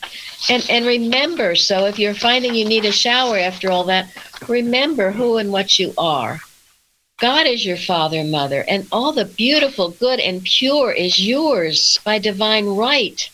And 0.51 0.65
and 0.69 0.87
remember, 0.87 1.55
so 1.55 1.87
if 1.87 1.99
you're 1.99 2.15
finding 2.15 2.55
you 2.55 2.65
need 2.65 2.85
a 2.85 2.93
shower 2.93 3.39
after 3.39 3.71
all 3.71 3.85
that, 3.85 4.09
remember 4.49 5.11
who 5.11 5.39
and 5.39 5.51
what 5.51 5.79
you 5.79 5.95
are. 5.97 6.41
God 7.19 7.47
is 7.47 7.67
your 7.67 7.77
father, 7.77 8.19
and 8.19 8.31
mother, 8.31 8.65
and 8.69 8.87
all 8.93 9.13
the 9.13 9.25
beautiful, 9.25 9.91
good, 9.91 10.21
and 10.21 10.45
pure 10.45 10.93
is 10.93 11.19
yours 11.19 11.99
by 12.05 12.19
divine 12.19 12.67
right. 12.67 13.29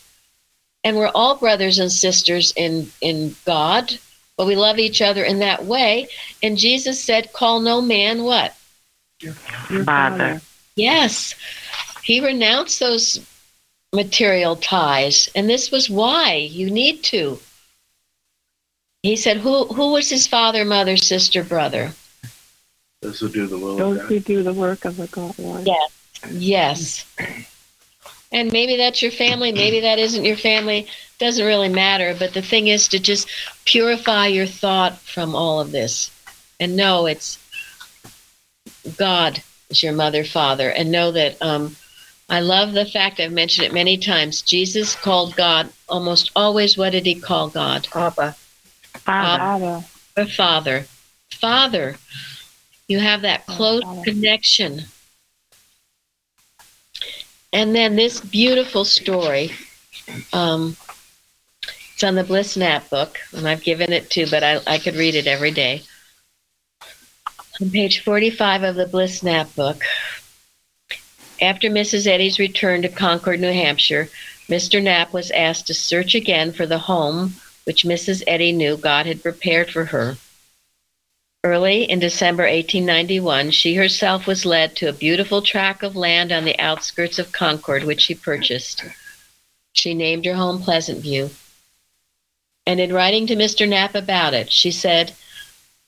And 0.83 0.97
we're 0.97 1.11
all 1.13 1.35
brothers 1.35 1.77
and 1.77 1.91
sisters 1.91 2.53
in 2.55 2.91
in 3.01 3.35
God, 3.45 3.99
but 4.37 4.47
we 4.47 4.55
love 4.55 4.79
each 4.79 5.01
other 5.01 5.23
in 5.23 5.39
that 5.39 5.65
way. 5.65 6.07
And 6.43 6.57
Jesus 6.57 7.03
said, 7.03 7.33
"Call 7.33 7.59
no 7.59 7.81
man 7.81 8.23
what." 8.23 8.55
Your 9.21 9.33
Father. 9.83 10.41
Yes, 10.75 11.35
he 12.03 12.19
renounced 12.19 12.79
those 12.79 13.19
material 13.93 14.57
ties, 14.57 15.29
and 15.35 15.49
this 15.49 15.71
was 15.71 15.89
why 15.89 16.35
you 16.35 16.69
need 16.69 17.03
to. 17.03 17.39
He 19.03 19.15
said, 19.15 19.37
"Who 19.37 19.65
who 19.67 19.91
was 19.91 20.09
his 20.09 20.27
father, 20.27 20.65
mother, 20.65 20.97
sister, 20.97 21.43
brother?" 21.43 21.93
Those 23.01 23.19
who 23.19 23.29
do 23.29 23.47
the 23.47 23.57
will 23.57 23.71
of 23.73 23.77
Those 23.77 23.97
God. 23.99 24.07
who 24.07 24.19
do 24.19 24.43
the 24.43 24.53
work 24.53 24.83
of 24.83 24.97
the 24.97 25.07
God, 25.07 25.37
Lord. 25.37 25.65
Yes, 25.65 25.91
yes. 26.31 27.05
And 28.35 28.51
maybe 28.51 28.75
that's 28.75 29.01
your 29.01 29.11
family, 29.11 29.53
maybe 29.53 29.79
that 29.79 29.97
isn't 29.97 30.25
your 30.25 30.35
family. 30.35 30.87
Doesn't 31.19 31.45
really 31.45 31.69
matter. 31.69 32.13
But 32.19 32.33
the 32.33 32.41
thing 32.41 32.67
is 32.67 32.89
to 32.89 32.99
just 32.99 33.29
purify 33.63 34.27
your 34.27 34.45
thought 34.45 34.97
from 34.97 35.33
all 35.33 35.61
of 35.61 35.71
this, 35.71 36.11
and 36.59 36.75
know 36.75 37.05
it's 37.05 37.39
God 38.97 39.41
is 39.69 39.81
your 39.81 39.93
mother, 39.93 40.25
father, 40.25 40.69
and 40.69 40.91
know 40.91 41.13
that. 41.13 41.41
Um, 41.41 41.77
I 42.27 42.41
love 42.41 42.73
the 42.73 42.85
fact 42.85 43.21
I've 43.21 43.31
mentioned 43.31 43.67
it 43.67 43.73
many 43.73 43.97
times. 43.97 44.41
Jesus 44.41 44.95
called 44.95 45.35
God 45.37 45.69
almost 45.87 46.31
always. 46.35 46.77
What 46.77 46.89
did 46.89 47.05
he 47.05 47.15
call 47.15 47.49
God? 47.49 47.87
Abba. 47.95 48.35
Father. 48.97 49.37
Father. 49.39 49.85
The 50.15 50.25
Father. 50.25 50.85
Father. 51.31 51.95
You 52.89 52.99
have 52.99 53.21
that 53.21 53.45
close 53.45 53.83
connection. 54.03 54.81
And 57.55 57.73
then 57.73 57.95
this 57.95 58.19
beautiful 58.19 58.83
story. 58.83 59.53
Um, 60.33 60.75
it's 61.93 62.03
on 62.03 62.15
the 62.15 62.25
Bliss 62.25 62.57
Knapp 62.57 62.89
book, 62.89 63.17
and 63.31 63.47
I've 63.47 63.63
given 63.63 63.93
it 63.93 64.09
to, 64.09 64.29
but 64.29 64.43
I, 64.43 64.59
I 64.67 64.77
could 64.77 64.95
read 64.95 65.15
it 65.15 65.25
every 65.25 65.51
day. 65.51 65.83
On 67.61 67.69
page 67.69 68.03
45 68.03 68.63
of 68.63 68.75
the 68.75 68.85
Bliss 68.85 69.23
Knapp 69.23 69.55
book, 69.55 69.83
after 71.41 71.69
Mrs. 71.69 72.07
Eddy's 72.07 72.39
return 72.39 72.81
to 72.81 72.89
Concord, 72.89 73.39
New 73.39 73.53
Hampshire, 73.53 74.09
Mr. 74.49 74.83
Knapp 74.83 75.13
was 75.13 75.31
asked 75.31 75.67
to 75.67 75.73
search 75.73 76.13
again 76.13 76.51
for 76.51 76.65
the 76.65 76.79
home 76.79 77.35
which 77.63 77.85
Mrs. 77.85 78.21
Eddy 78.27 78.51
knew 78.51 78.75
God 78.75 79.05
had 79.05 79.23
prepared 79.23 79.71
for 79.71 79.85
her. 79.85 80.17
Early 81.45 81.83
in 81.83 81.99
December 81.99 82.45
1891, 82.45 83.51
she 83.51 83.75
herself 83.75 84.25
was 84.25 84.47
led 84.47 84.75
to 84.77 84.89
a 84.89 84.93
beautiful 84.93 85.43
tract 85.43 85.83
of 85.83 85.95
land 85.95 86.31
on 86.31 86.43
the 86.43 86.57
outskirts 86.57 87.19
of 87.19 87.31
Concord, 87.31 87.83
which 87.83 88.01
she 88.01 88.15
purchased. 88.15 88.83
She 89.71 89.93
named 89.93 90.25
her 90.25 90.33
home 90.33 90.63
Pleasant 90.63 91.01
View. 91.01 91.29
And 92.65 92.79
in 92.79 92.91
writing 92.91 93.27
to 93.27 93.35
Mr. 93.35 93.69
Knapp 93.69 93.93
about 93.93 94.33
it, 94.33 94.51
she 94.51 94.71
said 94.71 95.13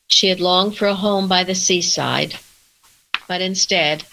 she 0.08 0.28
had 0.28 0.40
longed 0.40 0.78
for 0.78 0.86
a 0.86 0.94
home 0.94 1.28
by 1.28 1.44
the 1.44 1.56
seaside, 1.56 2.36
but 3.28 3.42
instead, 3.42 4.04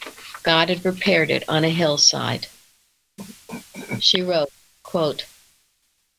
God 0.45 0.71
had 0.71 0.81
prepared 0.83 1.31
it 1.31 1.47
on 1.47 1.63
a 1.63 1.69
hillside. 1.69 2.47
She 4.01 4.23
wrote, 4.23 4.51
quote, 4.83 5.27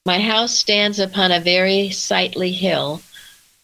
My 0.06 0.20
house 0.20 0.56
stands 0.56 1.00
upon 1.00 1.32
a 1.32 1.40
very 1.40 1.90
sightly 1.90 2.52
hill, 2.52 3.02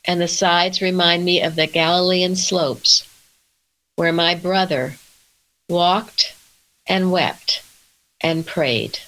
and 0.05 0.19
the 0.19 0.27
sides 0.27 0.81
remind 0.81 1.23
me 1.23 1.41
of 1.41 1.55
the 1.55 1.67
Galilean 1.67 2.35
slopes, 2.35 3.07
where 3.95 4.13
my 4.13 4.35
brother 4.35 4.95
walked 5.69 6.35
and 6.87 7.11
wept 7.11 7.63
and 8.19 8.45
prayed. 8.45 8.99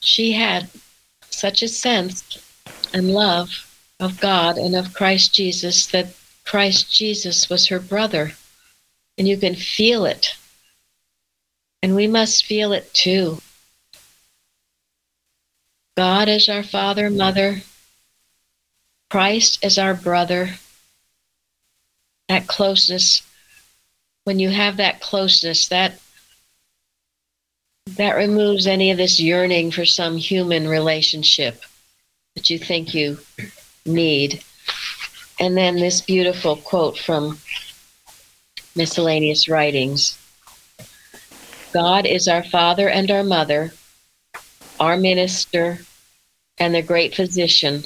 She 0.00 0.32
had 0.32 0.68
such 1.28 1.62
a 1.62 1.68
sense 1.68 2.38
and 2.92 3.12
love 3.12 3.66
of 4.00 4.20
God 4.20 4.56
and 4.56 4.74
of 4.74 4.94
Christ 4.94 5.34
Jesus 5.34 5.86
that 5.86 6.14
Christ 6.44 6.92
Jesus 6.92 7.48
was 7.48 7.68
her 7.68 7.78
brother. 7.78 8.32
And 9.18 9.28
you 9.28 9.36
can 9.36 9.54
feel 9.54 10.06
it. 10.06 10.34
And 11.82 11.94
we 11.94 12.06
must 12.06 12.46
feel 12.46 12.72
it 12.72 12.92
too. 12.94 13.40
God 16.00 16.30
is 16.30 16.48
our 16.48 16.62
father, 16.62 17.10
mother. 17.10 17.60
Christ 19.10 19.62
is 19.62 19.76
our 19.76 19.92
brother. 19.92 20.48
That 22.26 22.46
closeness, 22.46 23.20
when 24.24 24.38
you 24.38 24.48
have 24.48 24.78
that 24.78 25.02
closeness, 25.02 25.68
that 25.68 26.00
that 27.98 28.16
removes 28.16 28.66
any 28.66 28.90
of 28.90 28.96
this 28.96 29.20
yearning 29.20 29.72
for 29.72 29.84
some 29.84 30.16
human 30.16 30.66
relationship 30.66 31.60
that 32.34 32.48
you 32.48 32.58
think 32.58 32.94
you 32.94 33.18
need. 33.84 34.42
And 35.38 35.54
then 35.54 35.76
this 35.76 36.00
beautiful 36.00 36.56
quote 36.56 36.96
from 36.96 37.38
miscellaneous 38.74 39.50
writings 39.50 40.18
God 41.74 42.06
is 42.06 42.26
our 42.26 42.42
father 42.42 42.88
and 42.88 43.10
our 43.10 43.22
mother, 43.22 43.74
our 44.80 44.96
minister, 44.96 45.80
and 46.60 46.74
the 46.74 46.82
great 46.82 47.14
physician. 47.14 47.84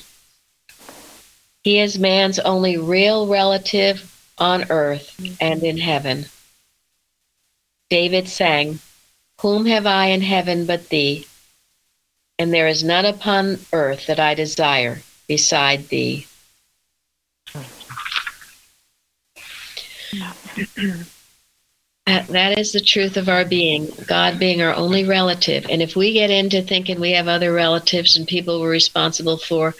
He 1.62 1.78
is 1.78 1.98
man's 1.98 2.38
only 2.40 2.76
real 2.76 3.26
relative 3.26 4.10
on 4.36 4.70
earth 4.70 5.18
and 5.40 5.62
in 5.62 5.78
heaven. 5.78 6.26
David 7.88 8.28
sang, 8.28 8.80
Whom 9.40 9.64
have 9.66 9.86
I 9.86 10.06
in 10.06 10.20
heaven 10.20 10.66
but 10.66 10.88
thee? 10.88 11.26
And 12.38 12.52
there 12.52 12.66
is 12.66 12.82
none 12.82 13.06
upon 13.06 13.60
earth 13.72 14.06
that 14.06 14.18
I 14.18 14.34
desire 14.34 15.00
beside 15.28 15.88
thee. 15.88 16.26
That, 22.06 22.26
that 22.28 22.58
is 22.58 22.72
the 22.72 22.80
truth 22.80 23.16
of 23.16 23.30
our 23.30 23.46
being, 23.46 23.90
God 24.06 24.38
being 24.38 24.60
our 24.60 24.74
only 24.74 25.04
relative. 25.04 25.66
And 25.70 25.80
if 25.80 25.96
we 25.96 26.12
get 26.12 26.30
into 26.30 26.60
thinking 26.60 27.00
we 27.00 27.12
have 27.12 27.28
other 27.28 27.52
relatives 27.52 28.16
and 28.16 28.28
people 28.28 28.60
we're 28.60 28.70
responsible 28.70 29.38
for, 29.38 29.74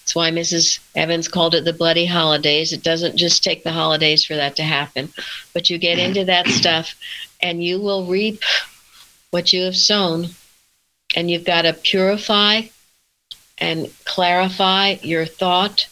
that's 0.00 0.14
why 0.14 0.30
Mrs. 0.30 0.80
Evans 0.96 1.28
called 1.28 1.54
it 1.54 1.64
the 1.64 1.74
bloody 1.74 2.06
holidays. 2.06 2.72
It 2.72 2.82
doesn't 2.82 3.16
just 3.16 3.44
take 3.44 3.62
the 3.62 3.72
holidays 3.72 4.24
for 4.24 4.34
that 4.36 4.56
to 4.56 4.62
happen, 4.62 5.12
but 5.52 5.68
you 5.68 5.76
get 5.76 5.98
into 5.98 6.24
that 6.24 6.48
stuff 6.48 6.94
and 7.42 7.62
you 7.62 7.78
will 7.78 8.06
reap 8.06 8.42
what 9.30 9.52
you 9.52 9.64
have 9.64 9.76
sown. 9.76 10.28
And 11.14 11.30
you've 11.30 11.44
got 11.44 11.62
to 11.62 11.74
purify 11.74 12.62
and 13.58 13.92
clarify 14.04 14.96
your 15.02 15.26
thought, 15.26 15.88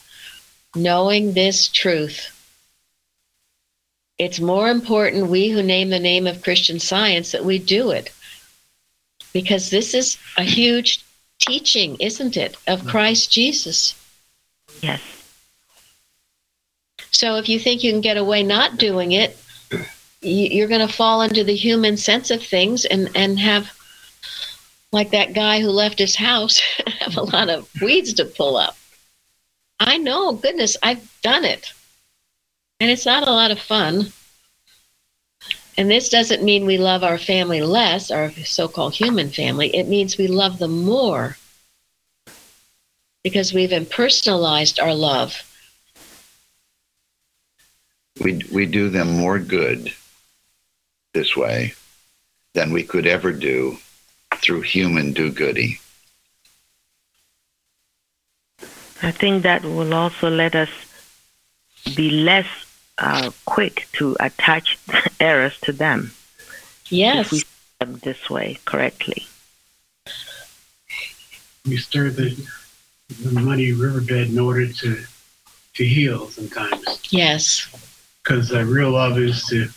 knowing 0.75 1.35
this 1.35 1.69
truth 1.69 2.38
it's 4.19 4.41
more 4.41 4.69
important, 4.69 5.29
we 5.29 5.49
who 5.49 5.63
name 5.63 5.91
the 5.91 6.01
name 6.01 6.27
of 6.27 6.43
Christian 6.43 6.81
science, 6.81 7.33
that 7.33 7.45
we 7.45 7.59
do 7.59 7.91
it. 7.91 8.13
Because 9.33 9.71
this 9.71 9.95
is 9.95 10.19
a 10.37 10.43
huge 10.43 11.05
teaching, 11.39 11.97
isn't 12.01 12.37
it, 12.37 12.57
of 12.67 12.81
mm-hmm. 12.81 12.89
Christ 12.89 13.31
Jesus? 13.31 13.95
Yes. 14.81 15.01
So 17.13 17.37
if 17.37 17.49
you 17.49 17.61
think 17.61 17.85
you 17.85 17.93
can 17.93 18.01
get 18.01 18.17
away 18.17 18.43
not 18.43 18.77
doing 18.77 19.13
it, 19.13 19.37
you're 20.21 20.69
going 20.69 20.87
to 20.87 20.93
fall 20.93 21.23
into 21.23 21.45
the 21.45 21.55
human 21.55 21.97
sense 21.97 22.31
of 22.31 22.43
things 22.43 22.85
and, 22.85 23.11
and 23.15 23.39
have, 23.39 23.73
like 24.91 25.11
that 25.11 25.33
guy 25.33 25.61
who 25.61 25.69
left 25.71 25.99
his 26.01 26.17
house, 26.17 26.59
have 27.01 27.17
a 27.17 27.23
lot 27.23 27.49
of 27.49 27.69
weeds 27.81 28.15
to 28.15 28.25
pull 28.25 28.57
up. 28.57 28.77
I 29.79 29.97
know, 29.99 30.33
goodness, 30.33 30.77
I've 30.83 31.09
done 31.23 31.45
it 31.45 31.73
and 32.81 32.91
it's 32.91 33.07
not 33.07 33.27
a 33.27 33.33
lot 33.33 33.51
of 33.51 33.59
fun. 33.59 34.13
And 35.77 35.91
this 35.91 36.09
doesn't 36.09 36.43
mean 36.43 36.67
we 36.67 36.79
love 36.79 37.05
our 37.05 37.19
family 37.19 37.63
less, 37.63 38.11
our 38.11 38.31
so 38.33 38.67
called 38.67 38.95
human 38.95 39.31
family. 39.31 39.75
It 39.75 39.89
means 39.89 40.19
we 40.19 40.27
love 40.27 40.59
them 40.59 40.85
more 40.85 41.37
because 43.23 43.53
we've 43.53 43.71
impersonalized 43.71 44.83
our 44.83 44.95
love. 44.95 45.45
We, 48.21 48.43
we 48.53 48.67
do 48.67 48.89
them 48.89 49.13
more 49.13 49.39
good 49.39 49.93
this 51.15 51.37
way 51.37 51.75
than 52.55 52.73
we 52.73 52.83
could 52.83 53.07
ever 53.07 53.33
do 53.33 53.79
through 54.37 54.63
human 54.63 55.13
do 55.13 55.31
goody. 55.31 55.79
I 59.01 59.13
think 59.13 59.45
that 59.45 59.63
will 59.63 59.95
also 59.95 60.29
let 60.29 60.57
us 60.57 60.71
be 61.95 62.11
less 62.11 62.47
uh, 62.99 63.31
quick 63.45 63.89
to 63.93 64.17
attach 64.21 64.79
errors 65.21 65.59
to 65.63 65.73
them. 65.73 66.13
Yes. 66.89 67.27
If 67.27 67.33
we 67.33 67.43
them 67.79 67.99
this 68.03 68.29
way 68.29 68.59
correctly. 68.65 69.27
We 71.67 71.77
stir 71.77 72.11
the, 72.11 72.49
the 73.23 73.41
muddy 73.41 73.73
riverbed 73.73 74.31
in 74.31 74.39
order 74.39 74.67
to 74.73 75.05
to 75.75 75.87
heal 75.87 76.29
sometimes. 76.29 77.01
Yes. 77.13 77.69
Because 78.23 78.53
uh, 78.53 78.65
real 78.65 78.91
love 78.91 79.19
is 79.19 79.47
to 79.47 79.69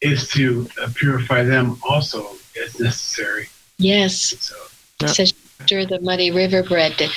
is 0.00 0.28
to 0.30 0.68
uh, 0.80 0.88
purify 0.94 1.42
them 1.42 1.78
also 1.88 2.36
as 2.62 2.78
necessary. 2.78 3.48
Yes. 3.78 4.36
So, 4.38 4.54
It 5.02 5.08
says, 5.08 5.34
stir 5.64 5.84
the 5.86 6.00
muddy 6.00 6.30
riverbed, 6.30 7.10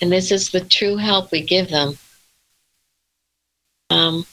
and 0.00 0.12
this 0.12 0.32
is 0.32 0.50
the 0.50 0.60
true 0.60 0.96
help 0.96 1.32
we 1.32 1.42
give 1.42 1.68
them. 1.68 1.98
Um, 3.90 4.24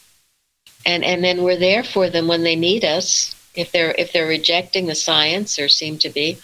and 0.87 1.03
and 1.03 1.23
then 1.23 1.43
we're 1.43 1.59
there 1.59 1.83
for 1.83 2.09
them 2.09 2.27
when 2.27 2.43
they 2.43 2.55
need 2.55 2.83
us. 2.83 3.35
If 3.53 3.71
they're 3.71 3.93
if 3.97 4.13
they're 4.13 4.27
rejecting 4.27 4.87
the 4.87 4.95
science 4.95 5.59
or 5.59 5.67
seem 5.67 5.99
to 5.99 6.09
be, 6.09 6.37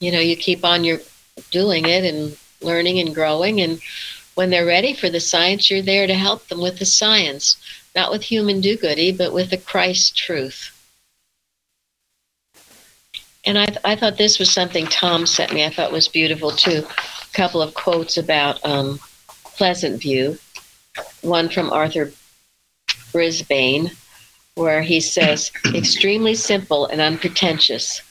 you 0.00 0.12
know, 0.12 0.20
you 0.20 0.36
keep 0.36 0.64
on 0.64 0.84
your 0.84 1.00
doing 1.50 1.84
it 1.86 2.04
and 2.04 2.36
learning 2.62 3.00
and 3.00 3.14
growing, 3.14 3.60
and 3.60 3.80
when 4.36 4.50
they're 4.50 4.64
ready 4.64 4.94
for 4.94 5.10
the 5.10 5.20
science, 5.20 5.70
you're 5.70 5.82
there 5.82 6.06
to 6.06 6.14
help 6.14 6.46
them 6.48 6.60
with 6.60 6.78
the 6.78 6.86
science, 6.86 7.56
not 7.94 8.10
with 8.10 8.22
human 8.22 8.60
do-goody, 8.60 9.12
but 9.12 9.32
with 9.32 9.50
the 9.50 9.58
Christ 9.58 10.16
truth. 10.16 10.70
And 13.46 13.58
I, 13.58 13.66
I 13.84 13.96
thought 13.96 14.16
this 14.16 14.38
was 14.38 14.50
something 14.50 14.86
Tom 14.86 15.26
sent 15.26 15.52
me. 15.52 15.64
I 15.64 15.70
thought 15.70 15.92
was 15.92 16.08
beautiful 16.08 16.50
too. 16.50 16.84
A 16.88 17.36
couple 17.36 17.60
of 17.60 17.74
quotes 17.74 18.16
about 18.16 18.64
um, 18.64 18.98
Pleasant 19.56 20.00
View. 20.00 20.38
One 21.22 21.48
from 21.48 21.72
Arthur 21.72 22.12
Brisbane, 23.14 23.92
where 24.56 24.82
he 24.82 25.00
says, 25.00 25.52
extremely 25.72 26.34
simple 26.34 26.86
and 26.86 27.00
unpretentious, 27.00 28.02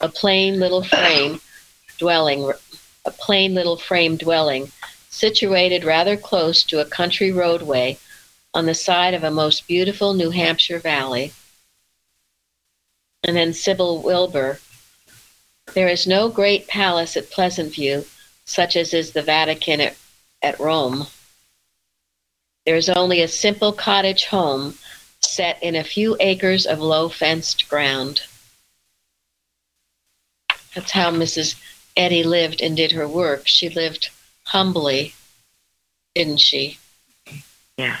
a 0.00 0.08
plain 0.08 0.60
little 0.60 0.84
frame 0.84 1.40
dwelling, 1.98 2.48
a 3.04 3.10
plain 3.10 3.54
little 3.54 3.76
frame 3.76 4.16
dwelling, 4.16 4.70
situated 5.10 5.82
rather 5.82 6.16
close 6.16 6.62
to 6.62 6.80
a 6.80 6.84
country 6.84 7.32
roadway 7.32 7.98
on 8.54 8.66
the 8.66 8.74
side 8.74 9.14
of 9.14 9.24
a 9.24 9.32
most 9.32 9.66
beautiful 9.66 10.14
New 10.14 10.30
Hampshire 10.30 10.78
valley. 10.78 11.32
And 13.24 13.36
then 13.36 13.52
Sibyl 13.52 14.00
Wilbur, 14.00 14.60
there 15.74 15.88
is 15.88 16.06
no 16.06 16.28
great 16.28 16.68
palace 16.68 17.16
at 17.16 17.32
Pleasant 17.32 17.74
View, 17.74 18.04
such 18.44 18.76
as 18.76 18.94
is 18.94 19.10
the 19.10 19.22
Vatican 19.22 19.80
at, 19.80 19.96
at 20.40 20.60
Rome. 20.60 21.08
There 22.64 22.76
is 22.76 22.88
only 22.88 23.22
a 23.22 23.28
simple 23.28 23.72
cottage 23.72 24.26
home 24.26 24.78
set 25.20 25.62
in 25.62 25.74
a 25.74 25.84
few 25.84 26.16
acres 26.20 26.66
of 26.66 26.78
low 26.78 27.08
fenced 27.08 27.68
ground. 27.68 28.22
That's 30.74 30.92
how 30.92 31.10
Mrs. 31.10 31.60
Eddy 31.96 32.22
lived 32.22 32.60
and 32.60 32.76
did 32.76 32.92
her 32.92 33.08
work. 33.08 33.46
She 33.46 33.68
lived 33.68 34.10
humbly, 34.44 35.14
didn't 36.14 36.40
she? 36.40 36.78
Yeah. 37.76 37.98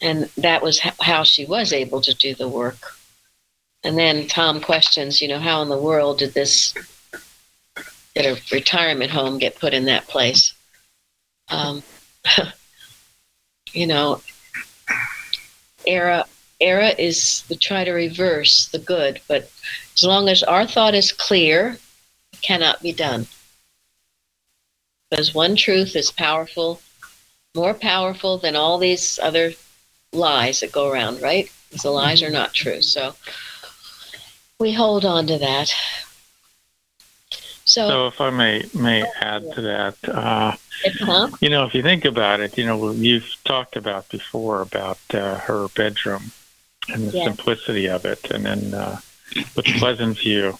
And 0.00 0.30
that 0.36 0.62
was 0.62 0.78
how 0.78 1.22
she 1.22 1.44
was 1.44 1.72
able 1.72 2.00
to 2.02 2.14
do 2.14 2.34
the 2.34 2.48
work. 2.48 2.94
And 3.82 3.96
then 3.98 4.26
Tom 4.26 4.60
questions, 4.60 5.20
you 5.20 5.28
know, 5.28 5.38
how 5.38 5.62
in 5.62 5.68
the 5.68 5.78
world 5.78 6.18
did 6.18 6.34
this, 6.34 6.74
did 8.14 8.26
a 8.26 8.40
retirement 8.52 9.10
home 9.10 9.38
get 9.38 9.58
put 9.58 9.74
in 9.74 9.84
that 9.86 10.08
place? 10.08 10.54
Um, 11.48 11.82
you 13.76 13.86
know, 13.86 14.22
error 15.86 16.24
error 16.60 16.90
is 16.98 17.42
to 17.42 17.56
try 17.56 17.84
to 17.84 17.92
reverse 17.92 18.68
the 18.68 18.78
good, 18.78 19.20
but 19.28 19.50
as 19.94 20.02
long 20.02 20.28
as 20.30 20.42
our 20.42 20.66
thought 20.66 20.94
is 20.94 21.12
clear, 21.12 21.76
it 22.32 22.40
cannot 22.40 22.80
be 22.82 22.92
done. 22.92 23.26
Because 25.10 25.34
one 25.34 25.54
truth 25.54 25.94
is 25.94 26.10
powerful, 26.10 26.80
more 27.54 27.74
powerful 27.74 28.38
than 28.38 28.56
all 28.56 28.78
these 28.78 29.18
other 29.18 29.52
lies 30.12 30.60
that 30.60 30.72
go 30.72 30.90
around, 30.90 31.20
right? 31.20 31.50
Because 31.68 31.82
the 31.82 31.90
lies 31.90 32.22
are 32.22 32.30
not 32.30 32.54
true. 32.54 32.80
So 32.80 33.14
we 34.58 34.72
hold 34.72 35.04
on 35.04 35.26
to 35.26 35.38
that. 35.38 35.74
So, 37.66 37.88
So, 37.88 38.06
if 38.06 38.20
I 38.20 38.30
may 38.30 38.64
may 38.74 39.04
add 39.20 39.52
to 39.54 39.60
that, 39.62 39.96
uh, 40.08 40.56
huh? 41.00 41.28
you 41.40 41.50
know, 41.50 41.64
if 41.66 41.74
you 41.74 41.82
think 41.82 42.04
about 42.04 42.40
it, 42.40 42.56
you 42.56 42.64
know, 42.64 42.92
you've 42.92 43.36
talked 43.44 43.76
about 43.76 44.08
before 44.08 44.62
about 44.62 44.98
uh, 45.12 45.38
her 45.40 45.68
bedroom 45.74 46.30
and 46.88 47.08
the 47.08 47.16
Yeah. 47.16 47.24
simplicity 47.24 47.86
of 47.86 48.04
it, 48.04 48.30
and 48.30 48.46
then 48.46 48.72
uh, 48.72 49.00
with 49.56 49.66
Pleasant 49.66 50.16
View, 50.18 50.58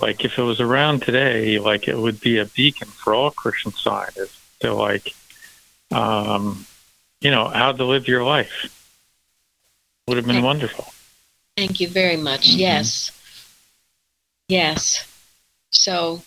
like 0.00 0.24
if 0.24 0.38
it 0.38 0.42
was 0.42 0.60
around 0.60 1.02
today, 1.02 1.58
like 1.58 1.88
it 1.88 1.98
would 1.98 2.20
be 2.20 2.38
a 2.38 2.44
beacon 2.44 2.88
for 2.88 3.12
all 3.12 3.32
Christian 3.32 3.72
scientists 3.72 4.38
to 4.60 4.72
like, 4.72 5.14
um, 5.90 6.64
you 7.20 7.32
know, 7.32 7.48
how 7.48 7.72
to 7.72 7.84
live 7.84 8.06
your 8.06 8.22
life. 8.22 8.72
Would 10.06 10.18
have 10.18 10.26
been 10.26 10.42
wonderful. 10.42 10.86
Thank 11.56 11.80
you 11.80 11.88
very 11.88 12.16
much. 12.16 12.46
Yes. 12.46 13.10
Yes. 14.48 15.04
So, 15.72 16.22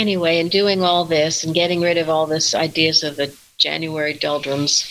anyway, 0.00 0.38
in 0.38 0.48
doing 0.48 0.82
all 0.82 1.04
this 1.04 1.44
and 1.44 1.54
getting 1.54 1.80
rid 1.80 1.98
of 1.98 2.08
all 2.08 2.26
this 2.26 2.54
ideas 2.54 3.04
of 3.04 3.16
the 3.16 3.32
January 3.58 4.14
doldrums, 4.14 4.90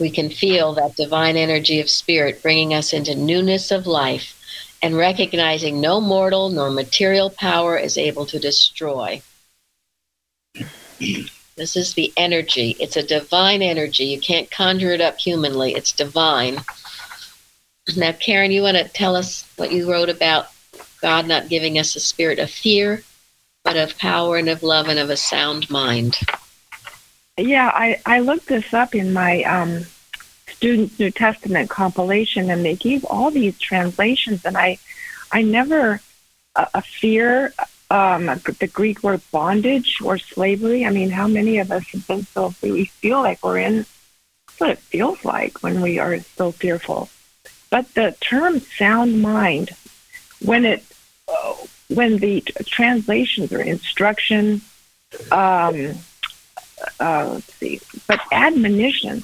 we 0.00 0.10
can 0.10 0.30
feel 0.30 0.72
that 0.74 0.96
divine 0.96 1.36
energy 1.36 1.80
of 1.80 1.90
spirit 1.90 2.42
bringing 2.42 2.74
us 2.74 2.92
into 2.92 3.14
newness 3.14 3.70
of 3.70 3.86
life 3.86 4.32
and 4.82 4.96
recognizing 4.96 5.80
no 5.80 6.00
mortal 6.00 6.48
nor 6.48 6.70
material 6.70 7.30
power 7.30 7.76
is 7.76 7.96
able 7.96 8.26
to 8.26 8.38
destroy. 8.38 9.22
This 11.56 11.76
is 11.76 11.94
the 11.94 12.12
energy. 12.16 12.76
It's 12.78 12.96
a 12.96 13.02
divine 13.02 13.62
energy. 13.62 14.04
You 14.04 14.20
can't 14.20 14.50
conjure 14.50 14.92
it 14.92 15.00
up 15.00 15.18
humanly. 15.18 15.74
It's 15.74 15.92
divine. 15.92 16.58
Now, 17.96 18.12
Karen, 18.12 18.50
you 18.50 18.62
want 18.62 18.76
to 18.76 18.88
tell 18.88 19.16
us 19.16 19.48
what 19.56 19.72
you 19.72 19.90
wrote 19.90 20.08
about 20.08 20.48
God 21.00 21.26
not 21.26 21.48
giving 21.48 21.78
us 21.78 21.96
a 21.96 22.00
spirit 22.00 22.38
of 22.38 22.50
fear, 22.50 23.02
but 23.66 23.76
of 23.76 23.98
power 23.98 24.36
and 24.36 24.48
of 24.48 24.62
love 24.62 24.86
and 24.86 24.98
of 24.98 25.10
a 25.10 25.16
sound 25.16 25.68
mind. 25.68 26.16
Yeah, 27.36 27.68
I, 27.74 28.00
I 28.06 28.20
looked 28.20 28.46
this 28.46 28.72
up 28.72 28.94
in 28.94 29.12
my 29.12 29.42
um, 29.42 29.84
Students 30.46 30.98
New 31.00 31.10
Testament 31.10 31.68
compilation, 31.68 32.48
and 32.48 32.64
they 32.64 32.76
gave 32.76 33.04
all 33.04 33.32
these 33.32 33.58
translations, 33.58 34.44
and 34.44 34.56
I, 34.56 34.78
I 35.32 35.42
never 35.42 36.00
a, 36.54 36.80
fear, 36.80 37.52
um, 37.90 38.26
the 38.26 38.70
Greek 38.72 39.02
word 39.02 39.20
bondage 39.32 40.00
or 40.00 40.16
slavery. 40.16 40.86
I 40.86 40.90
mean, 40.90 41.10
how 41.10 41.26
many 41.26 41.58
of 41.58 41.72
us 41.72 41.88
have 41.88 42.06
been 42.06 42.22
so 42.22 42.54
we 42.62 42.84
feel 42.84 43.20
like 43.20 43.44
we're 43.44 43.58
in 43.58 43.84
what 44.58 44.70
it 44.70 44.78
feels 44.78 45.24
like 45.24 45.62
when 45.64 45.82
we 45.82 45.98
are 45.98 46.20
so 46.20 46.52
fearful. 46.52 47.10
But 47.68 47.92
the 47.94 48.16
term 48.20 48.60
sound 48.60 49.20
mind, 49.20 49.72
when 50.40 50.64
it 50.64 50.84
when 51.88 52.18
the 52.18 52.40
translations 52.66 53.52
or 53.52 53.60
instruction, 53.60 54.60
um, 55.30 55.94
uh, 57.00 57.30
let's 57.34 57.54
see, 57.54 57.80
but 58.06 58.20
admonition. 58.32 59.22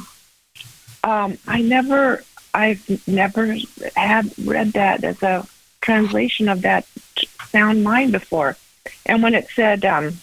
Um, 1.05 1.39
I 1.47 1.63
never, 1.63 2.25
I've 2.55 3.09
never 3.09 3.57
had 3.97 4.33
read 4.39 4.73
that 4.75 5.03
as 5.03 5.23
a 5.23 5.47
translation 5.81 6.49
of 6.49 6.63
that 6.63 6.87
sound 7.49 7.83
mind 7.83 8.13
before. 8.13 8.57
And 9.05 9.23
when 9.23 9.35
it 9.35 9.49
said, 9.55 9.85
um, 9.85 10.21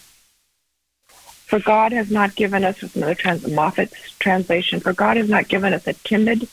"For 1.46 1.60
God 1.60 1.92
has 1.92 2.10
not 2.10 2.36
given 2.36 2.64
us," 2.64 2.82
with 2.82 2.96
another 2.96 3.16
trans- 3.16 3.44
Moffatt's 3.44 4.12
translation, 4.20 4.80
"For 4.80 4.94
God 4.94 5.18
has 5.18 5.30
not 5.30 5.50
given 5.50 5.74
us 5.74 5.86
a 5.88 5.94
timid 5.94 6.48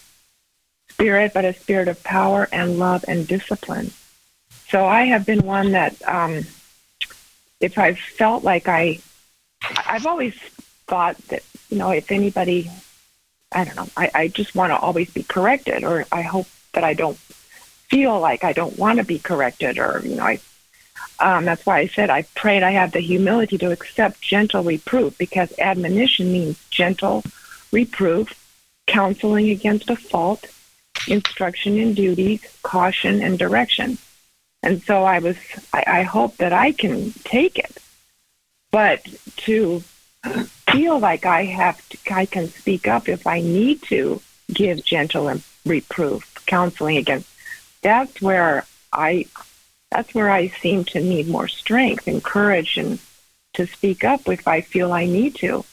spirit, 0.90 1.32
but 1.32 1.44
a 1.44 1.54
spirit 1.54 1.88
of 1.88 2.02
power 2.02 2.48
and 2.50 2.78
love 2.78 3.04
and 3.06 3.26
discipline." 3.26 3.92
So 4.68 4.84
I 4.84 5.04
have 5.04 5.24
been 5.24 5.46
one 5.46 5.72
that, 5.72 5.96
um, 6.08 6.44
if 7.60 7.78
I've 7.78 7.98
felt 7.98 8.42
like 8.42 8.68
I, 8.68 9.00
I've 9.86 10.06
always 10.06 10.34
thought 10.86 11.16
that, 11.28 11.42
you 11.70 11.78
know, 11.78 11.90
if 11.90 12.10
anybody, 12.10 12.70
I 13.52 13.64
don't 13.64 13.76
know, 13.76 13.88
I, 13.96 14.10
I 14.14 14.28
just 14.28 14.54
want 14.54 14.72
to 14.72 14.78
always 14.78 15.10
be 15.10 15.22
corrected, 15.22 15.84
or 15.84 16.04
I 16.10 16.22
hope 16.22 16.48
that 16.72 16.84
I 16.84 16.94
don't 16.94 17.16
feel 17.16 18.18
like 18.18 18.42
I 18.42 18.52
don't 18.52 18.76
want 18.76 18.98
to 18.98 19.04
be 19.04 19.18
corrected, 19.18 19.78
or, 19.78 20.02
you 20.04 20.16
know, 20.16 20.24
I, 20.24 20.40
um, 21.20 21.44
that's 21.44 21.64
why 21.64 21.78
I 21.78 21.86
said 21.86 22.10
I 22.10 22.22
prayed 22.34 22.62
I 22.62 22.72
have 22.72 22.92
the 22.92 23.00
humility 23.00 23.56
to 23.58 23.70
accept 23.70 24.20
gentle 24.20 24.62
reproof 24.62 25.16
because 25.16 25.52
admonition 25.58 26.32
means 26.32 26.62
gentle 26.70 27.22
reproof, 27.72 28.34
counseling 28.86 29.50
against 29.50 29.90
a 29.90 29.96
fault, 29.96 30.46
instruction 31.06 31.78
in 31.78 31.94
duties, 31.94 32.40
caution, 32.62 33.22
and 33.22 33.38
direction. 33.38 33.98
And 34.66 34.82
so 34.82 35.04
I 35.04 35.20
was, 35.20 35.36
I, 35.72 35.84
I 35.86 36.02
hope 36.02 36.38
that 36.38 36.52
I 36.52 36.72
can 36.72 37.12
take 37.22 37.56
it. 37.56 37.78
But 38.72 39.06
to 39.46 39.78
feel 40.72 40.98
like 40.98 41.24
I 41.24 41.44
have, 41.44 41.88
to, 41.90 41.98
I 42.12 42.26
can 42.26 42.48
speak 42.48 42.88
up 42.88 43.08
if 43.08 43.28
I 43.28 43.40
need 43.40 43.82
to 43.82 44.20
give 44.52 44.84
gentle 44.84 45.28
and 45.28 45.44
reproof, 45.64 46.42
counseling 46.46 46.96
again. 46.96 47.22
that's 47.80 48.20
where 48.20 48.66
I, 48.92 49.26
that's 49.92 50.12
where 50.16 50.30
I 50.30 50.48
seem 50.48 50.82
to 50.86 51.00
need 51.00 51.28
more 51.28 51.46
strength 51.46 52.08
and 52.08 52.24
courage 52.24 52.76
and 52.76 52.98
to 53.54 53.68
speak 53.68 54.02
up 54.02 54.28
if 54.28 54.48
I 54.48 54.62
feel 54.62 54.92
I 54.92 55.06
need 55.06 55.36
to. 55.36 55.64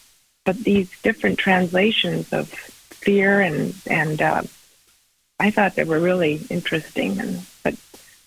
But 0.46 0.58
these 0.58 0.92
different 1.02 1.40
translations 1.40 2.32
of 2.32 2.48
fear 2.48 3.42
and 3.42 3.74
and 3.88 4.22
uh, 4.22 4.44
I 5.40 5.50
thought 5.50 5.74
they 5.74 5.84
were 5.84 6.00
really 6.00 6.46
interesting. 6.52 7.20
And 7.20 7.42
but 7.64 7.76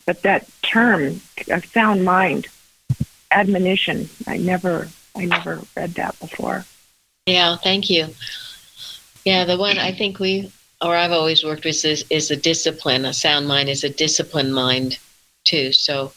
but 0.07 0.23
that 0.23 0.49
term, 0.63 1.21
a 1.51 1.61
sound 1.61 2.05
mind, 2.05 2.47
admonition, 3.33 4.09
I 4.27 4.39
never, 4.39 4.89
I 5.17 5.25
never 5.27 5.61
read 5.77 5.95
that 5.95 6.19
before. 6.21 6.65
Yeah, 7.27 7.57
thank 7.57 7.91
you. 7.91 8.09
Yeah, 9.25 9.45
the 9.45 9.59
one 9.59 9.79
I 9.79 9.91
think 9.91 10.21
we, 10.21 10.53
or 10.81 10.95
I've 10.95 11.11
always 11.11 11.43
worked 11.43 11.65
with 11.65 11.85
is, 11.85 12.05
is 12.09 12.31
a 12.31 12.37
discipline. 12.37 13.05
A 13.05 13.13
sound 13.13 13.49
mind 13.49 13.69
is 13.69 13.83
a 13.83 13.91
disciplined 13.91 14.55
mind, 14.55 14.99
too. 15.45 15.73
So, 15.73 16.13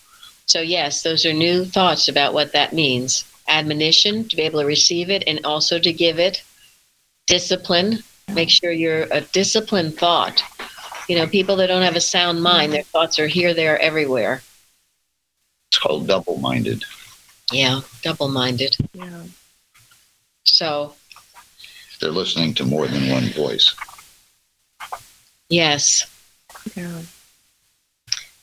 so 0.46 0.62
yes, 0.62 1.02
those 1.02 1.26
are 1.26 1.34
new 1.34 1.66
thoughts 1.66 2.08
about 2.08 2.36
what 2.36 2.54
that 2.54 2.74
means. 2.74 3.26
Admonition 3.48 4.28
to 4.30 4.36
be 4.36 4.44
able 4.44 4.60
to 4.60 4.68
receive 4.68 5.10
it 5.10 5.24
and 5.26 5.40
also 5.44 5.80
to 5.80 5.92
give 5.92 6.20
it. 6.20 6.44
Discipline. 7.26 8.04
Make 8.32 8.52
sure 8.52 8.72
you're 8.72 9.08
a 9.10 9.22
disciplined 9.22 9.98
thought 9.98 10.44
you 11.10 11.16
know, 11.16 11.26
people 11.26 11.56
that 11.56 11.68
don't 11.68 11.82
have 11.82 11.96
a 11.96 12.02
sound 12.02 12.42
mind, 12.42 12.72
their 12.72 12.84
thoughts 12.84 13.18
are 13.18 13.28
here, 13.28 13.56
there, 13.56 13.80
everywhere. 13.80 14.44
It's 15.70 15.80
called 15.80 16.08
double 16.08 16.38
minded. 16.38 16.86
Yeah, 17.52 17.82
double 18.04 18.30
minded. 18.30 18.78
Yeah. 18.94 19.24
So. 20.44 20.94
They're 22.00 22.12
listening 22.12 22.54
to 22.54 22.64
more 22.64 22.88
than 22.88 23.10
one 23.10 23.26
voice. 23.30 23.76
Yes. 25.50 26.06
Yeah. 26.76 27.02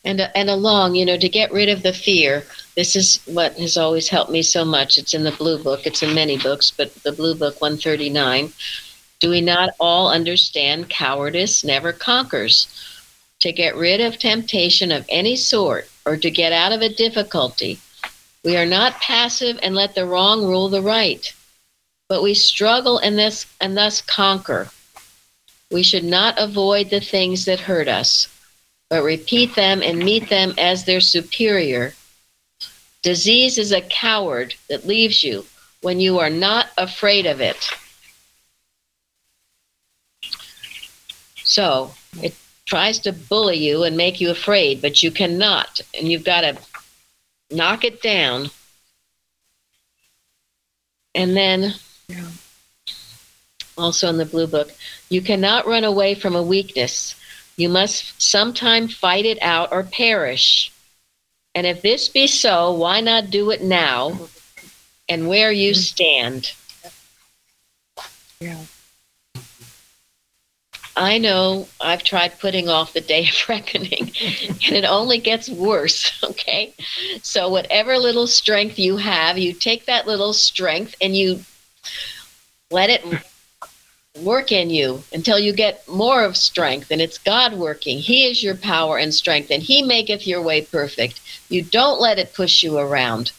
And, 0.05 0.29
and 0.35 0.51
along, 0.51 0.97
you 0.97 1.07
know, 1.07 1.17
to 1.17 1.29
get 1.29 1.53
rid 1.53 1.69
of 1.69 1.83
the 1.83 1.93
fear, 1.93 2.45
this 2.75 2.97
is 2.97 3.21
what 3.27 3.55
has 3.59 3.77
always 3.77 4.09
helped 4.09 4.31
me 4.31 4.43
so 4.43 4.65
much. 4.65 4.99
It's 4.99 5.15
in 5.15 5.23
the 5.23 5.33
blue 5.33 5.63
book, 5.63 5.87
it's 5.87 6.03
in 6.03 6.15
many 6.15 6.37
books, 6.37 6.71
but 6.71 6.93
the 6.97 7.13
blue 7.13 7.35
book 7.35 7.61
139 7.61 8.53
do 9.21 9.31
we 9.31 9.41
not 9.41 9.71
all 9.81 10.11
understand 10.11 10.91
cowardice 10.91 11.65
never 11.65 11.93
conquers? 11.93 12.69
To 13.41 13.53
get 13.53 13.77
rid 13.77 14.01
of 14.01 14.19
temptation 14.19 14.91
of 14.91 15.07
any 15.09 15.37
sort 15.37 15.89
or 16.05 16.17
to 16.17 16.31
get 16.31 16.53
out 16.53 16.73
of 16.73 16.83
a 16.83 16.89
difficulty, 16.89 17.79
we 18.45 18.57
are 18.57 18.67
not 18.67 19.01
passive 19.01 19.59
and 19.63 19.75
let 19.75 19.95
the 19.95 20.07
wrong 20.07 20.45
rule 20.45 20.69
the 20.69 20.83
right, 20.83 21.33
but 22.09 22.23
we 22.23 22.35
struggle 22.35 22.99
and 22.99 23.19
thus, 23.19 23.47
and 23.61 23.77
thus 23.77 24.01
conquer. 24.03 24.69
We 25.71 25.83
should 25.83 26.05
not 26.05 26.39
avoid 26.39 26.91
the 26.91 27.01
things 27.01 27.45
that 27.47 27.61
hurt 27.61 27.89
us, 27.89 28.29
but 28.89 29.03
repeat 29.03 29.55
them 29.55 29.83
and 29.83 29.99
meet 29.99 30.29
them 30.29 30.55
as 30.59 30.85
their 30.85 31.01
superior. 31.01 31.95
Disease 33.03 33.59
is 33.59 33.73
a 33.73 33.81
coward 33.81 34.55
that 34.69 34.87
leaves 34.87 35.25
you 35.25 35.45
when 35.83 36.01
you 36.01 36.19
are 36.19 36.31
not 36.31 36.69
afraid 36.79 37.27
of 37.27 37.41
it. 37.41 37.69
So 41.47 41.95
it 42.21 42.35
tries 42.67 42.99
to 43.01 43.13
bully 43.13 43.57
you 43.57 43.85
and 43.85 43.97
make 43.97 44.21
you 44.21 44.31
afraid, 44.31 44.83
but 44.83 45.03
you 45.03 45.11
cannot. 45.11 45.81
And 45.97 46.09
you've 46.09 46.25
got 46.25 46.43
to 46.43 46.59
knock 47.51 47.85
it 47.85 48.03
down. 48.03 48.51
And 51.15 51.37
then, 51.37 51.75
yeah. 52.09 52.29
also 53.79 54.09
in 54.09 54.19
the 54.19 54.27
blue 54.27 54.49
book, 54.49 54.73
you 55.09 55.23
cannot 55.23 55.67
run 55.67 55.85
away 55.85 56.15
from 56.15 56.35
a 56.35 56.43
weakness. 56.43 57.15
You 57.57 57.69
must 57.69 58.21
sometime 58.21 58.89
fight 58.89 59.25
it 59.25 59.41
out 59.41 59.73
or 59.73 59.85
perish. 59.85 60.73
And 61.55 61.67
if 61.67 61.81
this 61.81 62.09
be 62.09 62.27
so, 62.27 62.73
why 62.75 63.01
not 63.01 63.31
do 63.31 63.51
it 63.51 63.63
now 63.63 64.29
and 65.09 65.29
where 65.29 65.53
you 65.53 65.71
mm-hmm. 65.71 65.81
stand? 65.81 66.53
Yeah. 68.41 68.59
I 70.97 71.19
know 71.19 71.69
I've 71.79 72.03
tried 72.03 72.39
putting 72.39 72.71
off 72.71 72.95
the 72.95 73.03
day 73.03 73.29
of 73.29 73.49
reckoning, 73.49 74.13
and 74.41 74.73
it 74.73 74.85
only 74.85 75.19
gets 75.19 75.49
worse, 75.49 76.19
okay? 76.25 76.75
So, 77.23 77.49
whatever 77.49 77.99
little 77.99 78.27
strength 78.27 78.79
you 78.79 78.97
have, 78.97 79.37
you 79.39 79.53
take 79.53 79.87
that 79.87 80.07
little 80.07 80.33
strength 80.33 80.95
and 81.01 81.15
you 81.15 81.41
let 82.71 82.91
it 82.91 83.05
work 84.23 84.51
in 84.51 84.71
you 84.71 85.03
until 85.13 85.39
you 85.39 85.53
get 85.53 85.87
more 85.87 86.25
of 86.25 86.37
strength, 86.37 86.91
and 86.91 87.03
it's 87.03 87.19
God 87.19 87.53
working. 87.53 87.99
He 87.99 88.25
is 88.25 88.43
your 88.43 88.57
power 88.57 88.97
and 88.97 89.13
strength, 89.13 89.51
and 89.51 89.63
He 89.63 89.83
maketh 89.83 90.27
your 90.27 90.41
way 90.41 90.63
perfect. 90.63 91.21
You 91.51 91.63
don't 91.63 92.01
let 92.01 92.19
it 92.19 92.35
push 92.35 92.63
you 92.63 92.79
around. 92.79 93.33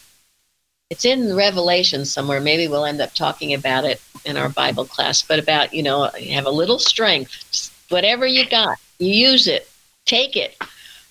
It's 0.90 1.04
in 1.04 1.36
Revelation 1.36 2.06
somewhere. 2.06 2.40
Maybe 2.40 2.66
we'll 2.66 2.86
end 2.86 3.00
up 3.02 3.12
talking 3.12 3.52
about 3.52 3.84
it 3.84 4.00
in 4.24 4.38
our 4.38 4.48
Bible 4.48 4.86
class, 4.86 5.20
but 5.20 5.38
about, 5.38 5.74
you 5.74 5.82
know, 5.82 6.10
you 6.18 6.32
have 6.32 6.46
a 6.46 6.50
little 6.50 6.78
strength. 6.78 7.70
whatever 7.90 8.26
you 8.26 8.48
got, 8.48 8.78
you 8.98 9.12
use 9.12 9.46
it. 9.46 9.68
Take 10.06 10.34
it. 10.34 10.56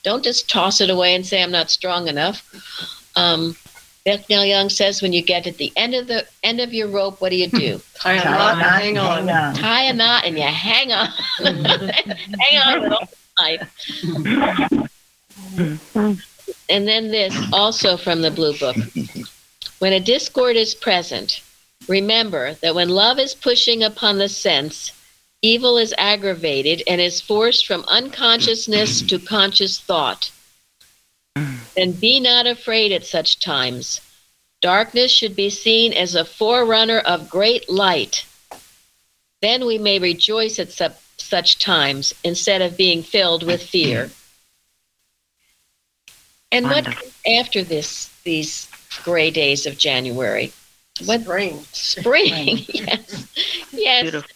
Don't 0.03 0.23
just 0.23 0.49
toss 0.49 0.81
it 0.81 0.89
away 0.89 1.13
and 1.13 1.25
say, 1.25 1.43
I'm 1.43 1.51
not 1.51 1.69
strong 1.69 2.07
enough. 2.07 2.43
Um, 3.15 3.55
Bicknell 4.03 4.45
Young 4.45 4.69
says 4.69 5.01
when 5.01 5.13
you 5.13 5.21
get 5.21 5.45
at 5.45 5.57
the 5.57 5.71
end 5.75 5.93
of 5.93 6.07
the 6.07 6.25
end 6.41 6.59
of 6.59 6.73
your 6.73 6.87
rope, 6.87 7.21
what 7.21 7.29
do 7.29 7.35
you 7.35 7.47
do? 7.47 7.79
Tie 7.95 8.13
a 8.13 8.23
knot 8.23 8.53
and 8.53 8.61
hang 8.61 8.97
on. 8.97 9.29
on. 9.29 9.53
Tie 9.53 9.83
a 9.83 9.93
knot 9.93 10.25
and 10.25 10.37
you 10.37 10.43
hang 10.43 10.91
on. 10.91 11.07
hang 11.39 12.61
on 12.65 12.81
with 12.81 12.93
all 12.93 13.09
life. 13.37 13.69
and 16.69 16.87
then 16.87 17.09
this 17.09 17.35
also 17.53 17.97
from 17.97 18.21
the 18.21 18.31
blue 18.31 18.57
book. 18.57 18.77
When 19.79 19.93
a 19.93 19.99
discord 19.99 20.55
is 20.55 20.75
present, 20.75 21.41
Remember 21.87 22.55
that 22.55 22.75
when 22.75 22.89
love 22.89 23.17
is 23.17 23.33
pushing 23.33 23.83
upon 23.83 24.17
the 24.17 24.27
sense, 24.27 24.91
evil 25.41 25.77
is 25.77 25.93
aggravated 25.97 26.83
and 26.87 26.99
is 26.99 27.21
forced 27.21 27.65
from 27.65 27.85
unconsciousness 27.87 29.01
to 29.03 29.19
conscious 29.19 29.79
thought. 29.79 30.31
Then 31.75 31.93
be 31.93 32.19
not 32.19 32.47
afraid 32.47 32.91
at 32.91 33.05
such 33.05 33.39
times. 33.39 34.01
Darkness 34.61 35.11
should 35.11 35.35
be 35.35 35.49
seen 35.49 35.93
as 35.93 36.15
a 36.15 36.25
forerunner 36.25 36.99
of 36.99 37.29
great 37.29 37.69
light. 37.69 38.25
Then 39.41 39.65
we 39.65 39.77
may 39.77 39.99
rejoice 39.99 40.57
at 40.59 40.73
su- 40.73 40.89
such 41.17 41.59
times 41.59 42.13
instead 42.23 42.61
of 42.61 42.75
being 42.75 43.03
filled 43.03 43.43
with 43.43 43.61
fear. 43.61 44.09
And 46.51 46.65
what 46.65 46.87
after 47.25 47.63
this 47.63 48.09
these 48.23 48.67
gray 49.03 49.31
days 49.31 49.65
of 49.65 49.77
January? 49.77 50.51
What 51.05 51.21
Spring. 51.21 51.63
spring? 51.73 52.57
yes. 52.69 53.27
Yes. 53.71 54.01
Beautiful. 54.03 54.31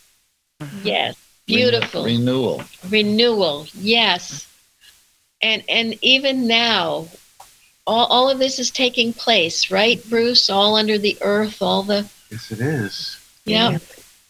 Yes. 0.83 1.15
Beautiful 1.47 2.05
Renewal. 2.05 2.63
renewal 2.89 3.67
yes 3.73 4.47
and 5.41 5.63
and 5.67 5.95
even 6.01 6.47
now 6.47 7.07
all, 7.85 8.05
all 8.05 8.29
of 8.29 8.37
this 8.39 8.57
is 8.59 8.69
taking 8.71 9.11
place 9.11 9.69
right 9.71 10.01
bruce 10.09 10.49
all 10.49 10.75
under 10.75 10.97
the 10.97 11.17
earth 11.21 11.61
all 11.61 11.83
the 11.83 12.07
Yes, 12.29 12.51
it 12.51 12.61
is. 12.61 13.17
yeah 13.43 13.79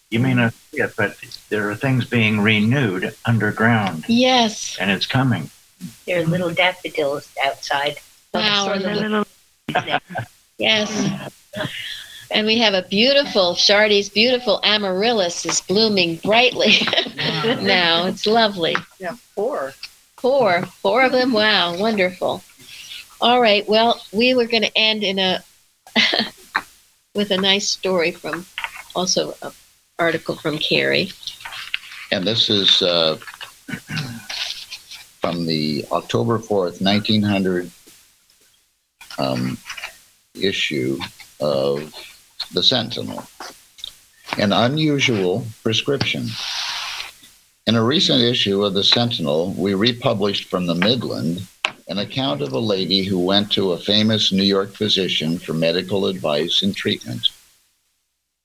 You 0.09 0.19
may 0.19 0.34
not 0.34 0.53
see 0.71 0.82
it, 0.82 0.93
but 0.97 1.15
there 1.49 1.69
are 1.69 1.75
things 1.75 2.05
being 2.05 2.39
renewed 2.41 3.13
underground, 3.25 4.05
yes 4.07 4.77
and 4.79 4.89
it's 4.89 5.05
coming. 5.05 5.51
There 6.07 6.21
are 6.21 6.25
little 6.25 6.51
daffodils 6.53 7.29
outside. 7.45 7.97
Wow, 8.34 8.65
Sort 8.65 8.77
of 8.77 8.86
our 8.86 8.95
little- 8.95 9.25
yes 10.57 11.32
and 12.32 12.47
we 12.47 12.57
have 12.57 12.74
a 12.74 12.84
beautiful 12.84 13.55
Shardy's 13.55 14.09
beautiful 14.09 14.59
amaryllis 14.63 15.45
is 15.45 15.61
blooming 15.61 16.17
brightly 16.17 16.74
now 17.61 18.05
it's 18.05 18.26
lovely 18.26 18.76
Yeah, 18.99 19.15
four. 19.36 19.74
Four, 20.22 20.61
four 20.84 21.03
of 21.03 21.13
them. 21.13 21.34
Wow, 21.34 21.76
wonderful. 21.80 22.43
All 23.22 23.41
right. 23.41 23.67
Well, 23.67 23.99
we 24.11 24.36
were 24.36 24.45
going 24.45 24.61
to 24.61 24.78
end 24.78 25.03
in 25.03 25.17
a 25.17 25.43
with 27.15 27.32
a 27.32 27.38
nice 27.38 27.67
story 27.67 28.11
from 28.11 28.45
also 28.95 29.34
an 29.41 29.51
article 29.97 30.36
from 30.36 30.59
Carrie. 30.59 31.11
And 32.11 32.24
this 32.24 32.51
is 32.51 32.84
uh, 32.84 33.17
from 35.22 35.47
the 35.47 35.86
October 35.91 36.38
4th, 36.38 36.84
1900 36.84 37.72
um, 39.18 39.57
issue 40.36 40.99
of 41.39 41.93
the 42.53 42.64
Sentinel. 42.64 43.24
An 44.38 44.53
unusual 44.53 45.45
prescription. 45.64 46.28
In 47.68 47.76
a 47.76 47.84
recent 47.84 48.22
issue 48.22 48.64
of 48.64 48.74
the 48.74 48.84
Sentinel, 48.84 49.53
we 49.53 49.74
republished 49.74 50.49
from 50.49 50.66
the 50.66 50.76
Midland 50.76 51.47
an 51.88 51.99
account 51.99 52.41
of 52.41 52.53
a 52.53 52.59
lady 52.59 53.03
who 53.03 53.20
went 53.20 53.51
to 53.51 53.74
a 53.74 53.78
famous 53.78 54.32
New 54.32 54.43
York 54.43 54.74
physician 54.74 55.38
for 55.38 55.53
medical 55.53 56.05
advice 56.05 56.62
and 56.62 56.76
treatment. 56.76 57.28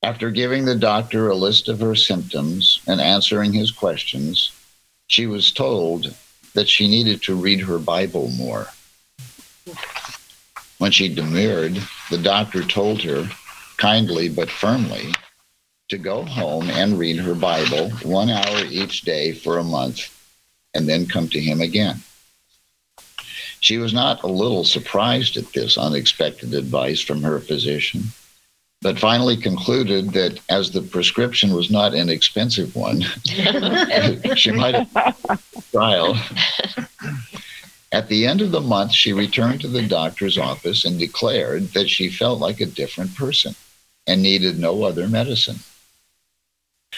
After 0.03 0.31
giving 0.31 0.65
the 0.65 0.75
doctor 0.75 1.29
a 1.29 1.35
list 1.35 1.69
of 1.69 1.81
her 1.81 1.95
symptoms 1.95 2.81
and 2.87 3.01
answering 3.01 3.53
his 3.53 3.71
questions, 3.71 4.53
she 5.07 5.27
was 5.27 5.53
told 5.53 6.15
that 6.55 6.69
she 6.69 6.89
needed 6.89 7.23
to 7.23 7.37
read 7.37 7.61
her 7.61 7.79
Bible 7.79 8.31
more. 8.33 8.69
When 10.79 10.93
she 10.93 11.13
demurred, 11.13 11.81
the 12.11 12.19
doctor 12.19 12.63
told 12.63 13.03
her, 13.03 13.29
kindly 13.79 14.29
but 14.29 14.51
firmly, 14.51 15.13
to 15.89 15.99
go 15.99 16.25
home 16.25 16.69
and 16.71 16.99
read 16.99 17.17
her 17.19 17.35
Bible 17.35 17.91
one 18.03 18.29
hour 18.29 18.65
each 18.65 19.03
day 19.03 19.33
for 19.33 19.59
a 19.59 19.65
month 19.65 20.13
and 20.75 20.89
then 20.89 21.07
come 21.07 21.29
to 21.29 21.41
him 21.41 21.61
again. 21.61 22.03
She 23.61 23.79
was 23.79 23.95
not 23.95 24.23
a 24.23 24.29
little 24.29 24.65
surprised 24.65 25.37
at 25.37 25.53
this 25.53 25.79
unexpected 25.79 26.53
advice 26.55 27.01
from 27.01 27.23
her 27.23 27.41
physician, 27.41 28.05
but 28.83 28.99
finally 28.99 29.37
concluded 29.37 30.11
that 30.13 30.41
as 30.51 30.71
the 30.71 30.83
prescription 30.83 31.53
was 31.53 31.71
not 31.71 31.95
an 31.95 32.11
expensive 32.11 32.77
one, 32.77 33.01
she 34.37 34.53
might 34.53 34.87
have 34.95 35.63
trial. 35.73 36.17
At 37.97 38.09
the 38.09 38.27
end 38.27 38.43
of 38.43 38.51
the 38.51 38.61
month, 38.61 38.93
she 38.93 39.15
returned 39.15 39.63
to 39.63 39.69
the 39.69 39.81
doctor's 39.81 40.37
office 40.37 40.85
and 40.85 40.99
declared 40.99 41.69
that 41.69 41.89
she 41.89 42.11
felt 42.11 42.39
like 42.39 42.61
a 42.61 42.67
different 42.67 43.15
person 43.15 43.55
and 44.07 44.23
needed 44.23 44.59
no 44.59 44.85
other 44.85 45.09
medicine. 45.09 45.61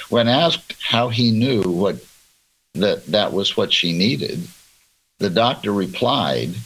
When 0.09 0.27
asked 0.27 0.75
how 0.83 1.11
he 1.11 1.31
knew 1.31 1.63
what 1.63 2.05
that 2.75 3.07
that 3.07 3.33
was 3.33 3.57
what 3.57 3.73
she 3.73 3.93
needed, 3.93 4.49
the 5.21 5.31
doctor 5.31 5.73
replied 5.73 6.57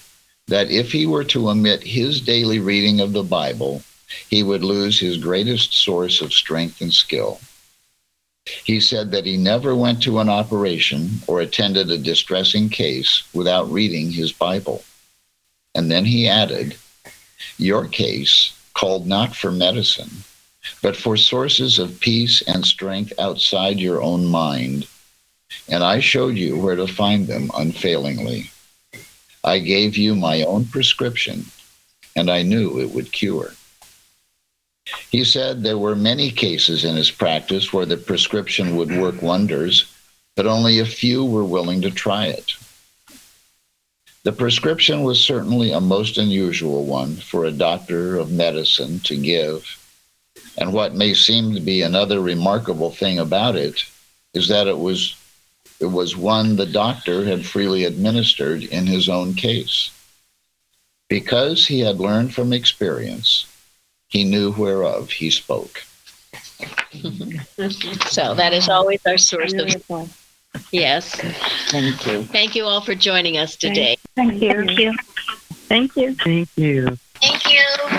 that 0.47 0.70
if 0.70 0.93
he 0.93 1.05
were 1.05 1.24
to 1.24 1.51
omit 1.51 1.83
his 1.83 2.22
daily 2.22 2.59
reading 2.59 3.01
of 3.01 3.12
the 3.12 3.22
Bible, 3.24 3.83
he 4.30 4.43
would 4.43 4.64
lose 4.64 4.99
his 4.99 5.18
greatest 5.18 5.74
source 5.74 6.22
of 6.22 6.33
strength 6.33 6.80
and 6.80 6.95
skill. 6.95 7.39
He 8.45 8.80
said 8.80 9.12
that 9.12 9.26
he 9.26 9.36
never 9.36 9.74
went 9.74 10.03
to 10.03 10.18
an 10.18 10.28
operation 10.28 11.22
or 11.26 11.40
attended 11.40 11.90
a 11.90 11.99
distressing 11.99 12.68
case 12.68 13.22
without 13.32 13.70
reading 13.70 14.11
his 14.11 14.32
Bible. 14.32 14.84
And 15.74 15.90
then 15.90 16.05
he 16.05 16.28
added, 16.28 16.76
Your 17.57 17.86
case 17.86 18.53
called 18.74 19.07
not 19.07 19.36
for 19.36 19.53
medicine, 19.53 20.11
but 20.82 20.97
for 20.97 21.16
sources 21.16 21.78
of 21.78 22.01
peace 22.01 22.43
and 22.43 22.64
strength 22.66 23.12
outside 23.18 23.78
your 23.78 24.03
own 24.03 24.26
mind. 24.26 24.86
And 25.68 25.84
I 25.84 26.01
showed 26.01 26.36
you 26.36 26.59
where 26.59 26.76
to 26.76 26.86
find 26.86 27.26
them 27.26 27.51
unfailingly. 27.55 28.51
I 29.45 29.59
gave 29.59 29.97
you 29.97 30.14
my 30.14 30.43
own 30.43 30.66
prescription, 30.66 31.47
and 32.16 32.30
I 32.30 32.43
knew 32.43 32.80
it 32.80 32.90
would 32.90 33.12
cure. 33.12 33.55
He 35.11 35.24
said 35.24 35.62
there 35.62 35.78
were 35.78 35.95
many 35.95 36.30
cases 36.30 36.85
in 36.85 36.97
his 36.97 37.11
practice 37.11 37.72
where 37.72 37.87
the 37.87 37.97
prescription 37.97 38.76
would 38.76 38.91
work 38.97 39.22
wonders, 39.22 39.87
but 40.35 40.47
only 40.47 40.78
a 40.78 40.87
few 40.87 41.24
were 41.24 41.45
willing 41.45 41.83
to 41.83 41.91
try 41.91 42.26
it. 42.26 42.53
The 44.24 44.33
prescription 44.33 45.03
was 45.03 45.22
certainly 45.22 45.72
a 45.72 45.80
most 45.80 46.16
unusual 46.16 46.85
one 46.85 47.16
for 47.16 47.45
a 47.45 47.53
doctor 47.53 48.16
of 48.16 48.30
medicine 48.30 49.01
to 49.01 49.16
give. 49.16 49.78
And 50.57 50.72
what 50.72 50.95
may 50.95 51.14
seem 51.14 51.55
to 51.55 51.61
be 51.61 51.83
another 51.83 52.20
remarkable 52.20 52.91
thing 52.91 53.18
about 53.18 53.57
it 53.57 53.85
is 54.33 54.49
that 54.49 54.66
it 54.66 54.78
was 54.78 55.16
it 55.80 55.87
was 55.87 56.16
one 56.16 56.55
the 56.55 56.66
doctor 56.66 57.24
had 57.24 57.45
freely 57.45 57.85
administered 57.85 58.62
in 58.62 58.87
his 58.87 59.09
own 59.09 59.35
case. 59.35 59.91
Because 61.09 61.66
he 61.66 61.80
had 61.80 61.99
learned 61.99 62.33
from 62.33 62.53
experience, 62.53 63.47
he 64.13 64.25
knew 64.25 64.53
whereof 64.53 65.11
he 65.11 65.31
spoke. 65.31 65.83
So 68.11 68.35
that 68.35 68.53
is 68.53 68.69
always 68.69 69.01
our 69.07 69.17
source 69.17 69.53
of 69.55 69.69
yes. 70.71 71.15
Thank 71.71 72.07
you. 72.07 72.25
Thank 72.25 72.55
you 72.55 72.65
all 72.65 72.81
for 72.81 72.95
joining 72.95 73.39
us 73.39 73.57
today. 73.57 73.97
Thank 74.15 74.43
you. 74.43 74.97
Thank 75.69 75.97
you. 75.97 76.15
Thank 76.17 76.57
you. 76.57 76.97
Thank 77.21 77.51
you. 77.51 77.99